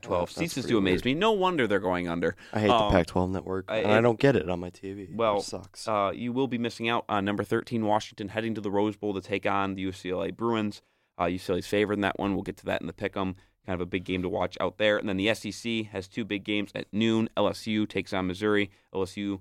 Pac-12 0.00 0.20
that's 0.20 0.34
ceases 0.34 0.66
to 0.66 0.78
amaze 0.78 1.04
weird. 1.04 1.04
me. 1.04 1.14
No 1.14 1.32
wonder 1.32 1.66
they're 1.66 1.78
going 1.80 2.08
under. 2.08 2.34
I 2.52 2.60
hate 2.60 2.70
Um, 2.70 2.90
the 2.92 2.96
Pac-12 2.98 3.30
network, 3.30 3.64
I- 3.68 3.78
and 3.78 3.92
I 3.92 4.00
don't 4.00 4.18
get 4.18 4.36
it 4.36 4.48
on 4.48 4.60
my 4.60 4.70
TV. 4.70 5.14
Well, 5.14 5.38
it 5.38 5.42
sucks. 5.44 5.86
Uh, 5.88 6.12
you 6.14 6.32
will 6.32 6.48
be 6.48 6.58
missing 6.58 6.88
out 6.88 7.04
on 7.08 7.24
number 7.24 7.44
13 7.44 7.84
Washington 7.86 8.28
heading 8.28 8.54
to 8.54 8.60
the 8.60 8.70
Rose 8.70 8.96
Bowl 8.96 9.14
to 9.14 9.20
take 9.20 9.46
on 9.46 9.74
the 9.74 9.82
UCLA 9.84 10.30
Bruins. 10.36 10.82
Uh, 11.18 11.24
UCLA's 11.24 11.66
favored 11.66 11.94
in 11.94 12.00
that 12.00 12.18
one. 12.18 12.34
We'll 12.34 12.42
get 12.42 12.56
to 12.58 12.64
that 12.66 12.80
in 12.80 12.86
the 12.86 12.92
pick'em. 12.92 13.34
Kind 13.66 13.74
of 13.74 13.80
a 13.80 13.86
big 13.86 14.04
game 14.04 14.22
to 14.22 14.28
watch 14.28 14.56
out 14.60 14.78
there. 14.78 14.96
And 14.98 15.08
then 15.08 15.16
the 15.18 15.32
SEC 15.34 15.86
has 15.92 16.08
two 16.08 16.24
big 16.24 16.42
games 16.42 16.72
at 16.74 16.86
noon. 16.92 17.28
LSU 17.36 17.88
takes 17.88 18.12
on 18.12 18.26
Missouri. 18.26 18.70
LSU, 18.92 19.38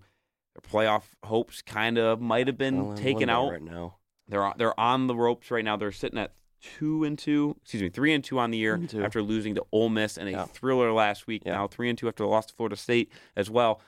their 0.53 0.69
playoff 0.69 1.03
hopes 1.23 1.61
kind 1.63 1.97
of 1.97 2.21
might 2.21 2.45
have 2.47 2.57
been 2.57 2.87
Well, 2.89 2.97
taken 2.97 3.29
out. 3.29 3.49
right 3.51 3.61
now. 3.63 3.95
They're 4.27 4.43
on, 4.45 4.53
they're 4.57 4.79
on 4.79 5.07
the 5.07 5.15
ropes 5.15 5.49
right 5.49 5.63
now. 5.65 5.75
They're 5.75 5.91
sitting 5.91 6.19
at 6.19 6.33
two 6.61 7.03
and 7.03 7.17
two, 7.17 7.55
excuse 7.61 7.81
me, 7.83 7.89
three 7.89 8.13
and 8.13 8.23
two 8.23 8.39
on 8.39 8.51
the 8.51 8.57
year 8.57 8.75
Three 8.75 8.81
and 8.81 8.89
two. 8.89 9.03
after 9.03 9.21
losing 9.21 9.55
to 9.55 9.65
Ole 9.71 9.89
Miss 9.89 10.17
and 10.17 10.27
a 10.27 10.31
Yeah. 10.31 10.45
thriller 10.45 10.91
last 10.93 11.27
week. 11.27 11.43
Yeah. 11.45 11.53
Now 11.53 11.67
three 11.67 11.89
and 11.89 11.97
two 11.97 12.07
after 12.07 12.23
the 12.23 12.29
loss 12.29 12.45
to 12.47 12.53
Florida 12.53 12.75
State 12.75 13.11
as 13.35 13.49
well. 13.49 13.81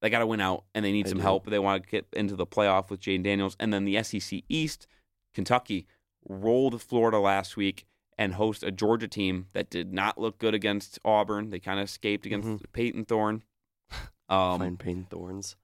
They 0.00 0.10
got 0.10 0.18
to 0.18 0.26
win 0.26 0.40
out, 0.40 0.64
and 0.74 0.84
they 0.84 0.92
need 0.92 1.06
They 1.06 1.10
some 1.10 1.18
do. 1.18 1.22
help. 1.22 1.46
They 1.46 1.58
want 1.58 1.82
to 1.82 1.88
get 1.88 2.06
into 2.12 2.36
the 2.36 2.46
playoff 2.46 2.90
with 2.90 3.00
Jayden 3.00 3.22
Daniels, 3.24 3.56
and 3.58 3.72
then 3.72 3.84
the 3.84 3.96
SEC 4.02 4.42
East. 4.48 4.86
Kentucky 5.32 5.86
rolled 6.28 6.80
Florida 6.82 7.18
last 7.18 7.56
week 7.56 7.86
and 8.18 8.34
host 8.34 8.62
a 8.62 8.70
Georgia 8.70 9.08
team 9.08 9.46
that 9.54 9.70
did 9.70 9.92
not 9.92 10.18
look 10.18 10.38
good 10.38 10.54
against 10.54 10.98
Auburn. 11.04 11.50
They 11.50 11.58
kind 11.58 11.80
of 11.80 11.84
escaped 11.84 12.26
against 12.26 12.48
Mhm. 12.48 12.72
Payton 12.72 13.04
Thorne. 13.06 13.42
Um, 14.28 14.58
Fine 14.60 14.76
pain 14.78 15.06
thorns. 15.10 15.54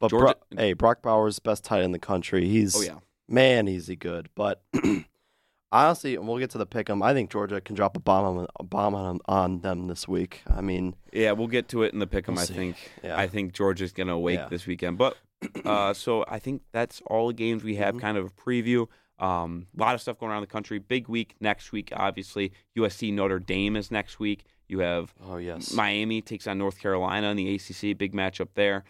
But 0.00 0.08
Georgia- 0.08 0.36
Bro- 0.50 0.58
hey, 0.58 0.72
Brock 0.72 1.02
Bowers, 1.02 1.38
best 1.38 1.64
tight 1.64 1.78
end 1.78 1.86
in 1.86 1.92
the 1.92 1.98
country. 1.98 2.48
He's 2.48 2.74
oh 2.74 2.80
yeah, 2.80 2.98
man, 3.28 3.68
is 3.68 3.88
he 3.88 3.96
good. 3.96 4.30
But 4.34 4.62
honestly, 5.72 6.14
and 6.16 6.26
we'll 6.26 6.38
get 6.38 6.50
to 6.50 6.58
the 6.58 6.66
pick 6.66 6.88
'em. 6.90 7.02
I 7.02 7.12
think 7.12 7.30
Georgia 7.30 7.60
can 7.60 7.74
drop 7.76 7.96
a 7.96 8.00
bomb 8.00 8.38
on 8.38 8.46
a 8.58 8.62
bomb 8.64 8.94
on, 8.94 9.20
on 9.26 9.60
them 9.60 9.88
this 9.88 10.06
week. 10.08 10.42
I 10.46 10.60
mean, 10.60 10.94
yeah. 11.12 11.32
We'll 11.32 11.48
get 11.48 11.68
to 11.68 11.82
it 11.82 11.92
in 11.92 11.98
the 11.98 12.06
pick'em. 12.06 12.28
We'll 12.28 12.38
I 12.40 12.44
see. 12.44 12.54
think. 12.54 12.76
Yeah. 13.02 13.18
I 13.18 13.26
think 13.26 13.52
Georgia's 13.52 13.92
going 13.92 14.06
to 14.08 14.14
awake 14.14 14.38
Yeah. 14.38 14.48
this 14.48 14.66
weekend. 14.66 14.98
But 14.98 15.16
uh, 15.64 15.92
so 15.94 16.24
I 16.28 16.38
think 16.38 16.62
that's 16.72 17.02
all 17.06 17.28
the 17.28 17.34
games 17.34 17.62
we 17.64 17.76
have. 17.76 17.94
Mhm. 17.94 18.00
Kind 18.00 18.18
of 18.18 18.26
a 18.26 18.30
preview. 18.30 18.86
Um, 19.18 19.66
a 19.76 19.80
lot 19.80 19.94
of 19.94 20.02
stuff 20.02 20.18
going 20.18 20.30
around 20.30 20.42
the 20.42 20.46
country. 20.46 20.78
Big 20.78 21.08
week 21.08 21.36
next 21.40 21.72
week. 21.72 21.90
Obviously, 21.96 22.52
USC 22.76 23.12
Notre 23.12 23.38
Dame 23.38 23.74
is 23.76 23.90
next 23.90 24.18
week. 24.20 24.44
You 24.68 24.80
have 24.80 25.14
oh 25.24 25.36
yes, 25.36 25.72
Miami 25.72 26.20
takes 26.20 26.46
on 26.46 26.58
North 26.58 26.78
Carolina 26.80 27.30
in 27.30 27.36
the 27.36 27.54
ACC. 27.54 27.96
Big 27.96 28.12
matchup 28.12 28.48
there. 28.54 28.84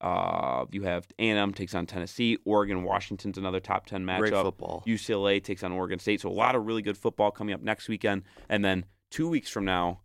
Uh, 0.00 0.66
you 0.70 0.82
have 0.82 1.06
A&M 1.18 1.54
takes 1.54 1.74
on 1.74 1.86
Tennessee. 1.86 2.38
Oregon 2.44 2.82
Washington's 2.82 3.38
another 3.38 3.60
top 3.60 3.86
ten 3.86 4.04
great 4.04 4.32
matchup. 4.32 4.42
football. 4.42 4.82
UCLA 4.86 5.42
takes 5.42 5.62
on 5.62 5.72
Oregon 5.72 5.98
State. 5.98 6.20
So 6.20 6.28
a 6.28 6.30
lot 6.30 6.54
of 6.54 6.66
really 6.66 6.82
good 6.82 6.98
football 6.98 7.30
coming 7.30 7.54
up 7.54 7.62
next 7.62 7.88
weekend. 7.88 8.22
And 8.48 8.64
then 8.64 8.84
two 9.10 9.28
weeks 9.28 9.48
from 9.48 9.64
now 9.64 10.00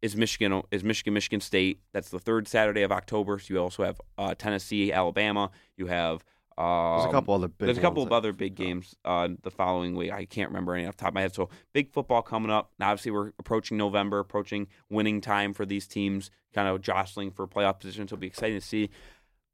is 0.00 0.16
Michigan 0.16 0.62
is 0.70 0.82
Michigan 0.82 1.14
Michigan 1.14 1.40
State. 1.40 1.80
That's 1.92 2.08
the 2.08 2.18
third 2.18 2.48
Saturday 2.48 2.82
of 2.82 2.92
October. 2.92 3.38
So 3.38 3.54
you 3.54 3.60
also 3.60 3.84
have 3.84 4.00
uh, 4.16 4.34
Tennessee 4.34 4.92
Alabama. 4.92 5.50
You 5.76 5.86
have 5.86 6.24
um, 6.56 6.98
There's 6.98 7.06
a 7.06 7.12
couple 7.12 7.34
other 7.34 7.48
big. 7.48 7.66
there's 7.66 7.78
a 7.78 7.80
couple 7.80 8.02
of 8.02 8.12
other 8.12 8.32
big 8.32 8.54
games 8.54 8.94
uh, 9.04 9.28
the 9.42 9.50
following 9.50 9.96
week. 9.96 10.12
I 10.12 10.24
can't 10.24 10.50
remember 10.50 10.74
any 10.74 10.86
off 10.86 10.96
the 10.96 11.00
top 11.02 11.08
of 11.08 11.14
my 11.14 11.22
head. 11.22 11.34
So 11.34 11.48
big 11.72 11.90
football 11.90 12.22
coming 12.22 12.50
up. 12.50 12.70
Now, 12.78 12.90
obviously, 12.90 13.10
we're 13.10 13.32
approaching 13.38 13.76
November, 13.76 14.20
approaching 14.20 14.68
winning 14.88 15.20
time 15.20 15.52
for 15.52 15.66
these 15.66 15.88
teams, 15.88 16.30
kind 16.54 16.68
of 16.68 16.80
jostling 16.80 17.32
for 17.32 17.46
playoff 17.48 17.80
positions. 17.80 18.08
It'll 18.08 18.18
be 18.18 18.28
exciting 18.28 18.60
to 18.60 18.64
see. 18.64 18.90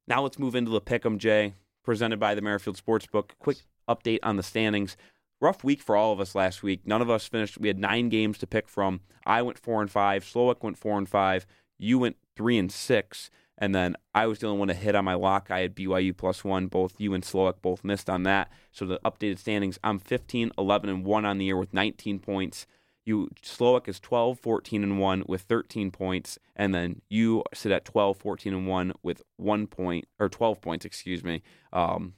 Now 0.06 0.22
let's 0.22 0.38
move 0.38 0.54
into 0.54 0.70
the 0.70 0.80
Pick'em 0.80 1.18
Jay, 1.18 1.54
presented 1.84 2.18
by 2.18 2.34
the 2.34 2.42
Merrifield 2.42 2.80
Sportsbook. 2.84 3.30
Quick 3.38 3.58
update 3.88 4.18
on 4.22 4.36
the 4.36 4.42
standings. 4.42 4.96
Rough 5.40 5.64
week 5.64 5.82
for 5.82 5.96
all 5.96 6.12
of 6.12 6.20
us 6.20 6.34
last 6.34 6.62
week. 6.62 6.80
None 6.84 7.00
of 7.00 7.08
us 7.08 7.26
finished. 7.26 7.58
We 7.58 7.68
had 7.68 7.78
nine 7.78 8.08
games 8.08 8.38
to 8.38 8.46
pick 8.46 8.68
from. 8.68 9.00
I 9.24 9.42
went 9.42 9.58
four 9.58 9.80
and 9.80 9.90
five. 9.90 10.24
Slowick 10.24 10.62
went 10.62 10.78
four 10.78 10.98
and 10.98 11.08
five. 11.08 11.46
You 11.78 11.98
went 11.98 12.16
three 12.36 12.58
and 12.58 12.70
six. 12.70 13.30
And 13.56 13.74
then 13.74 13.94
I 14.14 14.26
was 14.26 14.38
the 14.38 14.46
only 14.46 14.58
one 14.58 14.68
to 14.68 14.74
hit 14.74 14.94
on 14.94 15.04
my 15.04 15.14
lock. 15.14 15.50
I 15.50 15.60
had 15.60 15.74
BYU 15.74 16.16
plus 16.16 16.42
one. 16.42 16.66
Both 16.66 16.98
you 16.98 17.12
and 17.14 17.22
Slowick 17.22 17.60
both 17.60 17.84
missed 17.84 18.08
on 18.08 18.22
that. 18.22 18.50
So 18.72 18.86
the 18.86 19.00
updated 19.04 19.38
standings, 19.38 19.78
I'm 19.84 19.98
15, 19.98 20.52
11, 20.56 20.88
and 20.88 21.04
1 21.04 21.24
on 21.24 21.38
the 21.38 21.44
year 21.44 21.58
with 21.58 21.74
19 21.74 22.18
points. 22.20 22.66
You 23.10 23.28
Slowick 23.42 23.88
is 23.88 23.98
12, 23.98 24.38
14, 24.38 24.84
and 24.84 25.00
1 25.00 25.24
with 25.26 25.42
13 25.42 25.90
points. 25.90 26.38
And 26.54 26.72
then 26.72 27.02
you 27.08 27.42
sit 27.52 27.72
at 27.72 27.84
12, 27.84 28.16
14, 28.16 28.54
and 28.54 28.66
1 28.68 28.92
with 29.02 29.22
one 29.36 29.66
point, 29.66 30.06
or 30.20 30.28
12 30.28 30.60
points, 30.60 30.84
excuse 30.84 31.24
me. 31.24 31.42
Um, 31.72 32.14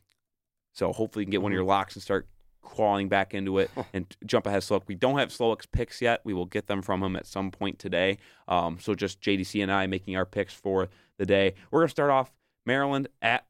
so 0.74 0.92
hopefully 0.92 1.22
you 1.22 1.26
can 1.26 1.32
get 1.32 1.42
one 1.42 1.52
of 1.52 1.54
your 1.54 1.64
locks 1.64 1.94
and 1.94 2.02
start 2.02 2.28
crawling 2.60 3.08
back 3.08 3.32
into 3.32 3.58
it 3.58 3.70
and 3.94 4.14
jump 4.26 4.46
ahead 4.46 4.62
of. 4.70 4.82
We 4.86 4.94
don't 4.94 5.18
have 5.18 5.30
Slowick's 5.30 5.64
picks 5.64 6.02
yet. 6.02 6.20
We 6.24 6.34
will 6.34 6.44
get 6.44 6.66
them 6.66 6.82
from 6.82 7.02
him 7.02 7.16
at 7.16 7.26
some 7.26 7.50
point 7.50 7.78
today. 7.78 8.18
Um, 8.46 8.78
so 8.78 8.94
just 8.94 9.20
JDC 9.22 9.62
and 9.62 9.72
I 9.72 9.86
making 9.86 10.16
our 10.16 10.26
picks 10.26 10.52
for 10.52 10.90
the 11.16 11.24
day. 11.24 11.54
We're 11.70 11.80
going 11.80 11.88
to 11.88 11.92
start 11.92 12.10
off 12.10 12.32
Maryland 12.66 13.08
at 13.22 13.46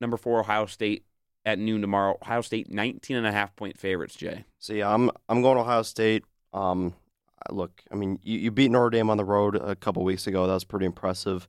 number 0.00 0.16
four, 0.16 0.40
Ohio 0.40 0.66
State 0.66 1.04
at 1.44 1.58
noon 1.58 1.80
tomorrow. 1.80 2.18
Ohio 2.22 2.40
State 2.40 2.70
19 2.70 3.16
and 3.16 3.26
a 3.26 3.32
half 3.32 3.54
point 3.56 3.78
favorites, 3.78 4.14
Jay. 4.14 4.44
See, 4.58 4.82
I'm 4.82 5.10
I'm 5.28 5.42
going 5.42 5.56
to 5.56 5.62
Ohio 5.62 5.82
State. 5.82 6.24
Um, 6.54 6.94
look, 7.50 7.82
I 7.90 7.96
mean, 7.96 8.18
you, 8.22 8.38
you 8.38 8.50
beat 8.50 8.70
Notre 8.70 8.90
Dame 8.90 9.10
on 9.10 9.16
the 9.18 9.24
road 9.24 9.56
a 9.56 9.74
couple 9.74 10.02
weeks 10.04 10.26
ago. 10.26 10.46
That 10.46 10.54
was 10.54 10.64
pretty 10.64 10.86
impressive. 10.86 11.48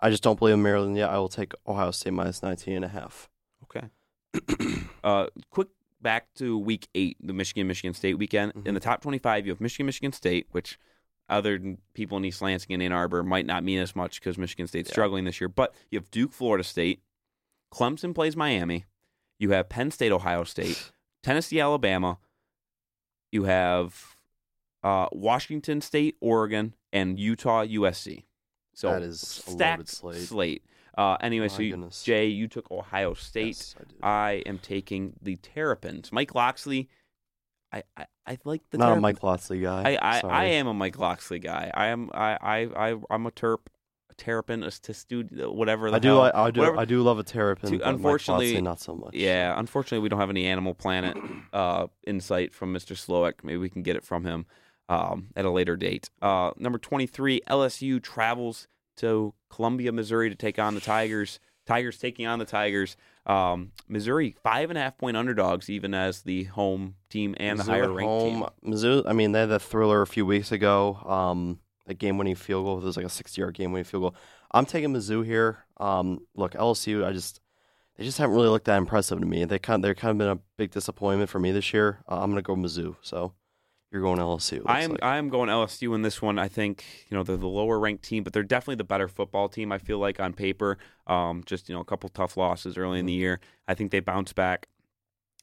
I 0.00 0.10
just 0.10 0.22
don't 0.22 0.38
believe 0.38 0.54
in 0.54 0.62
Maryland 0.62 0.96
yet. 0.96 1.10
I 1.10 1.18
will 1.18 1.28
take 1.28 1.52
Ohio 1.66 1.90
State 1.90 2.12
minus 2.12 2.42
19 2.42 2.76
and 2.76 2.84
a 2.84 2.88
half. 2.88 3.28
Okay. 3.64 3.88
uh, 5.04 5.26
quick 5.50 5.68
back 6.00 6.28
to 6.36 6.56
week 6.56 6.88
eight, 6.94 7.16
the 7.20 7.32
Michigan 7.32 7.66
Michigan 7.66 7.94
State 7.94 8.14
weekend. 8.18 8.52
In 8.64 8.74
the 8.74 8.80
top 8.80 9.02
25, 9.02 9.46
you 9.46 9.52
have 9.52 9.60
Michigan 9.60 9.86
Michigan 9.86 10.12
State, 10.12 10.46
which 10.52 10.78
other 11.28 11.76
people 11.94 12.16
in 12.16 12.24
East 12.24 12.40
Lansing 12.40 12.72
and 12.72 12.82
Ann 12.82 12.92
Arbor 12.92 13.22
might 13.22 13.44
not 13.44 13.62
mean 13.64 13.80
as 13.80 13.94
much 13.94 14.20
because 14.20 14.38
Michigan 14.38 14.66
State's 14.66 14.88
Yeah. 14.88 14.94
struggling 14.94 15.24
this 15.24 15.40
year. 15.40 15.48
But 15.48 15.74
you 15.90 15.98
have 15.98 16.10
Duke, 16.10 16.32
Florida 16.32 16.64
State. 16.64 17.02
Clemson 17.72 18.14
plays 18.14 18.34
Miami. 18.36 18.86
You 19.38 19.50
have 19.50 19.68
Penn 19.68 19.90
State, 19.90 20.12
Ohio 20.12 20.44
State. 20.44 20.90
Tennessee, 21.22 21.60
Alabama. 21.60 22.18
You 23.30 23.44
have 23.44 24.16
uh, 24.82 25.06
Washington 25.12 25.80
State, 25.80 26.16
Oregon, 26.20 26.74
and 26.92 27.18
Utah, 27.18 27.64
USC. 27.64 28.24
So 28.74 28.90
That 28.90 29.02
is 29.02 29.22
a 29.22 29.50
stacked 29.50 30.04
loaded 30.04 30.20
slate. 30.26 30.62
Uh, 30.96 31.16
anyway, 31.20 31.48
so 31.48 31.62
you. 31.62 31.90
Jay, 32.04 32.26
you 32.26 32.48
took 32.48 32.70
Ohio 32.70 33.14
State. 33.14 33.46
Yes, 33.56 33.74
I 33.78 33.84
did. 33.84 33.96
I 34.02 34.30
am 34.46 34.58
taking 34.58 35.14
the 35.22 35.36
Terrapins. 35.36 36.12
Mike 36.12 36.34
Locksley. 36.34 36.88
I, 37.72 37.82
I, 37.96 38.06
I 38.26 38.38
like 38.44 38.62
the 38.70 38.78
Not 38.78 38.84
a 38.84 38.88
Terrapins. 38.88 39.02
Mike 39.02 39.22
Locksley 39.22 39.60
guy. 39.60 39.96
I, 40.00 40.18
I, 40.18 40.20
I 40.26 40.44
am 40.46 40.66
a 40.66 40.74
Mike 40.74 40.98
Locksley 40.98 41.38
guy. 41.38 41.70
I 41.74 41.88
am 41.88 42.10
I 42.14 42.36
I, 42.40 42.90
I 42.90 42.96
I'm 43.10 43.26
a 43.26 43.30
Terp, 43.30 43.58
a 44.10 44.14
Terrapin, 44.14 44.62
a 44.64 44.68
Testu, 44.68 45.52
whatever. 45.52 45.90
The 45.90 45.96
I 45.96 45.98
do. 46.00 46.08
hell. 46.08 46.32
I 46.34 46.50
do. 46.50 46.60
whatever- 46.60 46.78
I 46.80 46.84
do 46.84 47.02
love 47.02 47.18
a 47.18 47.24
terrapin. 47.24 47.78
To- 47.78 47.88
unfortunately- 47.88 48.60
not 48.60 48.80
so 48.80 48.94
much. 48.94 49.14
Yeah, 49.14 49.58
unfortunately, 49.58 50.00
we 50.02 50.08
don't 50.08 50.20
have 50.20 50.30
any 50.30 50.46
Animal 50.46 50.74
Planet 50.74 51.16
uh, 51.52 51.88
insight 52.06 52.54
from 52.54 52.72
Mr. 52.74 52.96
Slowick. 52.96 53.44
Maybe 53.44 53.58
we 53.58 53.68
can 53.68 53.82
get 53.82 53.96
it 53.96 54.04
from 54.04 54.24
him 54.24 54.46
um, 54.88 55.28
at 55.36 55.44
a 55.44 55.50
later 55.50 55.76
date. 55.76 56.10
Uh, 56.22 56.52
number 56.56 56.78
23, 56.78 57.42
LSU 57.48 58.02
travels 58.02 58.68
to 58.96 59.34
Columbia, 59.50 59.92
Missouri 59.92 60.28
to 60.30 60.36
take 60.36 60.58
on 60.58 60.74
the 60.74 60.80
Tigers. 60.80 61.40
Tigers 61.66 61.98
taking 61.98 62.26
on 62.26 62.38
the 62.38 62.44
Tigers. 62.44 62.96
Um, 63.26 63.72
Missouri, 63.86 64.34
five 64.42 64.70
and 64.70 64.78
a 64.78 64.82
half 64.82 64.96
point 64.96 65.16
underdogs, 65.16 65.68
even 65.68 65.92
as 65.92 66.22
the 66.22 66.44
home 66.44 66.94
team 67.10 67.34
and 67.38 67.58
Mizzou 67.58 67.64
the 67.64 67.70
higher 67.70 67.92
ranked 67.92 68.10
home. 68.10 68.46
team. 68.62 68.72
Mizzou. 68.72 69.02
I 69.06 69.12
mean, 69.12 69.32
they 69.32 69.40
had 69.40 69.50
that 69.50 69.60
thriller 69.60 70.00
a 70.00 70.06
few 70.06 70.24
weeks 70.24 70.50
ago. 70.50 70.94
Um, 71.04 71.60
a 71.86 71.94
game-winning 71.94 72.36
field 72.36 72.64
goal. 72.64 72.78
It 72.78 72.84
was 72.84 72.96
like 72.96 73.06
a 73.06 73.10
sixty-yard 73.10 73.54
game-winning 73.54 73.84
field 73.84 74.02
goal. 74.02 74.14
I'm 74.50 74.64
taking 74.64 74.94
Mizzou 74.94 75.24
here. 75.24 75.64
Um, 75.76 76.20
look, 76.34 76.52
LSU. 76.52 77.04
I 77.04 77.12
just 77.12 77.40
they 77.96 78.04
just 78.04 78.16
haven't 78.16 78.34
really 78.34 78.48
looked 78.48 78.66
that 78.66 78.78
impressive 78.78 79.20
to 79.20 79.26
me. 79.26 79.44
They 79.44 79.58
kind 79.58 79.84
they're 79.84 79.94
kind 79.94 80.12
of 80.12 80.18
been 80.18 80.28
a 80.28 80.40
big 80.56 80.70
disappointment 80.70 81.28
for 81.28 81.38
me 81.38 81.52
this 81.52 81.74
year. 81.74 81.98
Uh, 82.08 82.20
I'm 82.20 82.30
gonna 82.30 82.42
go 82.42 82.56
Mizzou. 82.56 82.96
So 83.02 83.34
you're 83.92 84.02
going 84.02 84.18
LSU. 84.18 84.62
I 84.66 84.82
am. 84.82 84.92
like. 84.92 85.02
I 85.02 85.16
am 85.16 85.28
going 85.28 85.48
LSU 85.48 85.94
in 85.94 86.02
this 86.02 86.20
one. 86.20 86.38
I 86.38 86.48
think 86.48 86.84
you 87.08 87.16
know 87.16 87.22
they're 87.22 87.36
the 87.36 87.46
lower 87.46 87.78
ranked 87.78 88.04
team, 88.04 88.22
but 88.22 88.32
they're 88.32 88.42
definitely 88.42 88.76
the 88.76 88.84
better 88.84 89.08
football 89.08 89.48
team. 89.48 89.72
I 89.72 89.78
feel 89.78 89.98
like 89.98 90.20
on 90.20 90.32
paper, 90.34 90.78
um, 91.06 91.42
just 91.46 91.68
you 91.68 91.74
know 91.74 91.80
a 91.80 91.84
couple 91.84 92.08
tough 92.08 92.36
losses 92.36 92.76
early 92.76 92.98
in 92.98 93.06
the 93.06 93.12
year. 93.12 93.40
I 93.66 93.74
think 93.74 93.90
they 93.90 94.00
bounce 94.00 94.32
back. 94.32 94.68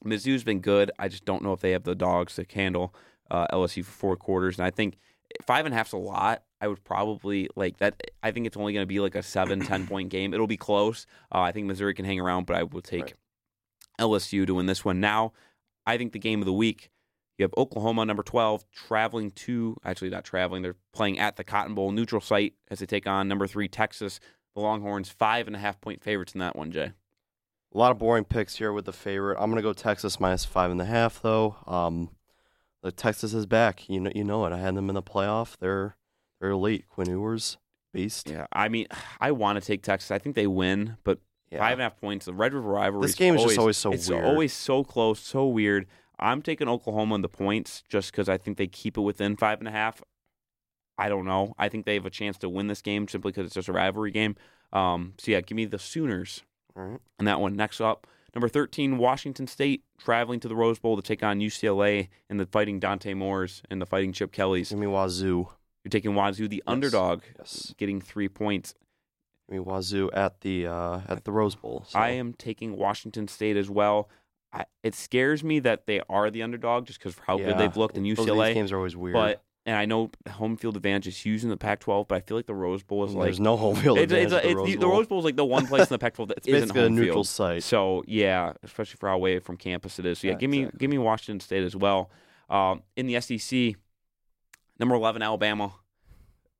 Mizzou's 0.04 0.44
been 0.44 0.60
good. 0.60 0.90
I 0.98 1.08
just 1.08 1.24
don't 1.24 1.42
know 1.42 1.52
if 1.52 1.60
they 1.60 1.72
have 1.72 1.84
the 1.84 1.94
dogs 1.94 2.34
to 2.36 2.46
handle 2.52 2.94
uh, 3.30 3.46
LSU 3.48 3.84
for 3.84 3.90
four 3.92 4.16
quarters. 4.16 4.58
And 4.58 4.66
I 4.66 4.70
think 4.70 4.98
five 5.46 5.64
and 5.64 5.74
a 5.74 5.76
half's 5.76 5.92
a 5.92 5.96
lot. 5.96 6.42
I 6.60 6.68
would 6.68 6.84
probably 6.84 7.48
like 7.56 7.78
that. 7.78 8.00
I 8.22 8.30
think 8.30 8.46
it's 8.46 8.56
only 8.56 8.72
going 8.72 8.82
to 8.82 8.86
be 8.86 9.00
like 9.00 9.14
a 9.14 9.22
seven, 9.22 9.60
10 9.60 9.86
point 9.88 10.10
game. 10.10 10.32
It'll 10.34 10.46
be 10.46 10.56
close. 10.56 11.06
Uh, 11.34 11.40
I 11.40 11.52
think 11.52 11.66
Missouri 11.66 11.94
can 11.94 12.04
hang 12.04 12.20
around, 12.20 12.46
but 12.46 12.56
I 12.56 12.62
will 12.62 12.82
take 12.82 13.02
Right. 13.02 13.14
LSU 14.00 14.46
to 14.46 14.54
win 14.54 14.66
this 14.66 14.84
one. 14.84 15.00
Now, 15.00 15.32
I 15.86 15.96
think 15.96 16.12
the 16.12 16.18
game 16.18 16.40
of 16.40 16.46
the 16.46 16.52
week. 16.52 16.90
You 17.38 17.42
have 17.44 17.52
Oklahoma, 17.58 18.04
number 18.06 18.22
12, 18.22 18.64
traveling 18.72 19.30
to, 19.32 19.76
actually 19.84 20.08
not 20.10 20.24
traveling, 20.24 20.62
they're 20.62 20.76
playing 20.92 21.18
at 21.18 21.36
the 21.36 21.44
Cotton 21.44 21.74
Bowl 21.74 21.92
neutral 21.92 22.20
site 22.22 22.54
as 22.70 22.78
they 22.78 22.86
take 22.86 23.06
on 23.06 23.28
number 23.28 23.46
three, 23.46 23.68
Texas. 23.68 24.20
The 24.54 24.62
Longhorns, 24.62 25.10
five 25.10 25.46
and 25.46 25.54
a 25.54 25.58
half 25.58 25.78
point 25.82 26.02
favorites 26.02 26.32
in 26.32 26.40
that 26.40 26.56
one, 26.56 26.70
Jay. 26.72 26.92
A 27.74 27.78
lot 27.78 27.90
of 27.92 27.98
boring 27.98 28.24
picks 28.24 28.56
here 28.56 28.72
with 28.72 28.86
the 28.86 28.92
favorite. 28.92 29.36
I'm 29.38 29.50
gonna 29.50 29.60
go 29.60 29.74
Texas 29.74 30.18
minus 30.18 30.46
five 30.46 30.70
and 30.70 30.80
a 30.80 30.86
half 30.86 31.20
though. 31.20 31.56
Um, 31.66 32.08
the 32.82 32.90
Texas 32.90 33.34
is 33.34 33.44
back. 33.44 33.86
You 33.90 34.00
know, 34.00 34.10
you 34.14 34.24
know 34.24 34.46
it. 34.46 34.52
I 34.54 34.58
had 34.58 34.74
them 34.74 34.88
in 34.88 34.94
the 34.94 35.02
playoff. 35.02 35.58
They're 35.58 35.96
they're 36.40 36.50
elite. 36.50 36.88
Quinn 36.88 37.10
Ewers, 37.10 37.58
beast. 37.92 38.30
Yeah, 38.30 38.46
I 38.50 38.68
mean, 38.70 38.86
I 39.20 39.32
want 39.32 39.60
to 39.60 39.66
take 39.66 39.82
Texas. 39.82 40.10
I 40.10 40.18
think 40.18 40.36
they 40.36 40.46
win, 40.46 40.96
but 41.04 41.18
Yeah. 41.50 41.58
five 41.58 41.72
and 41.72 41.82
a 41.82 41.84
half 41.84 42.00
points. 42.00 42.24
The 42.24 42.32
Red 42.32 42.54
River 42.54 42.70
rivalry. 42.70 43.06
This 43.06 43.14
game 43.14 43.34
is 43.36 43.42
just 43.42 43.58
always 43.58 43.76
so 43.76 43.92
it's 43.92 44.08
weird. 44.08 44.24
always 44.24 44.54
so 44.54 44.82
close, 44.82 45.20
so 45.20 45.46
weird. 45.46 45.86
I'm 46.18 46.42
taking 46.42 46.68
Oklahoma 46.68 47.14
in 47.16 47.20
the 47.22 47.28
points 47.28 47.82
just 47.88 48.10
because 48.10 48.28
I 48.28 48.38
think 48.38 48.56
they 48.56 48.66
keep 48.66 48.96
it 48.96 49.02
within 49.02 49.36
five 49.36 49.58
and 49.58 49.68
a 49.68 49.72
half. 49.72 50.02
I 50.98 51.08
don't 51.08 51.26
know. 51.26 51.54
I 51.58 51.68
think 51.68 51.84
they 51.84 51.94
have 51.94 52.06
a 52.06 52.10
chance 52.10 52.38
to 52.38 52.48
win 52.48 52.68
this 52.68 52.80
game 52.80 53.06
simply 53.06 53.32
because 53.32 53.46
it's 53.46 53.54
just 53.54 53.68
a 53.68 53.72
rivalry 53.72 54.10
game. 54.10 54.34
Um, 54.72 55.12
so 55.18 55.30
yeah, 55.32 55.40
give 55.42 55.56
me 55.56 55.66
the 55.66 55.78
Sooners 55.78 56.42
All 56.76 56.82
right. 56.84 57.00
in 57.18 57.26
that 57.26 57.38
one. 57.40 57.54
Next 57.54 57.80
up, 57.82 58.06
number 58.34 58.48
13, 58.48 58.96
Washington 58.96 59.46
State 59.46 59.84
traveling 59.98 60.40
to 60.40 60.48
the 60.48 60.56
Rose 60.56 60.78
Bowl 60.78 60.96
to 60.96 61.02
take 61.02 61.22
on 61.22 61.40
UCLA 61.40 62.08
and 62.30 62.40
the 62.40 62.46
Fighting 62.46 62.80
Dante 62.80 63.12
Moores 63.12 63.62
and 63.70 63.80
the 63.80 63.86
Fighting 63.86 64.12
Chip 64.12 64.32
Kellys. 64.32 64.70
Give 64.70 64.78
me 64.78 64.86
Wazoo. 64.86 65.48
You're 65.84 65.90
taking 65.90 66.14
Wazoo, 66.14 66.48
the 66.48 66.62
underdog, 66.66 67.22
Yes. 67.38 67.74
getting 67.76 68.00
three 68.00 68.28
points. 68.28 68.74
Give 69.48 69.58
me 69.58 69.64
Wazoo 69.64 70.10
at 70.12 70.40
the 70.40 70.66
uh, 70.66 71.00
at 71.08 71.24
the 71.24 71.30
Rose 71.30 71.54
Bowl. 71.54 71.84
So. 71.86 71.98
I 71.98 72.08
am 72.10 72.32
taking 72.32 72.76
Washington 72.76 73.28
State 73.28 73.56
as 73.56 73.70
well. 73.70 74.08
I, 74.52 74.64
it 74.82 74.94
scares 74.94 75.42
me 75.44 75.58
that 75.60 75.86
they 75.86 76.00
are 76.08 76.30
the 76.30 76.42
underdog 76.42 76.86
just 76.86 76.98
because 76.98 77.14
of 77.14 77.20
how 77.20 77.36
good 77.38 77.58
they've 77.58 77.76
looked 77.76 77.96
in 77.96 78.04
UCLA. 78.04 78.54
games 78.54 78.72
are 78.72 78.76
always 78.76 78.96
weird. 78.96 79.14
But 79.14 79.42
and 79.66 79.74
I 79.76 79.84
know 79.84 80.12
home 80.30 80.56
field 80.56 80.76
advantage 80.76 81.08
is 81.08 81.16
huge 81.18 81.42
in 81.42 81.50
the 81.50 81.56
Pac-12, 81.56 82.06
but 82.06 82.14
I 82.14 82.20
feel 82.20 82.36
like 82.36 82.46
the 82.46 82.54
Rose 82.54 82.84
Bowl 82.84 83.04
is 83.04 83.12
like 83.14 83.26
there's 83.26 83.40
no 83.40 83.56
home 83.56 83.74
field 83.74 83.98
it's, 83.98 84.12
advantage. 84.12 84.26
it's, 84.26 84.34
at 84.34 84.42
the, 84.42 84.48
it's- 84.50 84.56
Rose 84.56 84.68
the, 84.68 84.76
Bowl. 84.76 84.90
Rose 84.90 85.06
Bowl 85.08 85.18
is 85.18 85.24
like 85.24 85.36
the 85.36 85.44
one 85.44 85.66
place 85.66 85.82
in 85.82 85.88
the 85.94 85.98
Pac-12 85.98 86.28
that 86.28 86.36
It's 86.38 86.46
isn't 86.48 86.60
basically 86.68 86.86
a 86.86 86.90
neutral 86.90 87.14
field. 87.16 87.26
site. 87.26 87.62
So 87.64 88.04
yeah, 88.06 88.52
especially 88.62 88.96
for 89.00 89.08
how 89.08 89.16
away 89.16 89.40
from 89.40 89.56
campus 89.56 89.98
it 89.98 90.06
is. 90.06 90.20
So 90.20 90.28
yeah, 90.28 90.34
Yeah, 90.34 90.38
give 90.38 90.50
me 90.50 90.68
give 90.78 90.88
me 90.90 90.98
Washington 90.98 91.40
State 91.40 91.64
as 91.64 91.74
well. 91.74 92.10
Um, 92.48 92.82
in 92.94 93.08
the 93.08 93.20
SEC, 93.20 93.74
number 94.78 94.94
eleven 94.94 95.20
Alabama. 95.22 95.72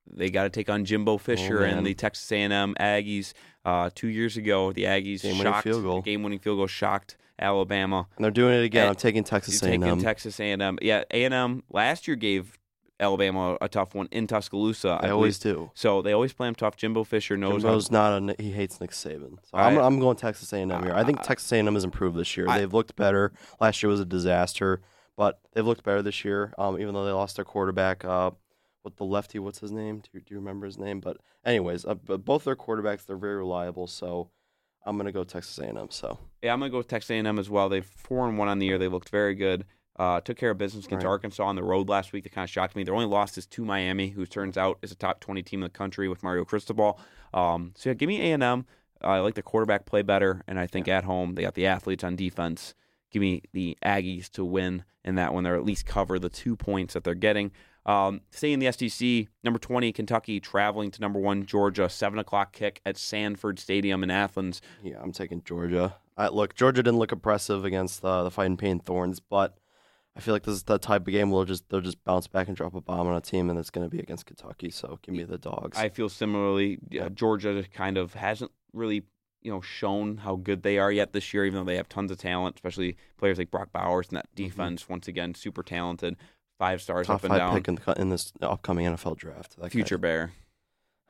They 0.09 0.31
got 0.31 0.45
to 0.45 0.51
take 0.51 0.71
on 0.71 0.85
Jimbo 0.85 1.19
Fisher 1.19 1.61
man. 1.61 1.79
and 1.79 1.87
the 1.87 1.93
Texas 1.95 2.31
A&M 2.31 2.75
Aggies. 2.79 3.33
Uh, 3.65 3.91
two 3.93 4.07
years 4.07 4.37
ago, 4.37 4.73
the 4.73 4.85
Aggies 4.85 5.23
Game-winning 5.23 5.43
shocked 5.53 5.65
field 5.65 5.83
goal. 5.83 6.01
game-winning 6.03 6.39
field 6.39 6.59
goal 6.59 6.69
shocked 6.69 7.17
Alabama. 7.39 8.07
and 8.17 8.25
they're 8.25 8.31
doing 8.31 8.55
it 8.55 8.65
again. 8.65 8.83
And 8.85 8.91
I'm 8.91 8.97
taking 8.97 9.25
Texas 9.25 9.63
A&M. 9.63 10.01
Texas 10.01 10.41
A&M. 10.41 10.79
Yeah, 10.83 11.05
A&M 11.11 11.63
last 11.71 12.09
year 12.09 12.17
gave 12.17 12.59
Alabama 12.99 13.59
a 13.61 13.69
tough 13.69 13.95
one 13.95 14.09
in 14.11 14.27
Tuscaloosa. 14.27 14.99
I 15.03 15.09
I 15.09 15.11
always 15.11 15.39
believe. 15.39 15.57
do. 15.57 15.71
So 15.75 16.01
they 16.01 16.13
always 16.13 16.33
play 16.33 16.47
them 16.49 16.55
tough. 16.55 16.77
Jimbo 16.77 17.05
Fisher 17.05 17.37
knows 17.37 17.63
how 17.63 17.79
not 17.91 18.31
a 18.39 18.43
he 18.43 18.53
hates 18.53 18.81
Nick 18.81 18.91
Saban. 18.93 19.37
So 19.45 19.59
I- 19.59 19.67
I'm 19.69 19.77
I'm 19.79 20.01
going 20.01 20.17
Texas 20.17 20.53
A&M 20.53 20.69
here. 20.83 20.95
I 20.95 21.05
think 21.05 21.21
I- 21.21 21.23
Texas 21.23 21.53
A&M 21.53 21.75
has 21.75 21.85
improved 21.85 22.17
this 22.17 22.37
year. 22.37 22.47
They've 22.47 22.73
looked 22.73 22.97
better. 22.97 23.33
Last 23.61 23.83
year 23.83 23.91
was 23.91 24.01
a 24.01 24.07
disaster, 24.07 24.81
but 25.17 25.41
they've 25.53 25.67
looked 25.67 25.85
better 25.85 26.01
this 26.01 26.25
year. 26.25 26.55
Um, 26.57 26.81
even 26.81 26.95
though 26.95 27.05
they 27.05 27.13
lost 27.13 27.37
their 27.37 27.45
quarterback, 27.45 28.03
uh, 28.05 28.31
with 28.83 28.97
the 28.97 29.05
lefty, 29.05 29.39
what's 29.41 29.59
his 29.59 29.73
name? 29.73 29.99
Do 29.99 30.09
you, 30.13 30.21
do 30.21 30.33
you 30.35 30.39
remember 30.39 30.65
his 30.65 30.79
name? 30.79 31.01
But 31.01 31.17
anyways, 31.45 31.85
uh, 31.85 31.95
but 31.97 32.25
both 32.25 32.45
their 32.45 32.57
quarterbacks 32.57 33.05
they're 33.05 33.17
very 33.17 33.37
reliable. 33.37 33.89
So 33.89 34.31
I'm 34.87 34.97
gonna 34.97 35.13
go 35.13 35.25
Texas 35.25 35.59
A&M. 35.59 35.89
So 35.91 36.19
Yeah, 36.43 36.53
I'm 36.53 36.61
gonna 36.61 36.71
go 36.71 36.79
with 36.79 36.89
Texas 36.89 37.11
A&M 37.11 37.39
as 37.39 37.51
well. 37.51 37.69
They've 37.69 37.85
four 37.85 38.27
and 38.29 38.39
one 38.39 38.49
on 38.49 38.59
the 38.59 38.67
year. 38.67 38.79
They 38.79 38.89
looked 38.89 39.09
very 39.11 39.35
good. 39.35 39.65
Uh, 39.99 40.21
took 40.21 40.37
care 40.37 40.51
of 40.51 40.59
business 40.59 40.85
against 40.87 41.05
Right. 41.05 41.11
Arkansas 41.11 41.43
on 41.45 41.57
the 41.57 41.63
road 41.63 41.89
last 41.89 42.13
week. 42.13 42.25
That 42.25 42.33
kind 42.33 42.45
of 42.45 42.51
shocked 42.51 42.77
me. 42.77 42.85
Their 42.85 42.95
only 42.95 43.07
loss 43.07 43.37
is 43.39 43.47
to 43.47 43.65
Miami, 43.65 44.09
who 44.11 44.27
turns 44.27 44.57
out 44.59 44.79
is 44.83 44.93
a 44.93 44.95
top 44.95 45.21
20 45.21 45.43
team 45.43 45.61
in 45.61 45.65
the 45.65 45.71
country 45.71 46.07
with 46.09 46.23
Mario 46.23 46.45
Cristobal. 46.45 47.01
Um, 47.33 47.73
so 47.77 47.91
yeah, 47.91 47.95
give 47.95 48.07
me 48.09 48.21
A&M. 48.21 48.67
Uh, 49.03 49.07
I 49.07 49.21
like 49.21 49.35
the 49.35 49.43
quarterback 49.43 49.87
play 49.87 50.03
better, 50.03 50.43
and 50.47 50.59
I 50.59 50.67
think 50.67 50.87
at 50.87 51.05
home 51.05 51.35
they 51.35 51.43
got 51.43 51.55
the 51.55 51.67
athletes 51.67 52.05
on 52.05 52.15
defense. 52.15 52.75
Give 53.11 53.21
me 53.21 53.43
the 53.53 53.77
Aggies 53.85 54.29
to 54.33 54.45
win 54.45 54.85
in 55.05 55.15
that 55.15 55.33
one. 55.33 55.45
They're 55.45 55.57
at 55.57 55.65
least 55.65 55.87
cover 55.87 56.19
the 56.19 56.29
two 56.29 56.57
points 56.57 56.93
that 56.95 57.05
they're 57.05 57.15
getting. 57.15 57.51
Um, 57.87 58.21
stay 58.33 58.53
in 58.53 58.59
the 58.59 58.71
SEC. 58.73 59.29
Number 59.45 59.59
20, 59.59 59.93
Kentucky 59.93 60.41
traveling 60.41 60.91
to 60.91 61.01
number 61.01 61.19
one, 61.21 61.47
Georgia. 61.47 61.89
Seven 61.89 62.19
o'clock 62.19 62.53
kick 62.53 62.81
at 62.85 62.99
Sanford 62.99 63.59
Stadium 63.59 64.03
in 64.03 64.11
Athens. 64.11 64.61
yeah, 64.83 65.01
I'm 65.01 65.13
taking 65.13 65.43
Georgia. 65.45 65.95
I, 66.17 66.29
look, 66.29 66.55
Georgia 66.55 66.83
didn't 66.83 66.99
look 66.99 67.13
impressive 67.13 67.65
against 67.65 68.05
uh, 68.05 68.25
the 68.25 68.31
Fighting 68.31 68.57
Payton 68.57 68.81
Thornes, 68.81 69.21
but 69.21 69.57
I 70.17 70.21
feel 70.21 70.35
like 70.35 70.45
this 70.45 70.55
is 70.55 70.63
the 70.65 70.79
type 70.79 71.07
of 71.07 71.13
game 71.13 71.31
where 71.31 71.45
they'll 71.45 71.55
just 71.55 71.69
they'll 71.69 71.81
just 71.83 72.03
bounce 72.03 72.27
back 72.27 72.49
and 72.49 72.57
drop 72.57 72.75
a 72.75 72.81
bomb 72.81 73.07
on 73.07 73.17
a 73.17 73.21
team, 73.21 73.51
and 73.51 73.59
it's 73.59 73.71
going 73.71 73.89
to 73.89 73.95
be 73.95 74.01
against 74.03 74.27
Kentucky. 74.27 74.71
So 74.71 74.99
give 75.03 75.15
me 75.15 75.25
the 75.25 75.39
dogs. 75.39 75.79
I 75.79 75.91
feel 75.91 76.09
similarly. 76.09 76.79
Uh, 77.01 77.11
Georgia 77.11 77.63
kind 77.73 77.99
of 77.99 78.15
hasn't 78.15 78.51
really, 78.73 79.03
you 79.43 79.53
know, 79.53 79.61
shown 79.61 80.17
how 80.17 80.37
good 80.37 80.63
they 80.63 80.79
are 80.79 80.91
yet 80.91 81.13
this 81.13 81.35
year, 81.35 81.45
even 81.45 81.61
though 81.61 81.71
they 81.71 81.77
have 81.77 81.89
tons 81.91 82.11
of 82.11 82.17
talent, 82.17 82.57
especially 82.57 82.97
players 83.19 83.37
like 83.37 83.51
Brock 83.51 83.69
Bowers 83.73 84.09
and 84.09 84.17
that 84.17 84.35
defense. 84.35 84.89
Once 84.89 85.07
again, 85.07 85.35
super 85.35 85.63
talented, 85.63 86.17
five 86.59 86.81
stars 86.83 87.07
top 87.07 87.17
up 87.17 87.25
and 87.25 87.31
five 87.31 87.39
down. 87.39 87.55
pick 87.55 87.69
in, 87.69 87.75
the, 87.77 87.93
in 88.01 88.09
this 88.11 88.33
upcoming 88.41 88.87
NFL 88.87 89.17
draft. 89.17 89.57
That 89.57 89.63
guy- 89.63 89.69
Future 89.71 89.99
Bear. 89.99 90.33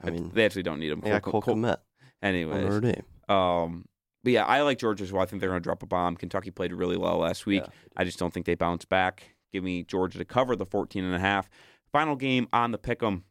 I 0.03 0.11
mean, 0.11 0.31
they 0.35 0.45
actually 0.45 0.63
don't 0.63 0.79
need 0.79 0.93
him. 0.93 1.01
they 1.01 1.11
got 1.11 1.23
Cole 1.23 1.41
Kmet 1.41 1.71
on 1.71 1.77
anyways, 2.23 3.03
um, 3.29 3.87
but 4.23 4.33
yeah, 4.33 4.45
I 4.45 4.61
like 4.61 4.79
Georgia 4.79 5.05
as 5.05 5.13
well. 5.13 5.23
I 5.23 5.27
think 5.27 5.41
they're 5.41 5.49
going 5.49 5.61
to 5.63 5.65
drop 5.65 5.83
a 5.83 5.87
bomb. 5.87 6.17
Kentucky 6.17 6.51
played 6.51 6.73
really 6.73 6.97
well 6.99 7.19
last 7.19 7.47
week. 7.47 7.63
Yeah. 7.65 7.71
I 7.97 8.05
just 8.05 8.19
don't 8.19 8.33
think 8.35 8.45
they 8.45 8.55
bounce 8.57 8.85
back. 8.85 9.23
Give 9.53 9.65
me 9.65 9.85
Georgia 9.85 10.19
to 10.19 10.25
cover 10.25 10.55
the 10.55 10.67
14 10.67 11.03
and 11.03 11.15
a 11.15 11.19
half. 11.19 11.49
Final 11.93 12.15
game 12.17 12.47
on 12.53 12.73
the 12.73 12.79
pick'em. 12.79 13.23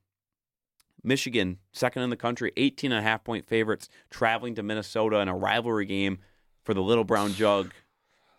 Michigan, 1.04 1.60
second 1.72 2.02
in 2.02 2.10
the 2.10 2.16
country, 2.18 2.52
18 2.58 2.92
and 2.92 3.00
a 3.00 3.04
half 3.04 3.24
point 3.24 3.46
favorites, 3.48 3.90
traveling 4.10 4.56
to 4.56 4.64
Minnesota 4.64 5.18
in 5.20 5.28
a 5.28 5.36
rivalry 5.36 5.86
game. 5.86 6.20
for 6.64 6.74
the 6.74 6.82
little 6.82 7.04
brown 7.04 7.32
jug. 7.34 7.72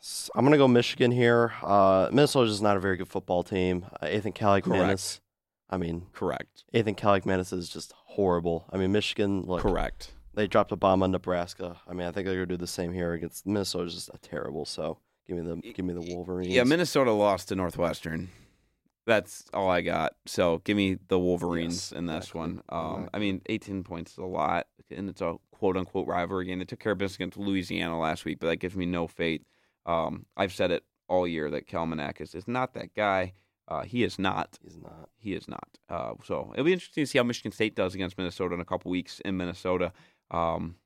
S- 0.07 0.31
I'm 0.37 0.45
gonna 0.45 0.57
go 0.57 0.69
Michigan 0.69 1.11
here. 1.11 1.53
Uh, 1.63 2.09
Minnesota's 2.13 2.53
just 2.53 2.63
not 2.63 2.77
a 2.77 2.81
very 2.81 2.97
good 2.97 3.09
football 3.09 3.43
team. 3.43 3.85
Uh, 4.01 4.07
Ethan 4.09 4.33
Kaliakmanis. 4.33 5.21
I 5.69 5.79
mean, 5.79 6.07
Correct. 6.13 6.63
Ethan 6.73 6.95
Kaliakmanis 6.95 7.53
is 7.53 7.69
just 7.69 7.93
horrible. 8.07 8.67
I 8.73 8.77
mean, 8.77 8.93
Michigan. 8.93 9.43
Look, 9.43 9.63
Correct. 9.63 10.13
they 10.35 10.47
dropped 10.47 10.71
a 10.71 10.77
bomb 10.77 11.03
on 11.03 11.11
Nebraska. 11.11 11.81
I 11.89 11.93
mean, 11.93 12.07
I 12.07 12.13
think 12.13 12.27
they're 12.27 12.37
gonna 12.37 12.47
do 12.47 12.57
the 12.57 12.69
same 12.69 12.93
here 12.93 13.15
against 13.15 13.47
Minnesota's 13.47 13.95
just 13.95 14.11
a 14.15 14.19
terrible. 14.19 14.65
So 14.65 14.99
give 15.27 15.37
me 15.37 15.43
the 15.43 15.57
give 15.73 15.85
me 15.85 15.93
the 15.95 16.15
Wolverines. 16.15 16.53
Yeah, 16.55 16.63
Minnesota 16.63 17.11
lost 17.11 17.49
to 17.49 17.57
Northwestern. 17.57 18.29
That's 19.07 19.45
all 19.55 19.69
I 19.71 19.81
got. 19.83 20.15
So 20.27 20.59
give 20.65 20.77
me 20.77 20.99
the 21.09 21.19
Wolverines 21.19 21.91
Yes, 21.93 21.99
in 21.99 22.07
this 22.07 22.17
exactly. 22.27 22.41
one. 22.41 22.63
Um, 22.69 23.11
I 23.15 23.19
mean, 23.21 23.41
18 23.47 23.85
points 23.85 24.13
is 24.13 24.19
a 24.19 24.25
lot, 24.25 24.67
and 24.91 25.09
it's 25.09 25.21
a 25.21 25.37
quote 25.53 25.77
unquote 25.77 26.07
rivalry 26.09 26.45
game. 26.47 26.59
They 26.61 26.65
took 26.65 26.81
care 26.81 26.93
of 26.93 26.99
business 26.99 27.17
against 27.17 27.37
Louisiana 27.39 27.99
last 27.99 28.25
week, 28.25 28.39
but 28.41 28.47
that 28.49 28.57
gives 28.57 28.77
me 28.77 28.85
no 28.87 29.07
faith. 29.09 29.43
Um, 29.87 30.27
I've 30.37 30.53
said 30.53 30.71
it 30.71 30.85
all 31.09 31.27
year 31.27 31.51
that 31.51 31.67
Kalmanakis 31.69 32.35
is 32.35 32.47
not 32.47 32.75
that 32.75 32.95
guy. 32.95 33.33
Uh, 33.69 33.83
he 33.83 34.05
is 34.05 34.19
not. 34.19 34.59
He's 34.63 34.77
not. 34.79 35.09
He 35.17 35.33
is 35.33 35.49
not. 35.49 35.69
Uh, 35.89 36.15
so 36.25 36.51
it'll 36.53 36.65
be 36.65 36.73
interesting 36.73 37.03
to 37.03 37.07
see 37.07 37.19
how 37.19 37.25
Michigan 37.25 37.53
State 37.53 37.75
does 37.75 37.95
against 37.95 38.19
Minnesota 38.19 38.55
in 38.55 38.61
a 38.61 38.65
couple 38.65 38.91
weeks 38.91 39.21
in 39.21 39.37
Minnesota. 39.37 39.93
Um, 40.31 40.77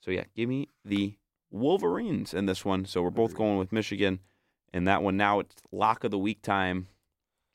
so 0.00 0.10
yeah, 0.10 0.24
give 0.36 0.48
me 0.48 0.68
the 0.84 1.14
Wolverines 1.50 2.34
in 2.34 2.46
this 2.46 2.64
one. 2.64 2.84
So 2.84 3.02
we're 3.02 3.10
both 3.10 3.34
going 3.34 3.58
with 3.58 3.72
Michigan 3.72 4.20
in 4.72 4.84
that 4.84 5.02
one. 5.02 5.16
Now 5.16 5.40
it's 5.40 5.56
lock 5.72 6.04
of 6.04 6.10
the 6.10 6.18
week 6.18 6.42
time. 6.42 6.88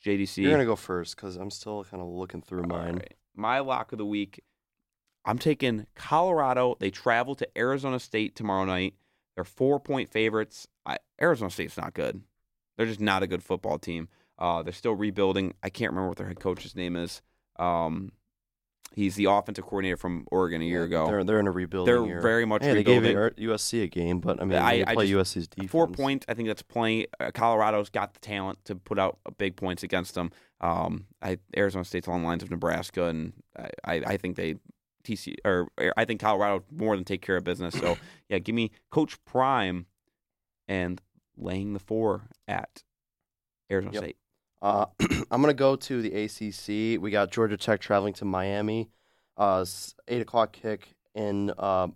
JDC. 0.05 0.43
You're 0.43 0.51
gonna 0.51 0.65
go 0.65 0.75
first 0.75 1.15
because 1.15 1.37
I'm 1.37 1.49
still 1.49 1.85
kind 1.85 2.01
of 2.01 2.09
looking 2.09 2.41
through 2.41 2.63
mine. 2.63 2.95
right. 2.95 3.13
My 3.35 3.59
lock 3.59 3.91
of 3.93 3.97
the 3.97 4.05
week. 4.05 4.43
I'm 5.25 5.37
taking 5.39 5.87
Colorado. 5.95 6.75
They 6.79 6.89
travel 6.89 7.33
to 7.35 7.47
Arizona 7.57 7.99
State 7.99 8.35
tomorrow 8.35 8.65
night. 8.65 8.95
They're 9.35 9.43
four 9.43 9.79
point 9.79 10.09
favorites. 10.09 10.67
I, 10.85 10.97
Arizona 11.21 11.49
State's 11.49 11.77
not 11.77 11.93
good. 11.93 12.21
They're 12.77 12.85
just 12.87 12.99
not 12.99 13.23
a 13.23 13.27
good 13.27 13.43
football 13.43 13.77
team. 13.79 14.09
Uh, 14.37 14.63
they're 14.63 14.73
still 14.73 14.95
rebuilding. 14.95 15.53
I 15.63 15.69
can't 15.69 15.91
remember 15.91 16.09
what 16.09 16.17
their 16.17 16.27
head 16.27 16.39
coach's 16.39 16.75
name 16.75 16.95
is. 16.95 17.21
Um, 17.57 18.11
he's 18.95 19.15
the 19.15 19.25
offensive 19.25 19.63
coordinator 19.65 19.97
from 19.97 20.25
Oregon 20.31 20.61
a 20.61 20.65
year 20.65 20.79
Yeah, 20.81 20.85
ago. 20.85 21.07
They're 21.07 21.23
they're 21.23 21.39
in 21.39 21.47
a 21.47 21.51
rebuilding 21.51 21.93
They're 21.93 22.05
year. 22.05 22.21
very 22.21 22.45
much 22.45 22.63
Hey, 22.63 22.73
they 22.73 22.83
gave 22.83 23.03
USC 23.03 23.83
a 23.83 23.87
game, 23.87 24.19
but 24.19 24.41
I 24.41 24.45
mean, 24.45 24.57
I- 24.57 24.83
play 24.93 25.07
just- 25.07 25.35
USC's 25.35 25.47
defense. 25.47 25.71
Four 25.71 25.87
points. 25.87 26.25
I 26.27 26.33
think 26.33 26.47
that's 26.47 26.63
plenty. 26.63 27.07
Uh, 27.19 27.31
Colorado's 27.31 27.89
got 27.89 28.13
the 28.13 28.19
talent 28.19 28.59
to 28.65 28.75
put 28.75 28.97
out 28.99 29.19
big 29.37 29.55
points 29.55 29.83
against 29.83 30.15
them. 30.15 30.31
Um, 30.61 31.05
I, 31.21 31.37
Arizona 31.55 31.85
State's 31.85 32.07
on 32.07 32.21
the 32.21 32.27
lines 32.27 32.41
of 32.43 32.49
Nebraska, 32.51 33.05
and 33.05 33.33
I, 33.57 33.69
I, 33.85 33.93
I 34.07 34.17
think 34.17 34.35
they 34.35 34.55
TC 35.03 35.35
or 35.45 35.67
I 35.97 36.05
think 36.05 36.21
Colorado 36.21 36.63
more 36.71 36.95
than 36.95 37.05
take 37.05 37.21
care 37.21 37.37
of 37.37 37.43
business. 37.43 37.73
So 37.75 37.97
yeah, 38.29 38.39
give 38.39 38.55
me 38.55 38.71
Coach 38.89 39.23
Prime 39.25 39.85
and 40.67 41.01
laying 41.37 41.73
the 41.73 41.79
four 41.79 42.23
at 42.47 42.83
Arizona 43.71 43.93
Yep. 43.93 44.03
State. 44.03 44.17
Uh, 44.61 44.85
I'm 45.31 45.41
gonna 45.41 45.53
go 45.53 45.75
to 45.75 46.01
the 46.01 46.13
ACC. 46.23 47.01
We 47.01 47.11
got 47.11 47.31
Georgia 47.31 47.57
Tech 47.57 47.79
traveling 47.81 48.13
to 48.15 48.25
Miami. 48.25 48.89
Uh, 49.35 49.65
eight 50.07 50.21
o'clock 50.21 50.51
kick 50.53 50.93
in 51.15 51.51
uh 51.57 51.87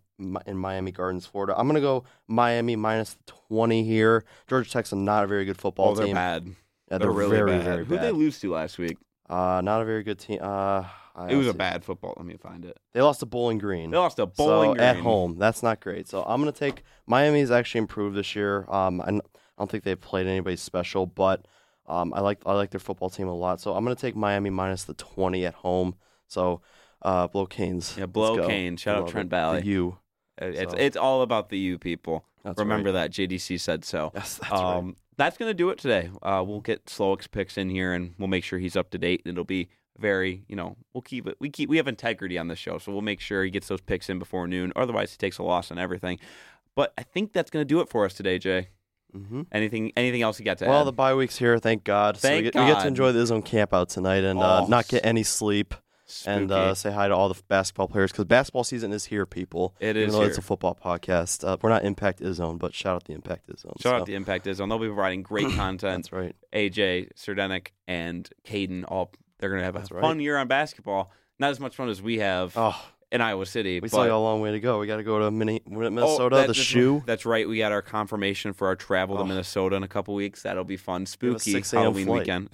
in 0.48 0.58
Miami 0.58 0.92
Gardens, 0.92 1.26
Florida. 1.28 1.54
I'm 1.58 1.68
gonna 1.68 1.80
go 1.82 2.04
Miami 2.28 2.76
minus 2.76 3.14
the 3.14 3.32
twenty 3.48 3.84
here. 3.84 4.26
Georgia 4.48 4.70
Tech's 4.70 4.92
not 4.92 5.24
a 5.24 5.28
very 5.28 5.46
good 5.46 5.58
football 5.58 5.90
Oh, 5.92 5.96
they're 5.96 6.06
team. 6.08 6.16
bad. 6.16 6.48
Yeah, 6.48 6.54
they're, 6.90 7.00
they're, 7.00 7.12
really 7.12 7.36
very 7.38 7.52
bad. 7.52 7.64
very 7.64 7.86
Who 7.86 7.96
bad. 7.96 8.04
they 8.06 8.12
lose 8.12 8.40
to 8.40 8.52
last 8.52 8.78
week? 8.80 8.98
uh, 9.30 9.62
not 9.64 9.82
a 9.82 9.86
very 9.86 10.04
good 10.04 10.18
team. 10.20 10.40
Uh, 10.42 10.86
I 11.18 11.30
It 11.32 11.36
was 11.36 11.48
a 11.48 11.54
bad 11.54 11.84
football. 11.84 12.14
Let 12.16 12.26
me 12.26 12.38
find 12.38 12.64
it. 12.64 12.78
They 12.94 13.02
lost 13.02 13.22
to 13.22 13.26
Bowling 13.26 13.58
Green. 13.58 13.90
They 13.90 13.98
lost 13.98 14.18
to 14.18 14.28
Bowling 14.28 14.72
so 14.72 14.74
Green 14.76 14.88
at 14.88 14.98
home. 14.98 15.38
That's 15.38 15.64
not 15.64 15.80
great. 15.80 16.08
So 16.08 16.24
I'm 16.24 16.40
gonna 16.40 16.52
take 16.52 16.84
Miami's 17.08 17.50
actually 17.50 17.80
improved 17.80 18.16
this 18.16 18.36
year. 18.36 18.66
Um, 18.70 19.02
I 19.02 19.20
don't 19.58 19.72
think 19.72 19.84
they've 19.84 20.00
played 20.00 20.28
anybody 20.28 20.56
special, 20.56 21.08
but 21.08 21.46
um, 21.88 22.14
I 22.14 22.22
like 22.22 22.40
I 22.46 22.54
like 22.54 22.70
their 22.70 22.80
football 22.80 23.10
team 23.10 23.28
a 23.28 23.36
lot. 23.36 23.60
So 23.60 23.74
I'm 23.74 23.84
gonna 23.84 23.96
take 23.96 24.16
Miami 24.16 24.52
minus 24.52 24.84
the 24.84 24.94
20 24.94 25.46
at 25.46 25.56
home. 25.56 25.96
So 26.28 26.62
uh, 27.02 27.28
blow 27.28 27.48
Canes. 27.48 27.96
Yeah, 27.98 28.06
blow 28.06 28.38
go. 28.38 28.48
Cane. 28.48 28.78
Shout 28.78 28.98
out 28.98 29.08
Trent. 29.08 29.30
Valley. 29.30 29.62
The 29.62 29.68
U. 29.68 29.98
It's 30.38 30.72
So- 30.72 30.78
it's 30.78 30.98
all 30.98 31.24
about 31.24 31.50
the 31.50 31.58
U 31.58 31.78
people. 31.80 32.26
That's 32.44 32.60
Remember 32.60 32.94
right. 32.94 33.10
that 33.10 33.12
JDC 33.12 33.60
said 33.60 33.84
so. 33.84 34.12
Yes, 34.16 34.40
that's 34.42 34.54
um, 34.54 34.86
right. 34.86 34.96
That's 35.18 35.38
going 35.38 35.50
to 35.50 35.54
do 35.54 35.70
it 35.70 35.80
today. 35.80 36.10
Uh, 36.22 36.44
we'll 36.48 36.62
get 36.62 36.86
Slowick's 36.86 37.28
picks 37.28 37.58
in 37.58 37.70
here, 37.70 37.92
and 37.92 38.14
we'll 38.18 38.28
make 38.28 38.44
sure 38.44 38.60
he's 38.60 38.78
up 38.78 38.92
to 38.92 38.98
date. 38.98 39.24
It'll 39.26 39.44
be 39.44 39.68
very, 40.00 40.44
you 40.48 40.56
know, 40.56 40.78
we'll 40.94 41.02
keep 41.02 41.28
it. 41.28 41.36
We 41.40 41.50
keep 41.50 41.70
we 41.70 41.78
have 41.78 41.88
integrity 41.88 42.38
on 42.38 42.48
this 42.48 42.60
show, 42.60 42.78
so 42.78 42.92
we'll 42.92 43.02
make 43.02 43.20
sure 43.20 43.44
he 43.44 43.50
gets 43.52 43.68
those 43.68 43.82
picks 43.82 44.10
in 44.10 44.20
before 44.20 44.48
noon. 44.48 44.72
Otherwise, 44.76 45.12
he 45.12 45.18
takes 45.18 45.38
a 45.38 45.44
loss 45.44 45.72
on 45.72 45.78
everything. 45.80 46.20
But 46.76 46.94
I 46.98 47.04
think 47.04 47.34
that's 47.34 47.50
going 47.50 47.62
to 47.62 47.66
do 47.68 47.80
it 47.82 47.90
for 47.90 48.06
us 48.06 48.14
today, 48.14 48.38
Jay. 48.40 48.70
hmm 49.12 49.44
Anything 49.52 49.92
anything 49.98 50.22
else 50.22 50.38
you 50.40 50.46
got 50.46 50.58
to 50.60 50.66
Well, 50.68 50.82
add? 50.82 50.88
the 50.88 50.92
bye 50.94 51.16
week's 51.16 51.38
here. 51.38 51.58
Thank 51.60 51.84
God. 51.84 52.18
so 52.18 52.28
we 52.30 52.42
Thank 52.42 52.54
get, 52.54 52.62
we 52.62 52.68
get 52.72 52.82
to 52.82 52.88
enjoy 52.88 53.12
the 53.12 53.26
Zone 53.26 53.42
camp 53.42 53.74
out 53.74 53.90
tonight 53.90 54.24
and 54.24 54.40
uh, 54.40 54.64
Oh, 54.64 54.68
not 54.68 54.88
get 54.88 55.06
any 55.06 55.24
sleep 55.24 55.74
and 56.26 56.52
uh, 56.54 56.74
say 56.74 56.90
hi 56.92 57.08
to 57.10 57.14
all 57.14 57.28
the 57.28 57.42
basketball 57.50 57.88
players 57.90 58.12
because 58.14 58.24
basketball 58.26 58.64
season 58.64 58.94
is 58.94 59.04
here, 59.06 59.26
people. 59.26 59.76
it 59.82 59.98
Even 59.98 60.04
is 60.08 60.14
though 60.14 60.20
here. 60.22 60.30
it's 60.30 60.38
a 60.38 60.42
football 60.42 60.74
podcast, 60.82 61.46
uh, 61.46 61.58
we're 61.62 61.70
not 61.70 61.84
Impact 61.84 62.22
Izzone, 62.22 62.58
but 62.60 62.74
shout 62.74 62.96
out 62.96 63.04
the 63.06 63.14
Impact 63.14 63.48
Izzone. 63.50 63.74
Shout 63.82 63.82
so. 63.82 63.96
out 63.96 64.06
the 64.06 64.16
Impact 64.16 64.48
is 64.48 64.62
on. 64.62 64.70
They'll 64.70 64.80
be 64.80 64.88
providing 64.88 65.22
great 65.24 65.50
content. 65.56 66.04
That's 66.10 66.12
right. 66.14 66.34
AJ, 66.54 67.10
Serdenik, 67.18 67.70
and 67.90 68.30
Caden 68.46 68.86
all 68.88 69.12
they're 69.40 69.50
going 69.50 69.60
to 69.62 69.66
have 69.66 69.74
That's 69.76 69.92
a 69.92 69.96
right. 69.96 70.02
fun 70.02 70.20
year 70.20 70.38
on 70.38 70.48
basketball. 70.48 71.12
Not 71.40 71.52
as 71.52 71.60
much 71.60 71.76
fun 71.76 71.90
as 71.90 72.02
we 72.02 72.18
have 72.20 72.54
Oh, 72.56 72.76
in 73.12 73.22
Iowa 73.22 73.46
City. 73.46 73.80
we 73.80 73.88
still 73.88 74.00
got 74.06 74.10
a 74.12 74.18
long 74.18 74.42
way 74.42 74.52
to 74.52 74.60
go. 74.60 74.80
We 74.80 74.88
got 74.88 74.98
to 74.98 75.04
go 75.04 75.20
to 75.20 75.30
Mini- 75.32 75.62
Oh, 75.68 75.78
Minnesota, 75.80 76.36
that- 76.38 76.42
the 76.44 76.48
that's- 76.54 76.56
shoe. 76.66 77.04
That's 77.06 77.26
right. 77.26 77.48
We 77.48 77.58
got 77.60 77.72
our 77.72 77.82
confirmation 77.84 78.54
for 78.54 78.68
our 78.68 78.76
travel 78.76 79.18
to 79.18 79.22
Oh. 79.24 79.26
Minnesota 79.26 79.76
in 79.76 79.84
a 79.84 79.88
couple 79.88 80.14
weeks. 80.16 80.44
That'll 80.44 80.64
be 80.64 80.78
fun. 80.78 81.06
Spooky 81.06 81.52
6. 81.52 81.72
Halloween 81.72 82.08
flight. 82.08 82.20
weekend. 82.22 82.50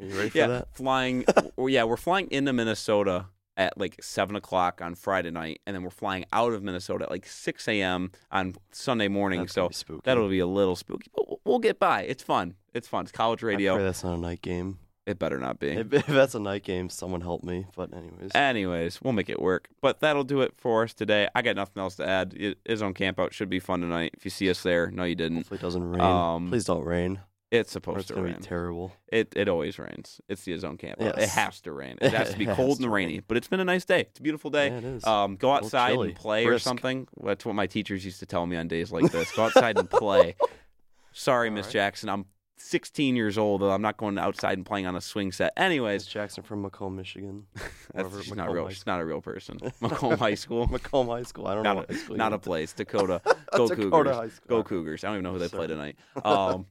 Are 0.00 0.04
you 0.06 0.14
ready 0.16 0.28
for 0.30 0.38
yeah, 0.38 0.46
that? 0.46 0.74
flying. 0.76 1.24
yeah, 1.58 1.84
we're 1.84 1.96
flying 1.96 2.28
into 2.30 2.52
Minnesota 2.52 3.26
at 3.56 3.76
like 3.76 4.02
seven 4.02 4.34
o'clock 4.34 4.80
on 4.80 4.94
Friday 4.94 5.30
night, 5.30 5.60
and 5.66 5.76
then 5.76 5.82
we're 5.82 5.90
flying 5.90 6.24
out 6.32 6.52
of 6.54 6.62
Minnesota 6.62 7.04
at 7.04 7.10
like 7.10 7.26
six 7.26 7.68
a.m. 7.68 8.10
on 8.30 8.54
Sunday 8.70 9.08
morning. 9.08 9.40
That's 9.40 9.52
so 9.52 9.68
be 9.68 9.74
spooky. 9.74 10.00
that'll 10.04 10.28
be 10.30 10.38
a 10.38 10.46
little 10.46 10.74
spooky, 10.74 11.10
but 11.14 11.28
we'll- 11.28 11.40
we'll 11.44 11.58
get 11.58 11.78
by. 11.78 12.02
It's 12.04 12.22
fun. 12.22 12.54
It's 12.72 12.88
fun. 12.88 13.02
It's 13.02 13.12
college 13.12 13.42
radio. 13.42 13.76
that's 13.82 14.04
not 14.04 14.14
a 14.14 14.20
night 14.20 14.40
game. 14.40 14.78
It 15.04 15.18
better 15.18 15.38
not 15.38 15.58
be. 15.58 15.68
If, 15.68 15.92
if 15.92 16.06
that's 16.06 16.34
a 16.34 16.40
night 16.40 16.62
game, 16.62 16.88
someone 16.88 17.20
help 17.22 17.42
me. 17.42 17.66
But 17.76 17.92
anyways, 17.92 18.30
Anyways, 18.34 19.02
we'll 19.02 19.12
make 19.12 19.28
it 19.28 19.40
work. 19.40 19.68
But 19.80 20.00
that'll 20.00 20.24
do 20.24 20.42
it 20.42 20.54
for 20.56 20.84
us 20.84 20.94
today. 20.94 21.28
I 21.34 21.42
got 21.42 21.56
nothing 21.56 21.80
else 21.80 21.96
to 21.96 22.08
add. 22.08 22.30
Izzone 22.68 22.94
camp 22.94 23.18
out. 23.18 23.34
Should 23.34 23.50
be 23.50 23.58
fun 23.58 23.80
tonight. 23.80 24.12
If 24.16 24.24
you 24.24 24.30
see 24.30 24.48
us 24.48 24.62
there, 24.62 24.90
no, 24.90 25.04
you 25.04 25.14
didn't. 25.16 25.38
hopefully 25.38 25.58
it 25.58 25.62
doesn't 25.62 25.84
rain. 25.90 26.00
Um, 26.00 26.48
Please 26.50 26.64
don't 26.64 26.84
rain. 26.84 27.20
It's 27.50 27.70
supposed 27.70 27.98
it's 27.98 28.08
to 28.08 28.22
rain. 28.22 28.36
be 28.36 28.40
terrible. 28.40 28.92
It 29.08 29.34
it 29.36 29.46
always 29.46 29.78
rains. 29.78 30.22
It's 30.26 30.42
the 30.44 30.56
zone 30.56 30.78
camp. 30.78 31.02
out. 31.02 31.18
It 31.18 31.28
has 31.28 31.60
to 31.62 31.72
rain. 31.72 31.98
It 32.00 32.14
has 32.14 32.30
to 32.30 32.38
be 32.38 32.46
cold 32.54 32.80
and 32.80 32.90
rain. 32.90 33.08
rainy. 33.08 33.20
But 33.20 33.36
it's 33.36 33.48
been 33.48 33.60
a 33.60 33.64
nice 33.64 33.84
day. 33.84 34.00
It's 34.02 34.20
a 34.20 34.22
beautiful 34.22 34.50
day. 34.50 34.68
Yeah, 34.68 34.78
it 34.78 34.84
is. 34.84 35.04
Um, 35.04 35.36
go 35.36 35.52
outside 35.52 35.98
and 35.98 36.14
play 36.14 36.46
or 36.46 36.58
something. 36.58 37.08
That's 37.22 37.44
what 37.44 37.54
my 37.54 37.66
teachers 37.66 38.06
used 38.06 38.20
to 38.20 38.26
tell 38.26 38.46
me 38.46 38.56
on 38.56 38.68
days 38.68 38.90
like 38.90 39.12
this. 39.12 39.30
Go 39.32 39.44
outside 39.44 39.76
and 39.78 39.90
play. 39.90 40.36
Sorry, 41.12 41.50
Miss 41.50 41.66
right. 41.66 41.72
Jackson. 41.74 42.08
I'm 42.08 42.24
16 42.62 43.16
years 43.16 43.36
old. 43.36 43.60
Though 43.60 43.70
I'm 43.70 43.82
not 43.82 43.96
going 43.96 44.18
outside 44.18 44.58
and 44.58 44.66
playing 44.66 44.86
on 44.86 44.96
a 44.96 45.00
swing 45.00 45.32
set. 45.32 45.52
Miss 45.56 45.64
Anyways, 45.64 46.06
Jackson 46.06 46.42
from 46.42 46.62
Macomb, 46.62 46.96
Michigan. 46.96 47.46
that's, 47.94 48.22
she's 48.22 48.34
not 48.34 48.52
real. 48.52 48.68
She's 48.68 48.86
not 48.86 49.00
a 49.00 49.04
real 49.04 49.20
person. 49.20 49.58
Macomb 49.80 50.18
High 50.18 50.34
School. 50.34 50.66
Macomb 50.70 51.08
High 51.08 51.22
School. 51.24 51.46
I 51.46 51.54
don't 51.54 51.64
know. 51.64 51.74
Not 51.74 51.90
high 51.90 51.94
a, 51.94 51.98
school 51.98 52.16
not 52.16 52.32
a 52.32 52.38
place. 52.38 52.72
Dakota. 52.72 53.20
Go 53.24 53.68
Dakota 53.68 53.76
Cougars. 53.76 54.16
High 54.16 54.28
School. 54.28 54.58
Go 54.58 54.62
Cougars. 54.62 55.04
I 55.04 55.08
don't 55.08 55.16
even 55.16 55.24
know 55.24 55.32
who 55.32 55.38
they 55.38 55.44
Yes, 55.44 55.52
play 55.52 55.66
tonight. 55.66 55.96
Um, 56.24 56.66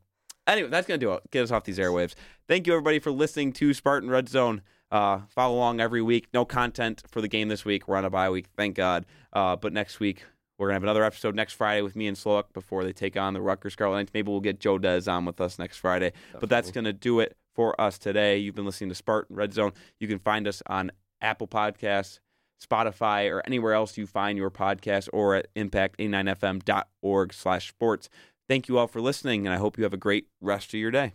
anyway, 0.48 0.70
that's 0.70 0.88
going 0.88 1.00
to 1.00 1.06
do 1.06 1.14
it. 1.14 1.30
Get 1.32 1.44
us 1.44 1.52
off 1.52 1.64
these 1.64 1.78
airwaves. 1.78 2.16
Thank 2.48 2.68
you, 2.68 2.74
everybody, 2.74 3.00
for 3.00 3.12
listening 3.12 3.54
to 3.54 3.74
Spartan 3.74 4.10
Red 4.10 4.30
Zone. 4.30 4.62
Uh, 4.92 5.22
follow 5.30 5.56
along 5.56 5.80
every 5.80 6.02
week. 6.02 6.28
No 6.34 6.44
content 6.44 7.04
for 7.08 7.22
the 7.22 7.28
game 7.28 7.48
this 7.48 7.64
week. 7.64 7.88
We're 7.88 7.96
on 7.96 8.04
a 8.04 8.10
bye 8.10 8.30
week, 8.30 8.48
thank 8.58 8.76
God. 8.76 9.06
Uh, 9.32 9.56
but 9.56 9.72
next 9.72 10.00
week, 10.02 10.26
we're 10.62 10.68
going 10.68 10.74
to 10.74 10.76
have 10.76 10.84
another 10.84 11.04
episode 11.04 11.34
next 11.34 11.54
Friday 11.54 11.82
with 11.82 11.96
me 11.96 12.06
and 12.06 12.16
Sloak 12.16 12.54
before 12.54 12.84
they 12.84 12.94
take 12.94 13.18
on 13.18 13.34
the 13.34 13.42
Rutgers 13.42 13.74
Scarlet 13.74 13.96
Knights. 13.96 14.12
Maybe 14.14 14.30
we'll 14.30 14.42
get 14.42 14.60
Joe 14.60 14.78
Dez 14.78 15.12
on 15.12 15.26
with 15.26 15.42
us 15.42 15.58
next 15.58 15.78
Friday. 15.78 16.14
But 16.40 16.50
that's 16.50 16.70
going 16.70 16.84
to 16.84 16.94
do 16.94 17.20
it 17.20 17.36
for 17.56 17.80
us 17.82 17.98
today. 17.98 18.38
You've 18.38 18.54
been 18.54 18.66
listening 18.66 18.90
to 18.90 18.96
Spartan 18.96 19.36
Red 19.36 19.56
Zone. 19.56 19.72
You 20.00 20.08
can 20.08 20.20
find 20.20 20.48
us 20.48 20.62
on 20.68 20.92
Apple 21.20 21.48
Podcasts, 21.48 22.20
Spotify, 22.64 23.32
or 23.32 23.42
anywhere 23.44 23.74
else 23.74 23.98
you 23.98 24.06
find 24.06 24.38
your 24.38 24.52
podcast, 24.52 25.10
or 25.12 25.34
at 25.34 25.52
impact89fm.org 25.56 27.34
slash 27.34 27.68
sports. 27.70 28.08
Thank 28.48 28.68
you 28.68 28.78
all 28.78 28.88
for 28.88 29.02
listening, 29.02 29.48
and 29.48 29.56
I 29.56 29.58
hope 29.58 29.80
you 29.80 29.84
have 29.84 29.96
a 29.96 29.98
great 29.98 30.28
rest 30.42 30.76
of 30.76 30.80
your 30.80 30.92
day. 30.92 31.14